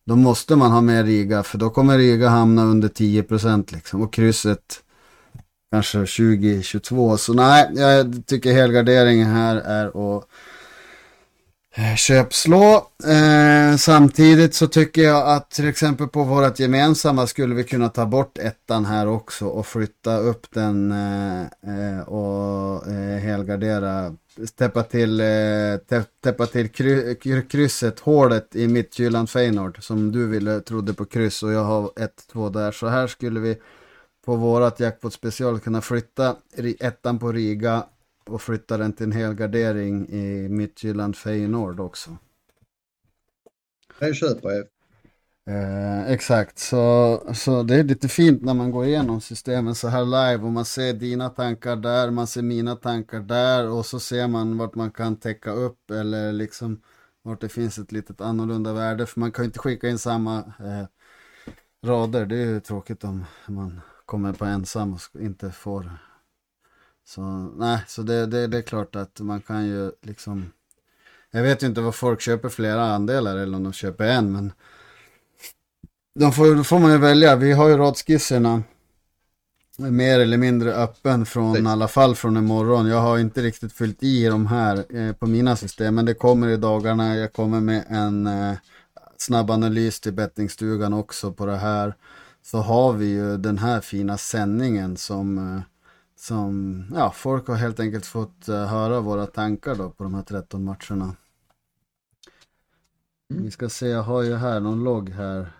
Då 0.07 0.17
måste 0.17 0.57
man 0.57 0.73
ha 0.73 0.81
med 0.81 1.05
Riga, 1.05 1.43
för 1.43 1.59
då 1.59 1.71
kommer 1.71 1.99
Riga 1.99 2.29
hamna 2.29 2.65
under 2.65 2.89
10% 2.89 3.75
liksom. 3.75 4.03
Och 4.03 4.13
krysset 4.13 4.83
kanske 5.71 5.99
20-22. 5.99 7.17
Så 7.17 7.33
nej, 7.33 7.71
jag 7.75 8.27
tycker 8.27 8.53
helgarderingen 8.53 9.31
här 9.31 9.57
är 9.57 9.87
att 9.87 10.29
Eh, 11.77 11.97
köpslå. 11.97 12.87
Eh, 13.05 13.77
samtidigt 13.77 14.55
så 14.55 14.67
tycker 14.67 15.03
jag 15.03 15.29
att 15.29 15.51
till 15.51 15.69
exempel 15.69 16.09
på 16.09 16.23
vårat 16.23 16.61
gemensamma 16.61 17.27
skulle 17.27 17.55
vi 17.55 17.65
kunna 17.65 17.89
ta 17.89 18.07
bort 18.07 18.39
ettan 18.39 18.85
här 18.85 19.09
också 19.09 19.47
och 19.47 19.67
flytta 19.67 20.19
upp 20.19 20.47
den 20.51 20.93
eh, 20.93 21.41
eh 21.43 22.01
och 22.01 22.87
eh, 22.87 23.19
helgardera, 23.19 24.17
täppa 24.57 24.83
till, 24.83 25.21
eh, 25.21 26.07
täppa 26.23 26.47
till 26.47 26.69
kry, 26.69 27.17
krysset, 27.49 28.01
hålet 28.01 28.57
i 28.57 28.69
mittjylland 28.69 29.31
Feyenoord 29.31 29.83
som 29.83 30.13
du 30.13 30.27
ville, 30.27 30.61
trodde 30.61 30.95
på 30.95 31.05
kryss 31.05 31.43
och 31.43 31.53
jag 31.53 31.65
har 31.65 31.91
ett, 31.97 32.25
två 32.33 32.49
där. 32.49 32.73
Så 32.73 32.87
här 32.87 33.07
skulle 33.07 33.41
vi 33.41 33.57
på 34.25 34.37
vårat 34.37 34.81
jackpot 34.81 35.13
special 35.13 35.61
kunna 35.61 35.81
flytta 35.81 36.37
ettan 36.81 37.19
på 37.19 37.33
Riga 37.33 37.85
och 38.27 38.43
flytta 38.43 38.77
den 38.77 38.93
till 38.93 39.07
en 39.07 39.13
helgardering 39.13 40.09
i 40.09 40.49
Midtjylland 40.49 41.17
Feyenoord 41.17 41.81
också. 41.81 42.17
Det 43.99 44.15
köper 44.15 44.49
jag. 44.49 44.65
Eh, 45.47 46.11
exakt, 46.13 46.59
så, 46.59 47.23
så 47.35 47.63
det 47.63 47.75
är 47.75 47.85
lite 47.85 48.09
fint 48.09 48.43
när 48.43 48.55
man 48.55 48.71
går 48.71 48.85
igenom 48.85 49.21
systemen 49.21 49.75
så 49.75 49.89
här 49.89 50.05
live 50.05 50.45
och 50.45 50.53
man 50.53 50.65
ser 50.65 50.93
dina 50.93 51.31
tankar 51.31 51.77
där, 51.77 52.11
man 52.11 52.27
ser 52.27 52.43
mina 52.43 52.77
tankar 52.77 53.21
där 53.21 53.69
och 53.71 53.87
så 53.87 54.01
ser 54.01 54.29
man 54.29 54.59
vart 54.59 54.75
man 54.75 54.91
kan 54.91 55.17
täcka 55.17 55.53
upp 55.53 55.91
eller 55.91 56.33
liksom 56.33 56.83
vart 57.23 57.41
det 57.41 57.49
finns 57.49 57.79
ett 57.79 57.93
litet 57.93 58.21
annorlunda 58.21 58.73
värde 58.73 59.07
för 59.07 59.21
man 59.21 59.33
kan 59.33 59.45
inte 59.45 59.59
skicka 59.59 59.89
in 59.89 59.99
samma 59.99 60.39
eh, 60.39 60.87
rader, 61.87 62.27
det 62.27 62.37
är 62.37 62.47
ju 62.47 62.61
tråkigt 62.61 63.05
om 63.05 63.25
man 63.47 63.81
kommer 64.07 64.33
på 64.33 64.45
ensam 64.45 64.93
och 64.95 65.21
inte 65.21 65.51
får 65.51 65.99
så 67.07 67.23
nej, 67.57 67.85
så 67.87 68.03
det, 68.03 68.27
det, 68.27 68.47
det 68.47 68.59
är 68.59 68.63
klart 68.63 68.97
att 68.97 69.21
man 69.21 69.41
kan 69.41 69.67
ju 69.67 69.93
liksom 70.03 70.53
Jag 71.31 71.43
vet 71.43 71.63
ju 71.63 71.67
inte 71.67 71.81
vad 71.81 71.95
folk 71.95 72.21
köper 72.21 72.49
flera 72.49 72.83
andelar 72.85 73.37
eller 73.37 73.57
om 73.57 73.63
de 73.63 73.73
köper 73.73 74.05
en 74.05 74.33
men 74.33 74.53
de 76.15 76.33
får, 76.33 76.55
Då 76.55 76.65
får 76.65 76.79
man 76.79 76.93
ju 76.93 76.99
välja, 76.99 77.37
vi 77.37 77.53
har 77.53 77.69
ju 77.69 77.77
radskisserna 77.77 78.63
mer 79.79 80.21
eller 80.21 80.37
mindre 80.37 80.75
öppen 80.75 81.27
från 81.27 81.67
i 81.67 81.71
alla 81.71 81.89
fall 81.89 82.15
från 82.15 82.37
imorgon. 82.37 82.87
Jag 82.87 83.01
har 83.01 83.19
inte 83.19 83.43
riktigt 83.43 83.73
fyllt 83.73 84.03
i 84.03 84.27
de 84.27 84.47
här 84.47 84.97
eh, 84.97 85.13
på 85.13 85.27
mina 85.27 85.57
system 85.57 85.95
men 85.95 86.05
det 86.05 86.15
kommer 86.15 86.49
i 86.49 86.57
dagarna. 86.57 87.17
Jag 87.17 87.33
kommer 87.33 87.61
med 87.61 87.85
en 87.89 88.27
eh, 88.27 88.55
snabb 89.17 89.51
analys 89.51 90.01
till 90.01 90.13
bettingstugan 90.13 90.93
också 90.93 91.33
på 91.33 91.47
det 91.47 91.57
här. 91.57 91.95
Så 92.43 92.59
har 92.59 92.93
vi 92.93 93.07
ju 93.07 93.37
den 93.37 93.59
här 93.59 93.81
fina 93.81 94.19
sändningen 94.19 94.97
som 94.97 95.39
eh, 95.39 95.63
som, 96.25 96.85
ja, 96.95 97.11
folk 97.11 97.49
har 97.49 97.55
helt 97.55 97.81
enkelt 97.81 98.07
fått 98.07 98.49
uh, 98.49 98.65
höra 98.65 99.01
våra 99.01 99.27
tankar 99.27 99.75
då 99.75 99.91
på 99.91 100.05
de 100.05 100.15
här 100.15 100.23
13 100.23 100.65
matcherna. 100.65 101.17
Mm. 103.31 103.45
Vi 103.45 103.51
ska 103.51 103.69
se, 103.69 103.87
jag 103.87 104.03
har 104.03 104.23
ju 104.23 104.35
här 104.35 104.61
någon 104.61 104.85
logg 104.85 105.11
här. 105.11 105.53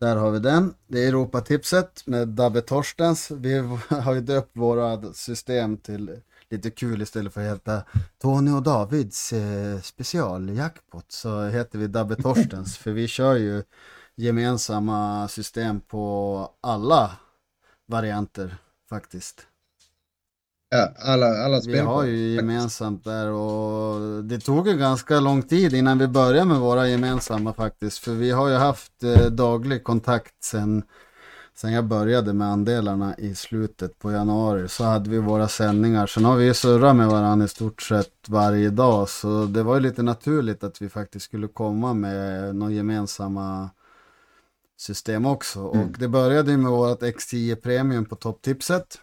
Där 0.00 0.16
har 0.16 0.30
vi 0.30 0.38
den. 0.38 0.74
Det 0.86 1.04
är 1.04 1.08
Europatipset 1.08 2.06
med 2.06 2.28
Dabbe 2.28 2.60
Torstens. 2.60 3.30
Vi 3.30 3.58
har 3.88 4.14
ju 4.14 4.20
döpt 4.20 4.56
våra 4.56 5.12
system 5.12 5.76
till 5.76 6.20
lite 6.48 6.70
kul 6.70 7.02
istället 7.02 7.34
för 7.34 7.40
att 7.40 7.52
heta 7.52 7.82
Tony 8.18 8.50
och 8.50 8.62
Davids 8.62 9.32
eh, 9.32 9.80
specialjackpot 9.80 11.12
så 11.12 11.44
heter 11.44 11.78
vi 11.78 11.86
Dabbe 11.86 12.16
Torstens 12.22 12.78
för 12.78 12.90
vi 12.90 13.08
kör 13.08 13.36
ju 13.36 13.62
gemensamma 14.14 15.28
system 15.28 15.80
på 15.80 16.52
alla 16.60 17.10
varianter 17.86 18.58
faktiskt. 18.88 19.46
Ja, 20.70 20.92
alla, 20.98 21.26
alla 21.26 21.60
Vi 21.66 21.78
har 21.78 22.04
ju 22.04 22.34
gemensamt 22.34 23.04
där 23.04 23.28
och 23.30 24.24
det 24.24 24.40
tog 24.40 24.68
ju 24.68 24.76
ganska 24.76 25.20
lång 25.20 25.42
tid 25.42 25.74
innan 25.74 25.98
vi 25.98 26.06
började 26.08 26.44
med 26.44 26.58
våra 26.60 26.88
gemensamma 26.88 27.52
faktiskt. 27.52 27.98
För 27.98 28.12
vi 28.12 28.30
har 28.30 28.48
ju 28.48 28.54
haft 28.54 29.02
eh, 29.04 29.26
daglig 29.26 29.84
kontakt 29.84 30.44
sen, 30.44 30.82
sen 31.54 31.72
jag 31.72 31.84
började 31.84 32.32
med 32.32 32.48
andelarna 32.48 33.14
i 33.18 33.34
slutet 33.34 33.98
på 33.98 34.12
januari. 34.12 34.68
Så 34.68 34.84
hade 34.84 35.10
vi 35.10 35.18
våra 35.18 35.48
sändningar. 35.48 36.06
Sen 36.06 36.24
har 36.24 36.36
vi 36.36 36.44
ju 36.44 36.54
surrat 36.54 36.96
med 36.96 37.08
varandra 37.08 37.44
i 37.44 37.48
stort 37.48 37.82
sett 37.82 38.28
varje 38.28 38.70
dag. 38.70 39.08
Så 39.08 39.44
det 39.44 39.62
var 39.62 39.74
ju 39.74 39.80
lite 39.80 40.02
naturligt 40.02 40.64
att 40.64 40.82
vi 40.82 40.88
faktiskt 40.88 41.24
skulle 41.24 41.48
komma 41.48 41.94
med 41.94 42.56
några 42.56 42.72
gemensamma 42.72 43.70
system 44.80 45.26
också. 45.26 45.58
Mm. 45.58 45.86
Och 45.86 45.98
det 45.98 46.08
började 46.08 46.56
med 46.56 46.70
vårt 46.70 47.02
X10 47.02 47.54
Premium 47.54 48.04
på 48.04 48.16
topptipset. 48.16 48.98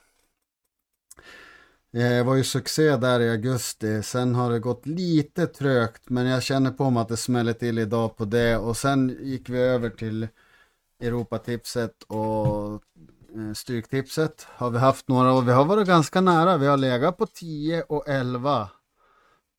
Det 1.92 2.24
var 2.24 2.36
ju 2.36 2.44
succé 2.44 2.98
där 2.98 3.20
i 3.20 3.30
augusti. 3.30 4.04
Sen 4.04 4.36
har 4.36 4.52
det 4.52 4.60
gått 4.60 4.86
lite 4.86 5.48
trögt. 5.48 6.10
Men 6.10 6.26
jag 6.26 6.44
känner 6.44 6.72
på 6.72 6.90
mig 6.90 7.02
att 7.02 7.08
det 7.08 7.18
smäller 7.18 7.54
till 7.54 7.80
idag 7.80 8.18
på 8.18 8.26
det. 8.26 8.58
Och 8.58 8.78
sen 8.78 9.18
gick 9.22 9.50
vi 9.50 9.60
över 9.60 9.90
till 9.90 10.28
Europatipset 11.00 12.04
och 12.04 12.74
eh, 13.36 13.54
Stryktipset. 13.56 14.48
Har 14.50 14.70
vi 14.70 14.78
haft 14.78 15.08
några 15.08 15.34
och 15.34 15.48
vi 15.48 15.52
har 15.52 15.66
varit 15.66 15.88
ganska 15.88 16.22
nära. 16.22 16.58
Vi 16.58 16.68
har 16.68 16.78
legat 16.78 17.18
på 17.18 17.26
10 17.26 17.82
och 17.82 18.10
11 18.10 18.70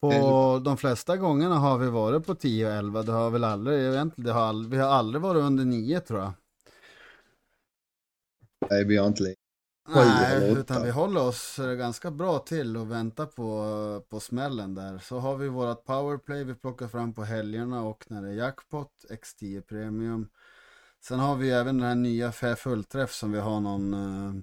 på 0.00 0.60
de 0.64 0.76
flesta 0.76 1.16
gångerna 1.16 1.54
har 1.54 1.78
vi 1.78 1.86
varit 1.86 2.26
på 2.26 2.34
10 2.34 2.66
och 2.66 2.72
11. 2.72 3.02
Det 3.02 3.12
har 3.12 3.30
väl 3.30 3.44
aldrig, 3.44 3.80
egentligen, 3.80 4.26
det 4.26 4.32
har 4.32 4.42
aldrig, 4.42 4.70
vi 4.70 4.78
har 4.78 4.90
aldrig 4.90 5.22
varit 5.22 5.42
under 5.42 5.64
9 5.64 6.00
tror 6.00 6.20
jag. 6.20 6.32
Nej, 8.70 8.84
vi 8.84 8.96
har 8.96 9.06
inte 9.06 9.34
Nej, 9.88 10.52
utan 10.52 10.82
vi 10.82 10.90
håller 10.90 11.20
oss 11.20 11.56
ganska 11.78 12.10
bra 12.10 12.38
till 12.38 12.76
och 12.76 12.90
väntar 12.90 13.26
på, 13.26 14.02
på 14.08 14.20
smällen 14.20 14.74
där. 14.74 14.98
Så 14.98 15.18
har 15.18 15.36
vi 15.36 15.48
vårat 15.48 15.84
powerplay 15.84 16.44
vi 16.44 16.54
plockar 16.54 16.88
fram 16.88 17.14
på 17.14 17.24
helgerna 17.24 17.82
och 17.82 18.04
när 18.08 18.22
det 18.22 18.28
är 18.28 18.32
jackpot, 18.32 18.90
X10 19.10 19.60
premium. 19.60 20.28
Sen 21.04 21.18
har 21.18 21.36
vi 21.36 21.50
även 21.50 21.78
den 21.78 21.86
här 21.86 21.94
nya 21.94 22.32
fullträff 22.32 23.12
som 23.12 23.32
vi 23.32 23.38
har 23.38 23.60
någon, 23.60 23.94
eh, 23.94 24.42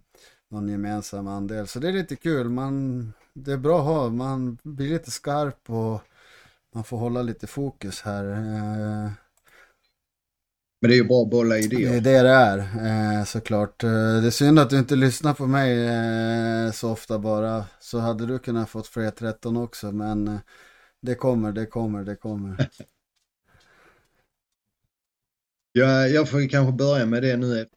någon 0.50 0.70
gemensam 0.70 1.28
andel. 1.28 1.68
Så 1.68 1.80
det 1.80 1.88
är 1.88 1.94
lite 1.94 2.16
kul. 2.16 2.50
Man, 2.50 3.14
det 3.36 3.52
är 3.54 3.58
bra 3.58 3.80
att 3.80 3.86
ha. 3.86 4.10
Man 4.10 4.58
blir 4.64 4.90
lite 4.90 5.12
skarp 5.12 5.70
och 5.70 6.02
man 6.76 6.84
får 6.84 6.98
hålla 6.98 7.22
lite 7.22 7.48
fokus 7.48 8.02
här. 8.02 8.26
Eh, 8.26 9.12
Men 10.82 10.90
det 10.90 10.96
är 10.96 10.98
ju 10.98 11.04
bra 11.04 11.24
att 11.24 11.30
bolla 11.30 11.58
idéer. 11.58 11.90
det 11.90 11.96
är 11.98 12.02
det 12.02 12.22
det 12.22 12.30
är, 12.30 12.58
eh, 13.20 13.24
såklart. 13.26 13.84
Eh, 13.84 13.90
Det 14.22 14.28
är 14.28 14.32
synd 14.32 14.60
att 14.60 14.70
du 14.70 14.80
inte 14.80 14.96
lyssnar 14.96 15.34
på 15.34 15.48
mig 15.48 15.90
så 16.74 16.92
ofta 16.92 17.20
bara. 17.20 17.66
Så 17.80 18.00
hade 18.00 18.26
du 18.26 18.40
kunnat 18.40 18.70
fått 18.70 18.88
fler 18.88 19.12
13 19.12 19.58
också, 19.58 19.92
men 19.92 20.40
det 21.02 21.16
kommer, 21.16 21.52
det 21.52 21.66
kommer, 21.66 22.04
det 22.04 22.16
kommer. 22.16 22.70
Jag, 25.72 26.10
jag 26.12 26.30
får 26.30 26.50
kanske 26.50 26.74
börja 26.74 27.06
med 27.06 27.24
det 27.24 27.38
nu. 27.38 27.68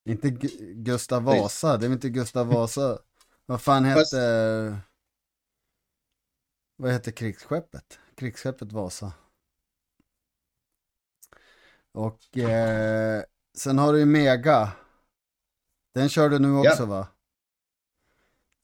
Inte 0.05 0.29
Gu- 0.31 0.75
Gustav. 0.75 1.23
Vasa, 1.25 1.77
det 1.77 1.87
är 1.87 1.93
inte 1.93 2.11
Gustav 2.11 2.47
Vasa. 2.47 2.99
Vad 3.47 3.63
fan 3.63 3.85
Fast- 3.95 4.13
hette... 4.13 4.79
Vad 6.77 6.93
heter 6.93 7.13
krigsskeppet? 7.13 7.99
Krigsskeppet 8.17 8.73
Vasa. 8.73 9.13
Och 11.93 12.39
eh, 12.39 13.25
sen 13.57 13.79
har 13.79 13.93
du 13.93 13.99
ju 13.99 14.05
Mega. 14.05 14.73
Den 15.95 16.09
kör 16.09 16.29
du 16.29 16.39
nu 16.39 16.49
Ja. 16.49 16.71
också 16.71 16.85
va? 16.87 17.07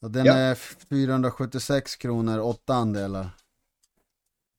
Och 0.01 0.11
den 0.11 0.27
Ja. 0.27 0.33
är 0.35 0.55
476 0.55 1.97
kronor, 1.97 2.39
åtta 2.39 2.75
andelar. 2.75 3.31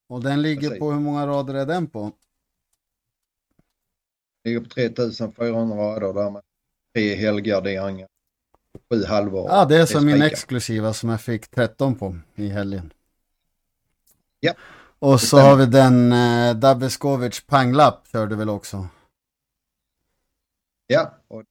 Och 0.10 0.24
den 0.24 0.42
ligger 0.42 0.80
på, 0.80 0.92
hur 0.92 1.00
många 1.00 1.28
rader 1.28 1.54
är 1.54 1.66
den 1.66 1.88
på? 1.88 2.12
Ligger 4.44 4.60
på 4.60 4.70
3400 4.70 5.76
rader 6.00 6.14
där 6.14 6.30
med 6.30 6.42
tre 6.96 7.16
helgarderingar. 7.16 8.08
Sju 8.90 9.06
halvor. 9.06 9.50
Ja, 9.50 9.66
det 9.66 9.78
är 9.78 9.86
som 9.86 10.06
min 10.06 10.22
exklusiva 10.22 10.94
som 10.94 11.10
jag 11.10 11.22
fick 11.22 11.48
13 11.48 11.96
på 11.96 12.16
i 12.36 12.48
helgen. 12.48 12.94
Ja. 14.40 14.54
Och 15.00 15.22
så 15.22 15.38
har 15.38 15.56
vi 15.56 15.66
den 15.66 16.12
eh, 16.12 16.56
Dabeskovic 16.56 17.46
panglapp 17.46 18.08
kör 18.12 18.28
du 18.28 18.36
väl 18.36 18.50
också? 18.50 18.88
Ja, 20.88 21.18
och 21.28 21.44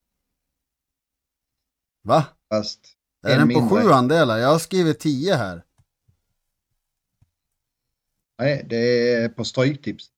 Va? 2.03 2.25
fast 2.51 2.81
Är 3.23 3.33
En 3.33 3.39
den 3.39 3.49
på 3.55 3.61
mindre. 3.61 3.83
sju 3.83 3.91
andelar? 3.91 4.39
Jag 4.39 4.49
har 4.49 4.59
skrivit 4.59 5.01
10 5.01 5.35
här. 5.35 5.63
nej, 8.39 8.67
det 8.69 9.13
är 9.15 9.29
på 9.29 9.45
Stryktips 9.45 10.11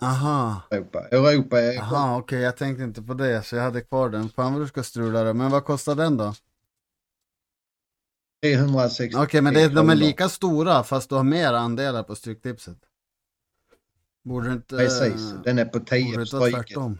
Aha. 0.00 0.62
Europa. 0.70 1.08
Europa 1.08 1.60
är 1.60 1.78
Aha, 1.78 2.18
okej, 2.18 2.40
jag 2.40 2.56
tänkte 2.56 2.84
inte 2.84 3.02
på 3.02 3.14
det 3.14 3.42
så 3.42 3.56
jag 3.56 3.62
hade 3.62 3.80
kvar 3.80 4.10
den. 4.10 4.28
Fan 4.28 4.52
vad 4.52 4.62
du 4.62 4.68
ska 4.68 4.82
strula 4.82 5.22
det. 5.24 5.34
Men 5.34 5.50
vad 5.50 5.64
kostar 5.64 5.94
den 5.94 6.16
då? 6.16 6.34
360 8.42 9.16
Okej, 9.18 9.40
men 9.42 9.54
det, 9.54 9.68
de 9.68 9.90
är 9.90 9.94
lika 9.94 10.28
stora 10.28 10.82
fast 10.84 11.08
du 11.08 11.14
har 11.14 11.24
mer 11.24 11.52
andelar 11.52 12.02
på 12.02 12.14
Stryktipset. 12.16 12.78
Borde 14.24 14.52
inte... 14.52 14.76
Precis, 14.76 15.34
den 15.44 15.58
är 15.58 15.64
på 15.64 15.78
Borde 15.78 15.90
10 15.90 16.10
det 16.10 16.18
på 16.18 16.26
Stryket. 16.26 16.54
tvärtom? 16.66 16.98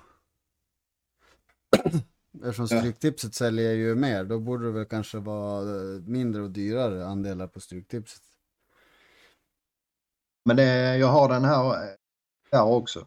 Eftersom 2.35 2.67
Ja. 2.71 2.79
Stryktipset 2.79 3.35
säljer 3.35 3.73
ju 3.73 3.95
mer, 3.95 4.25
då 4.25 4.39
borde 4.39 4.65
det 4.67 4.73
väl 4.73 4.85
kanske 4.85 5.19
vara 5.19 5.61
eh, 5.61 6.01
mindre 6.01 6.43
och 6.43 6.51
dyrare 6.51 7.07
andelar 7.07 7.47
på 7.47 7.61
Stryktipset. 7.61 8.23
Men 10.45 10.57
det, 10.57 10.97
jag 10.97 11.07
har 11.07 11.29
den 11.29 11.45
här 11.45 11.65
eh, 11.65 11.95
där 12.51 12.65
också. 12.65 13.07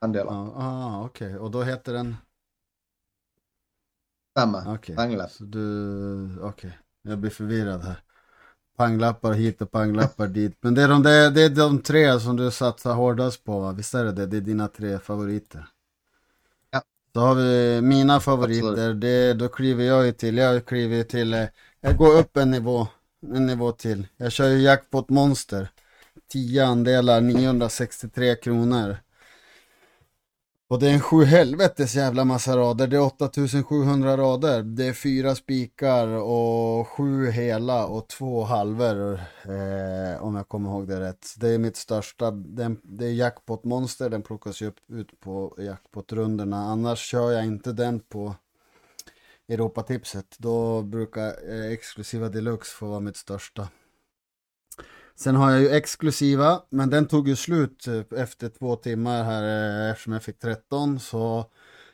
Andelar. 0.00 0.32
Ja, 0.32 0.52
ah, 0.56 1.04
okej. 1.04 1.38
Och 1.38 1.50
då 1.50 1.62
heter 1.62 1.92
den... 1.92 2.16
Samma. 4.38 4.74
Okej. 4.74 4.96
Panglapp. 4.96 5.30
Så 5.30 5.44
du... 5.44 6.40
Okej. 6.40 6.78
Jag 7.02 7.18
blir 7.18 7.30
förvirrad 7.30 7.82
här. 7.82 8.02
Panglappar 8.76 9.32
hit 9.32 9.62
och 9.62 9.70
panglappar 9.70 10.26
dit. 10.26 10.56
Men 10.60 10.74
det 10.74 10.82
är, 10.82 10.88
de, 10.88 11.02
det, 11.02 11.10
är, 11.10 11.30
det 11.30 11.42
är 11.42 11.50
de 11.50 11.82
tre 11.82 12.20
som 12.20 12.36
du 12.36 12.50
satsar 12.50 12.94
hårdast 12.94 13.44
på 13.44 13.60
va? 13.60 13.72
Visst 13.72 13.94
är 13.94 14.04
det 14.04 14.12
det? 14.12 14.26
Det 14.26 14.36
är 14.36 14.40
dina 14.40 14.68
tre 14.68 14.98
favoriter. 14.98 15.66
Så 17.16 17.20
har 17.20 17.34
vi 17.34 17.80
mina 17.82 18.20
favoriter. 18.20 18.94
Det, 18.94 19.34
då 19.34 19.48
kliver 19.48 19.84
jag 19.84 20.06
ju 20.06 20.12
till. 20.12 20.36
Jag 20.36 20.66
kliver 20.66 21.02
till. 21.02 21.34
eh, 21.34 21.44
Jag 21.80 21.96
går 21.96 22.18
upp 22.18 22.36
en 22.36 22.50
nivå. 22.50 22.86
En 23.34 23.46
nivå 23.46 23.72
till. 23.72 24.06
Jag 24.16 24.32
kör 24.32 24.48
ju 24.48 24.58
jackpot 24.62 25.08
monster. 25.08 25.68
10 26.32 26.64
andelar, 26.66 27.20
963 27.20 28.34
kronor. 28.34 28.96
Och 30.68 30.78
det 30.78 30.88
är 30.88 30.94
en 30.94 31.00
sju 31.00 31.24
helvetes 31.24 31.94
jävla 31.94 32.24
massa 32.24 32.56
rader. 32.56 32.86
Det 32.86 32.96
är 32.96 33.00
8700 33.00 34.16
rader. 34.16 34.62
Det 34.62 34.84
är 34.84 34.92
fyra 34.92 35.34
spikar 35.34 36.06
och 36.08 36.88
sju 36.88 37.30
hela 37.30 37.86
och 37.86 38.08
två 38.08 38.44
halvor. 38.44 39.14
Eh, 39.42 40.22
om 40.22 40.34
jag 40.36 40.48
kommer 40.48 40.70
ihåg 40.70 40.88
det 40.88 41.00
rätt. 41.00 41.34
Det 41.36 41.48
är 41.48 41.58
mitt 41.58 41.76
största. 41.76 42.30
Den, 42.30 42.80
det 42.82 43.06
är 43.06 43.12
jackpot 43.12 43.64
monster. 43.64 44.10
Den 44.10 44.22
plockas 44.22 44.60
ju 44.60 44.72
ut 44.88 45.20
på 45.20 45.54
jackpot-rundorna. 45.58 46.56
Annars 46.56 46.98
kör 46.98 47.30
jag 47.30 47.44
inte 47.44 47.72
den 47.72 48.00
på 48.00 48.34
Europatipset. 49.48 50.36
Då 50.38 50.82
brukar 50.82 51.50
eh, 51.50 51.72
exklusiva 51.72 52.28
deluxe 52.28 52.76
få 52.76 52.86
vara 52.86 53.00
mitt 53.00 53.16
största. 53.16 53.68
Sen 55.16 55.36
har 55.36 55.50
jag 55.50 55.60
ju 55.60 55.70
exklusiva, 55.70 56.62
men 56.70 56.90
den 56.90 57.06
tog 57.08 57.28
ju 57.28 57.36
slut 57.36 57.86
eh, 57.86 58.20
efter 58.20 58.48
två 58.48 58.76
timmar 58.76 59.24
här 59.24 59.42
eh, 59.84 59.90
eftersom 59.90 60.12
jag 60.12 60.22
fick 60.22 60.38
13. 60.38 61.00
Så 61.00 61.50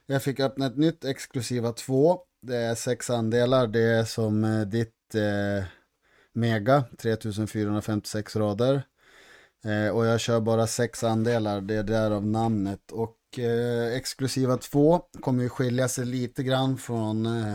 jag 0.07 0.23
fick 0.23 0.41
öppna 0.41 0.67
ett 0.67 0.77
nytt 0.77 1.05
exklusiva 1.05 1.73
2. 1.73 2.21
Det 2.43 2.57
är 2.57 2.75
sex 2.75 3.11
andelar. 3.11 3.67
Det 3.67 3.81
är 3.81 4.05
som 4.05 4.45
eh, 4.45 4.61
ditt 4.61 5.15
eh, 5.15 5.65
Mega, 6.35 6.85
3456 6.99 8.37
rader. 8.37 8.83
Eh, 9.65 9.97
och 9.97 10.07
jag 10.07 10.21
kör 10.21 10.41
bara 10.41 10.67
sex 10.67 11.05
andelar, 11.05 11.61
det 11.61 11.75
är 11.75 11.83
därav 11.83 12.27
namnet. 12.27 12.93
Och 12.93 13.39
eh, 13.39 13.97
exklusiva 13.97 14.57
2 14.57 14.99
kommer 15.21 15.43
ju 15.43 15.49
skilja 15.49 15.89
sig 15.89 16.07
lite 16.07 16.43
grann 16.43 16.79
från 16.79 17.27
eh, 17.27 17.55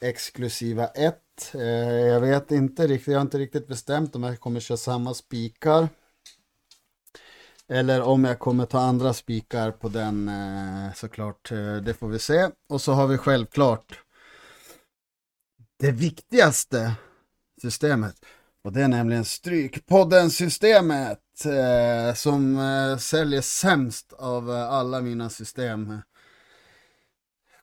exklusiva 0.00 0.86
1. 0.86 1.16
Eh, 1.54 1.60
jag 2.06 2.20
vet 2.20 2.50
inte 2.50 2.86
riktigt, 2.86 3.12
jag 3.12 3.18
har 3.18 3.22
inte 3.22 3.38
riktigt 3.38 3.68
bestämt 3.68 4.16
om 4.16 4.22
jag 4.22 4.40
kommer 4.40 4.60
köra 4.60 4.78
samma 4.78 5.14
spikar. 5.14 5.88
Eller 7.68 8.02
om 8.02 8.24
jag 8.24 8.38
kommer 8.38 8.66
ta 8.66 8.80
andra 8.80 9.14
spikar 9.14 9.70
på 9.70 9.88
den 9.88 10.28
eh, 10.28 10.94
såklart. 10.94 11.52
Eh, 11.52 11.76
det 11.76 11.94
får 11.94 12.08
vi 12.08 12.18
se. 12.18 12.50
Och 12.68 12.80
så 12.80 12.92
har 12.92 13.06
vi 13.06 13.18
självklart 13.18 14.00
det 15.78 15.90
viktigaste 15.90 16.94
systemet. 17.62 18.14
Och 18.64 18.72
det 18.72 18.82
är 18.82 18.88
nämligen 18.88 19.24
Strykpodden-systemet. 19.24 21.18
Som 22.14 22.58
säljer 23.00 23.40
sämst 23.40 24.12
av 24.12 24.50
alla 24.50 25.00
mina 25.00 25.30
system 25.30 26.00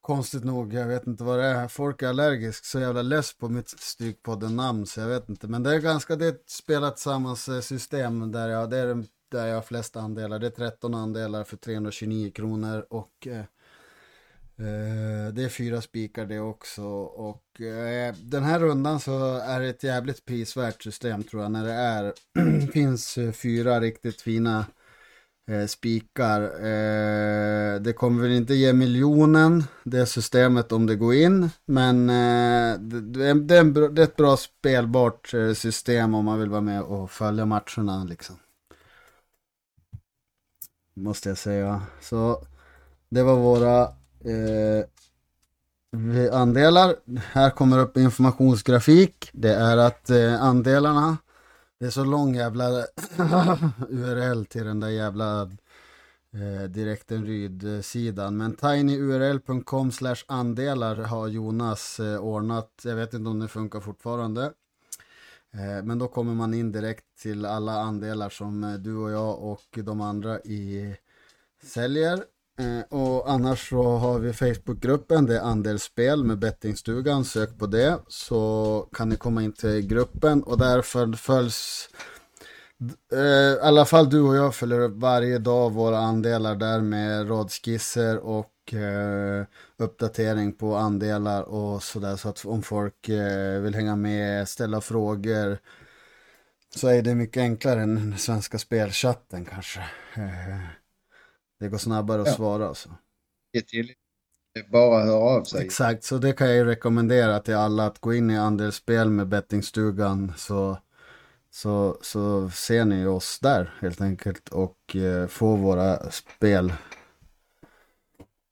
konstigt 0.07 0.43
nog, 0.43 0.73
jag 0.73 0.87
vet 0.87 1.07
inte 1.07 1.23
vad 1.23 1.39
det 1.39 1.45
är. 1.45 1.67
Folk 1.67 2.01
är 2.01 2.07
allergisk 2.07 2.65
så 2.65 2.79
jävla 2.79 3.01
less 3.01 3.37
på 3.37 3.49
mitt 3.49 3.69
Strykpodden 3.69 4.55
namn 4.55 4.85
så 4.85 4.99
jag 4.99 5.07
vet 5.07 5.29
inte. 5.29 5.47
Men 5.47 5.63
det 5.63 5.75
är 5.75 5.79
ganska, 5.79 6.15
det 6.15 6.25
är 6.25 6.29
ett 6.29 6.49
spelat 6.49 6.95
tillsammans 6.95 7.49
eh, 7.49 7.59
system 7.59 8.31
där 8.31 8.49
jag, 8.49 8.69
det 8.69 8.77
är 8.77 9.03
där 9.31 9.47
jag 9.47 9.55
har 9.55 9.61
flest 9.61 9.95
andelar. 9.95 10.39
Det 10.39 10.47
är 10.47 10.51
13 10.51 10.93
andelar 10.93 11.43
för 11.43 11.57
329 11.57 12.31
kronor 12.31 12.85
och 12.89 13.27
eh, 13.27 13.39
eh, 14.67 15.33
det 15.33 15.43
är 15.43 15.49
fyra 15.49 15.81
spikar 15.81 16.25
det 16.25 16.39
också. 16.39 16.83
Och 17.01 17.61
eh, 17.61 18.15
den 18.15 18.43
här 18.43 18.59
rundan 18.59 18.99
så 18.99 19.33
är 19.37 19.59
det 19.59 19.67
ett 19.67 19.83
jävligt 19.83 20.25
prisvärt 20.25 20.83
system 20.83 21.23
tror 21.23 21.43
jag 21.43 21.51
när 21.51 21.65
det 21.65 21.73
är 21.73 22.13
finns 22.71 23.17
eh, 23.17 23.31
fyra 23.31 23.79
riktigt 23.79 24.21
fina 24.21 24.65
Eh, 25.49 25.65
spikar. 25.65 26.41
Eh, 26.41 27.79
det 27.79 27.93
kommer 27.93 28.21
väl 28.21 28.31
inte 28.31 28.53
ge 28.53 28.73
miljonen, 28.73 29.63
det 29.83 30.05
systemet 30.05 30.71
om 30.71 30.85
det 30.85 30.95
går 30.95 31.13
in. 31.13 31.49
Men 31.65 32.09
eh, 32.09 32.79
det, 32.79 33.01
det, 33.01 33.25
är 33.25 33.59
en, 33.59 33.73
det, 33.73 34.01
är 34.01 34.03
ett 34.03 34.15
bra 34.15 34.37
spelbart 34.37 35.33
eh, 35.33 35.53
system 35.53 36.13
om 36.13 36.25
man 36.25 36.39
vill 36.39 36.49
vara 36.49 36.61
med 36.61 36.81
och 36.81 37.11
följa 37.11 37.45
matcherna 37.45 38.03
liksom. 38.03 38.35
Måste 40.95 41.29
jag 41.29 41.37
säga. 41.37 41.81
Så 42.01 42.45
det 43.09 43.23
var 43.23 43.35
våra 43.35 43.81
eh, 44.23 44.85
andelar. 46.31 46.95
Här 47.31 47.49
kommer 47.49 47.79
upp 47.79 47.97
informationsgrafik. 47.97 49.29
Det 49.33 49.53
är 49.53 49.77
att 49.77 50.09
eh, 50.09 50.43
andelarna 50.43 51.17
det 51.79 51.85
är 51.85 51.89
så 51.89 52.03
lång 52.03 52.35
jävla 52.35 52.69
URL 53.89 54.45
till 54.45 54.65
den 54.65 54.79
där 54.79 54.89
jävla 54.89 55.41
eh, 56.33 56.69
Direktenryd-sidan. 56.69 58.37
Men 58.37 58.55
tinyurl.com 58.55 59.91
slash 59.91 60.23
andelar 60.27 60.95
har 60.95 61.27
Jonas 61.27 61.99
eh, 61.99 62.19
ordnat. 62.19 62.81
Jag 62.83 62.95
vet 62.95 63.13
inte 63.13 63.29
om 63.29 63.39
det 63.39 63.47
funkar 63.47 63.79
fortfarande. 63.79 64.53
Eh, 65.53 65.83
men 65.83 65.99
då 65.99 66.07
kommer 66.07 66.33
man 66.33 66.53
in 66.53 66.71
direkt 66.71 67.05
till 67.21 67.45
alla 67.45 67.71
andelar 67.71 68.29
som 68.29 68.63
eh, 68.63 68.73
du 68.73 68.95
och 68.97 69.11
jag 69.11 69.39
och 69.39 69.79
de 69.83 70.01
andra 70.01 70.39
i 70.39 70.95
säljer. 71.63 72.23
Eh, 72.59 72.97
och 72.99 73.31
annars 73.31 73.69
så 73.69 73.83
har 73.83 74.19
vi 74.19 74.33
Facebookgruppen, 74.33 75.25
det 75.25 75.37
är 75.37 75.41
andelsspel 75.41 76.23
med 76.23 76.39
bettingstugan, 76.39 77.25
sök 77.25 77.57
på 77.57 77.67
det 77.67 77.99
så 78.07 78.87
kan 78.93 79.09
ni 79.09 79.15
komma 79.15 79.43
in 79.43 79.53
till 79.53 79.87
gruppen. 79.87 80.43
Och 80.43 80.57
därför 80.57 81.13
följs 81.13 81.89
eh, 83.13 83.19
i 83.19 83.59
alla 83.61 83.85
fall 83.85 84.09
du 84.09 84.21
och 84.21 84.35
jag 84.35 84.55
följer 84.55 84.79
upp 84.79 84.95
varje 84.95 85.37
dag 85.39 85.73
våra 85.73 85.97
andelar 85.97 86.55
där 86.55 86.81
med 86.81 87.27
rådskisser 87.27 88.17
och 88.17 88.73
eh, 88.73 89.45
uppdatering 89.77 90.53
på 90.53 90.75
andelar 90.75 91.43
och 91.43 91.83
sådär. 91.83 92.15
Så 92.15 92.29
att 92.29 92.45
om 92.45 92.61
folk 92.61 93.09
eh, 93.09 93.61
vill 93.61 93.75
hänga 93.75 93.95
med, 93.95 94.49
ställa 94.49 94.81
frågor 94.81 95.57
så 96.75 96.87
är 96.87 97.01
det 97.01 97.15
mycket 97.15 97.41
enklare 97.41 97.81
än 97.81 97.95
den 97.95 98.17
svenska 98.17 98.57
spelchatten 98.57 99.45
kanske. 99.45 99.79
Eh, 100.15 100.76
det 101.59 101.67
går 101.67 101.77
snabbare 101.77 102.21
att 102.21 102.27
ja. 102.27 102.33
svara 102.33 102.67
alltså. 102.67 102.89
Det 103.51 103.57
är 103.57 103.61
till. 103.61 103.93
bara 104.71 105.05
höra 105.05 105.39
av 105.39 105.43
sig. 105.43 105.65
Exakt, 105.65 106.03
så 106.03 106.17
det 106.17 106.33
kan 106.33 106.47
jag 106.47 106.55
ju 106.55 106.65
rekommendera 106.65 107.39
till 107.39 107.55
alla 107.55 107.85
att 107.85 107.99
gå 107.99 108.13
in 108.13 108.31
i 108.31 108.37
andelsspel 108.37 109.09
med 109.09 109.27
bettingstugan 109.27 110.33
så, 110.37 110.77
så, 111.51 111.97
så 112.01 112.49
ser 112.49 112.85
ni 112.85 113.05
oss 113.05 113.39
där 113.39 113.73
helt 113.79 114.01
enkelt 114.01 114.49
och 114.49 114.95
eh, 114.95 115.27
får 115.27 115.57
våra 115.57 116.11
spel 116.11 116.73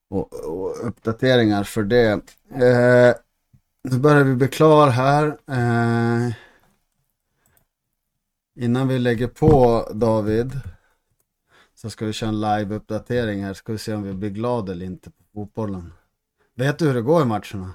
och, 0.10 0.34
och, 0.34 0.88
uppdateringar 0.88 1.64
för 1.64 1.84
det. 1.84 2.12
Eh, 2.51 3.16
nu 3.84 3.97
börjar 3.97 4.24
vi 4.24 4.36
bli 4.36 4.47
klar 4.47 4.88
här. 4.88 5.38
Eh, 5.47 6.34
innan 8.56 8.88
vi 8.88 8.99
lägger 8.99 9.28
på 9.28 9.84
David 9.93 10.51
så 11.76 11.89
ska 11.89 12.05
vi 12.05 12.13
köra 12.13 12.30
en 12.30 12.41
live-uppdatering 12.41 13.43
här. 13.43 13.53
Ska 13.53 13.71
vi 13.71 13.78
se 13.78 13.93
om 13.93 14.03
vi 14.03 14.13
blir 14.13 14.30
glada 14.30 14.71
eller 14.71 14.86
inte 14.86 15.11
på 15.11 15.23
fotbollen. 15.34 15.93
Vet 16.53 16.80
du 16.80 16.88
hur 16.88 16.93
det 16.93 17.01
går 17.01 17.21
i 17.21 17.26
matcherna? 17.26 17.73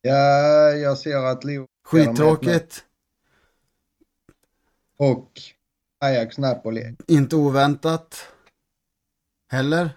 Ja, 0.00 0.70
jag 0.70 0.98
ser 0.98 1.16
att 1.16 1.44
Liverpool... 1.44 1.68
Skittråkigt. 1.82 2.84
Och 4.96 5.40
Ajax 5.98 6.38
Napoli. 6.38 6.96
Inte 7.06 7.36
oväntat. 7.36 8.32
Heller. 9.48 9.90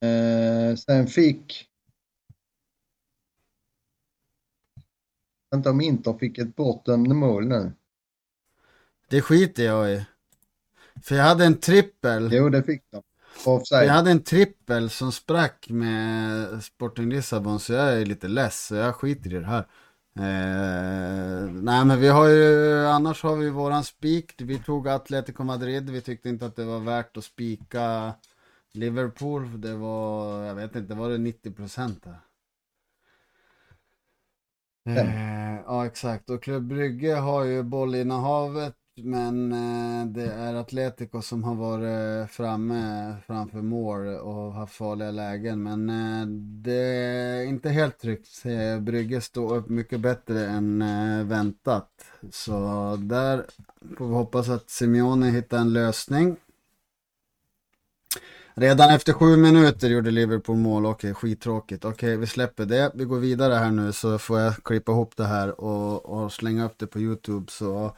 Eh, 0.00 0.76
sen 0.76 1.06
fick... 1.06 1.66
Inte 5.54 5.70
om 5.70 5.80
Inter 5.80 6.18
fick 6.18 6.38
ett 6.38 6.56
bortdömda 6.56 7.14
mål 7.14 7.48
nu. 7.48 7.72
Det 9.08 9.22
skiter 9.22 9.64
jag 9.64 9.92
i. 9.92 10.06
För 11.02 11.14
jag 11.14 11.24
hade 11.24 11.44
en 11.44 11.58
trippel. 11.58 12.28
Jo, 12.32 12.48
det 12.48 12.62
fick 12.62 12.82
de. 12.90 13.02
Offside. 13.46 13.88
Jag 13.88 13.92
hade 13.92 14.10
en 14.10 14.22
trippel 14.22 14.90
som 14.90 15.12
sprack 15.12 15.66
med 15.68 16.64
Sporting 16.64 17.10
Lissabon 17.10 17.60
så 17.60 17.72
jag 17.72 18.00
är 18.00 18.06
lite 18.06 18.28
less 18.28 18.66
så 18.66 18.74
jag 18.74 18.94
skiter 18.94 19.34
i 19.34 19.38
det 19.38 19.46
här. 19.46 19.66
Eh, 20.16 21.50
nej 21.50 21.84
men 21.84 22.00
vi 22.00 22.08
har 22.08 22.28
ju, 22.28 22.86
annars 22.86 23.22
har 23.22 23.36
vi 23.36 23.50
våran 23.50 23.84
spik. 23.84 24.34
Vi 24.38 24.58
tog 24.58 24.88
Atletico 24.88 25.44
Madrid. 25.44 25.90
Vi 25.90 26.00
tyckte 26.00 26.28
inte 26.28 26.46
att 26.46 26.56
det 26.56 26.64
var 26.64 26.80
värt 26.80 27.16
att 27.16 27.24
spika 27.24 28.14
Liverpool. 28.72 29.60
Det 29.60 29.74
var, 29.74 30.42
jag 30.44 30.54
vet 30.54 30.76
inte, 30.76 30.94
var 30.94 31.10
det 31.10 31.18
90 31.18 31.52
procent 31.52 32.04
där? 32.04 32.20
Eh, 34.86 35.60
ja 35.66 35.86
exakt 35.86 36.30
och 36.30 36.42
Klubb 36.42 36.62
Brygge 36.62 37.14
har 37.14 37.44
ju 37.44 37.62
bollinnehavet 37.62 38.76
men 39.04 39.52
eh, 39.52 40.06
det 40.06 40.32
är 40.32 40.54
Atletico 40.54 41.22
som 41.22 41.44
har 41.44 41.54
varit 41.54 42.30
framme 42.30 43.14
framför 43.26 43.62
mål 43.62 44.06
och 44.06 44.52
haft 44.52 44.74
farliga 44.74 45.10
lägen. 45.10 45.62
Men 45.62 45.90
eh, 45.90 46.26
det 46.62 46.82
är 46.82 47.42
inte 47.42 47.68
helt 47.68 47.98
tryggt. 47.98 48.28
Eh, 48.44 48.80
Brygge 48.80 49.20
står 49.20 49.56
upp 49.56 49.68
mycket 49.68 50.00
bättre 50.00 50.46
än 50.46 50.82
eh, 50.82 51.24
väntat. 51.24 51.90
Så 52.30 52.96
där 53.00 53.46
får 53.98 54.08
vi 54.08 54.14
hoppas 54.14 54.48
att 54.48 54.70
Simeone 54.70 55.30
hittar 55.30 55.58
en 55.58 55.72
lösning. 55.72 56.36
Redan 58.54 58.90
efter 58.90 59.12
sju 59.12 59.36
minuter 59.36 59.88
gjorde 59.88 60.10
Liverpool 60.10 60.56
mål. 60.56 60.86
Okej, 60.86 61.14
skittråkigt. 61.14 61.84
Okej, 61.84 62.16
vi 62.16 62.26
släpper 62.26 62.64
det. 62.64 62.90
Vi 62.94 63.04
går 63.04 63.18
vidare 63.18 63.54
här 63.54 63.70
nu 63.70 63.92
så 63.92 64.18
får 64.18 64.40
jag 64.40 64.54
klippa 64.64 64.92
ihop 64.92 65.16
det 65.16 65.24
här 65.24 65.60
och, 65.60 66.06
och 66.06 66.32
slänga 66.32 66.64
upp 66.64 66.78
det 66.78 66.86
på 66.86 67.00
YouTube. 67.00 67.46
Så 67.50 67.96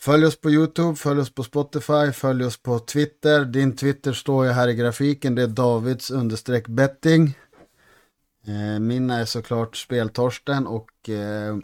Följ 0.00 0.26
oss 0.26 0.40
på 0.40 0.50
YouTube, 0.50 0.96
följ 0.96 1.20
oss 1.20 1.34
på 1.34 1.42
Spotify, 1.42 2.12
följ 2.12 2.44
oss 2.44 2.62
på 2.62 2.78
Twitter. 2.78 3.44
Din 3.44 3.76
Twitter 3.76 4.12
står 4.12 4.46
ju 4.46 4.50
här 4.50 4.68
i 4.68 4.74
grafiken. 4.74 5.34
Det 5.34 5.42
är 5.42 5.46
Davids 5.46 6.10
understreck 6.10 6.68
betting. 6.68 7.38
Eh, 8.46 8.80
min 8.80 9.10
är 9.10 9.24
såklart 9.24 9.76
Speltorsten 9.76 10.66
och 10.66 11.08
eh, 11.08 11.58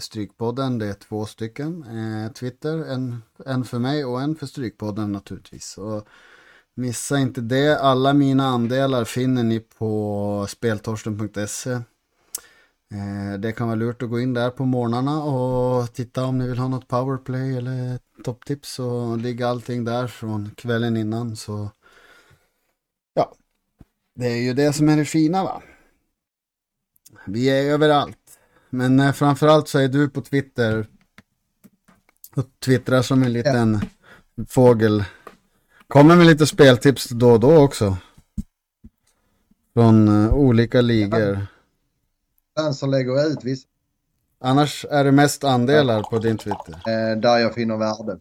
Strykpodden. 0.00 0.78
Det 0.78 0.86
är 0.86 0.92
två 0.92 1.26
stycken 1.26 1.82
eh, 1.82 2.32
Twitter. 2.32 2.92
En, 2.92 3.22
en 3.46 3.64
för 3.64 3.78
mig 3.78 4.04
och 4.04 4.20
en 4.20 4.36
för 4.36 4.46
Strykpodden 4.46 5.12
naturligtvis. 5.12 5.66
Så 5.66 6.02
missa 6.74 7.18
inte 7.18 7.40
det. 7.40 7.78
Alla 7.80 8.12
mina 8.12 8.46
andelar 8.46 9.04
finner 9.04 9.42
ni 9.42 9.60
på 9.60 10.46
speltorsten.se. 10.48 11.80
Eh, 12.94 13.38
det 13.38 13.52
kan 13.52 13.66
vara 13.66 13.76
lurt 13.76 14.02
att 14.02 14.10
gå 14.10 14.20
in 14.20 14.34
där 14.34 14.50
på 14.50 14.64
morgnarna 14.64 15.22
och 15.22 15.92
titta 15.92 16.24
om 16.24 16.38
ni 16.38 16.48
vill 16.48 16.58
ha 16.58 16.68
något 16.68 16.88
powerplay 16.88 17.56
eller 17.56 17.98
topptips 18.24 18.72
så 18.72 19.16
ligger 19.16 19.46
allting 19.46 19.84
där 19.84 20.06
från 20.06 20.50
kvällen 20.56 20.96
innan 20.96 21.36
så 21.36 21.70
ja, 23.14 23.34
det 24.14 24.26
är 24.26 24.36
ju 24.36 24.54
det 24.54 24.72
som 24.72 24.88
är 24.88 24.96
det 24.96 25.04
fina 25.04 25.44
va. 25.44 25.62
Vi 27.26 27.50
är 27.50 27.72
överallt. 27.72 28.38
Men 28.70 29.00
eh, 29.00 29.12
framförallt 29.12 29.68
så 29.68 29.78
är 29.78 29.88
du 29.88 30.08
på 30.08 30.20
Twitter 30.20 30.86
och 32.36 32.46
twittrar 32.64 33.02
som 33.02 33.22
en 33.22 33.32
liten 33.32 33.80
ja. 34.34 34.44
fågel. 34.48 35.04
Kommer 35.88 36.16
med 36.16 36.26
lite 36.26 36.46
speltips 36.46 37.08
då 37.08 37.30
och 37.30 37.40
då 37.40 37.56
också. 37.56 37.96
Från 39.74 40.24
eh, 40.24 40.34
olika 40.34 40.80
ligor. 40.80 41.46
Sen 42.58 42.74
så 42.74 42.86
lägger 42.86 43.26
ut 43.26 43.44
vissa. 43.44 43.68
Annars 44.38 44.84
är 44.90 45.04
det 45.04 45.12
mest 45.12 45.44
andelar 45.44 46.02
på 46.02 46.18
din 46.18 46.38
Twitter? 46.38 46.72
Eh, 46.72 47.20
där 47.20 47.38
jag 47.38 47.54
finner 47.54 47.76
värde. 47.76 48.20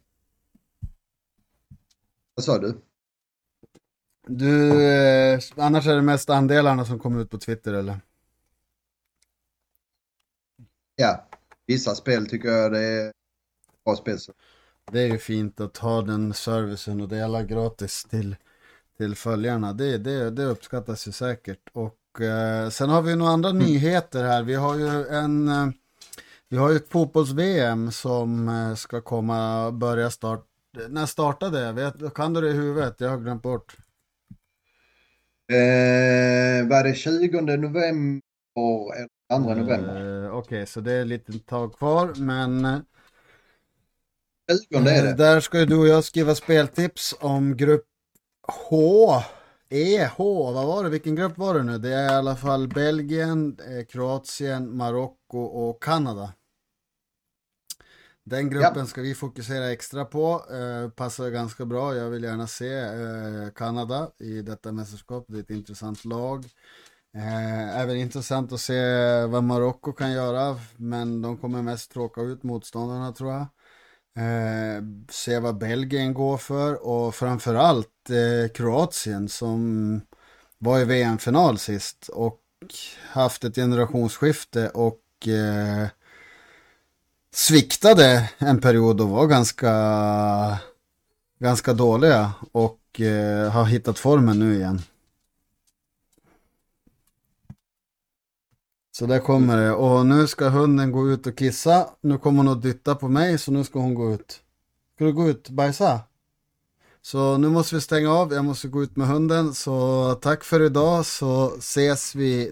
Vad 2.35 2.43
sa 2.43 2.57
du? 2.57 2.81
Du, 4.27 4.83
eh, 4.83 5.39
annars 5.55 5.88
är 5.88 5.95
det 5.95 6.01
mest 6.01 6.29
andelarna 6.29 6.85
som 6.85 6.99
kommer 6.99 7.21
ut 7.21 7.29
på 7.29 7.38
Twitter 7.38 7.73
eller? 7.73 7.99
Ja, 10.95 11.27
vissa 11.65 11.95
spel 11.95 12.29
tycker 12.29 12.49
jag 12.49 12.71
det 12.71 12.83
är 12.83 13.11
bra 13.85 13.95
spel. 13.95 14.17
Det 14.91 14.99
är 14.99 15.07
ju 15.07 15.17
fint 15.17 15.59
att 15.59 15.77
ha 15.77 16.01
den 16.01 16.33
servicen 16.33 17.01
och 17.01 17.07
dela 17.09 17.43
gratis 17.43 18.03
till, 18.03 18.35
till 18.97 19.15
följarna. 19.15 19.73
Det, 19.73 19.97
det, 19.97 20.29
det 20.31 20.45
uppskattas 20.45 21.07
ju 21.07 21.11
säkert. 21.11 21.69
Och 21.73 21.97
eh, 22.22 22.70
sen 22.70 22.89
har 22.89 23.01
vi 23.01 23.15
några 23.15 23.32
andra 23.32 23.49
mm. 23.49 23.65
nyheter 23.65 24.24
här. 24.24 24.43
Vi 24.43 24.55
har 24.55 24.76
ju 24.76 25.07
en 25.07 25.47
eh, 25.47 25.68
vi 26.49 26.57
har 26.57 26.70
ju 26.70 26.76
ett 26.76 26.89
fotbolls-VM 26.89 27.91
som 27.91 28.49
eh, 28.49 28.76
ska 28.76 29.01
komma, 29.01 29.72
börja 29.72 30.09
start. 30.09 30.45
När 30.89 31.05
startade 31.05 31.65
det? 31.65 31.72
Vet, 31.72 32.13
kan 32.13 32.34
du 32.34 32.41
det 32.41 32.49
i 32.49 32.53
huvudet? 32.53 32.95
Jag 32.97 33.09
har 33.09 33.18
glömt 33.18 33.41
bort. 33.41 33.78
Eh, 35.51 36.68
var 36.68 36.84
det 36.84 36.93
20 36.93 37.41
november 37.41 38.22
eller 39.30 39.43
2 39.43 39.53
november? 39.55 40.24
Eh, 40.26 40.32
Okej, 40.32 40.39
okay, 40.39 40.65
så 40.65 40.82
det 40.82 40.93
är 40.93 41.05
lite 41.05 41.39
tag 41.39 41.78
kvar, 41.78 42.13
men 42.18 42.84
20 44.72 44.78
är 44.78 45.03
det. 45.05 45.13
Där 45.13 45.39
ska 45.39 45.59
ju 45.59 45.65
du 45.65 45.78
och 45.78 45.88
jag 45.88 46.03
skriva 46.03 46.36
speltips 46.36 47.15
om 47.20 47.57
grupp 47.57 47.86
H. 48.47 49.11
E, 49.70 50.09
H, 50.18 50.51
vad 50.51 50.68
var 50.68 50.84
det? 50.84 50.89
Vilken 50.89 51.15
grupp 51.15 51.38
var 51.38 51.53
det 51.53 51.63
nu? 51.63 51.78
Det 51.78 51.93
är 51.93 52.13
i 52.13 52.15
alla 52.15 52.36
fall 52.36 52.68
Belgien, 52.68 53.57
eh, 53.59 53.86
Kroatien, 53.86 54.78
Marocko 54.78 55.39
och 55.39 55.84
Kanada. 55.84 56.34
Den 58.24 58.49
gruppen 58.49 58.80
ja. 58.80 58.86
ska 58.86 59.01
vi 59.01 59.15
fokusera 59.15 59.72
extra 59.72 60.05
på. 60.05 60.45
Eh, 60.51 60.89
passar 60.89 61.30
ganska 61.30 61.65
bra. 61.65 61.95
Jag 61.95 62.09
vill 62.09 62.24
gärna 62.24 62.47
se 62.47 62.80
eh, 62.80 63.49
Kanada 63.55 64.11
i 64.20 64.41
detta 64.41 64.72
mästerskap. 64.72 65.26
Det 65.28 65.38
är 65.38 65.41
ett 65.41 65.49
intressant 65.49 66.05
lag. 66.05 66.45
Eh, 67.15 67.80
även 67.80 67.97
intressant 67.97 68.51
att 68.51 68.59
se 68.59 68.82
vad 69.26 69.43
Marocko 69.43 69.93
kan 69.93 70.11
göra. 70.11 70.59
Men 70.78 71.22
de 71.22 71.38
kommer 71.38 71.61
mest 71.61 71.91
tråka 71.91 72.22
ut 72.22 72.43
motståndarna 72.43 73.11
tror 73.11 73.32
jag. 73.32 73.45
Eh, 74.18 74.84
se 75.09 75.39
vad 75.39 75.57
Belgien 75.57 76.13
går 76.13 76.38
för 76.38 76.88
och 76.88 77.15
framförallt 77.15 78.09
eh, 78.09 78.51
Kroatien 78.53 79.30
som 79.30 80.01
var 80.57 80.80
i 80.80 80.86
VM-final 80.86 81.57
sist 81.57 82.09
och 82.13 82.41
haft 83.11 83.43
ett 83.43 83.55
generationsskifte 83.55 84.70
och 84.70 85.28
eh, 85.28 85.88
sviktade 87.34 88.30
en 88.38 88.61
period 88.61 89.01
och 89.01 89.09
var 89.09 89.28
ganska, 89.28 89.74
ganska 91.39 91.74
dåliga 91.74 92.32
och 92.51 93.01
eh, 93.01 93.51
har 93.51 93.65
hittat 93.65 93.99
formen 93.99 94.39
nu 94.39 94.55
igen. 94.55 94.82
Så 98.98 99.06
där 99.06 99.20
kommer 99.20 99.58
det. 99.58 99.72
Och 99.72 100.06
nu 100.06 100.28
ska 100.28 100.50
hunden 100.50 100.91
gå 100.91 101.12
ut 101.12 101.28
och 101.28 101.38
kissa. 101.38 101.89
Nu 102.02 102.18
kommer 102.18 102.38
hon 102.43 102.48
att 102.48 102.62
dytta 102.62 102.95
på 102.95 103.08
mig 103.08 103.38
så 103.38 103.52
nu 103.52 103.64
ska 103.64 103.80
hon 103.80 103.93
gå 103.93 104.14
ut. 104.14 104.39
Ska 104.95 105.06
du 105.06 105.14
gå 105.14 105.30
ut 105.30 105.48
och 105.48 105.54
bajsa? 105.54 106.02
Så 107.02 107.38
nu 107.38 107.50
måste 107.50 107.76
vi 107.76 107.82
stänga 107.82 108.12
av. 108.12 108.34
Jag 108.34 108.45
måste 108.45 108.68
gå 108.68 108.84
ut 108.84 108.95
med 108.95 109.08
hunden. 109.08 109.54
Så 109.54 110.14
tack 110.22 110.43
för 110.43 110.62
idag 110.62 111.06
så 111.06 111.56
ses 111.58 112.16
vi 112.16 112.52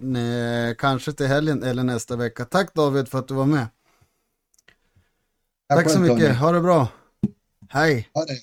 kanske 0.78 1.14
till 1.14 1.28
helgen 1.28 1.64
eller 1.64 1.84
nästa 1.84 2.16
vecka. 2.16 2.46
Tack 2.46 2.74
David 2.74 3.08
för 3.08 3.20
att 3.20 3.28
du 3.28 3.34
var 3.34 3.46
med. 3.46 3.68
Tack, 5.70 5.84
tack 5.84 5.92
så 5.92 6.00
mycket. 6.00 6.36
Ha 6.38 6.52
det 6.52 6.62
bra. 6.62 6.88
Hej. 7.70 8.10
Ha 8.14 8.26
det. 8.26 8.40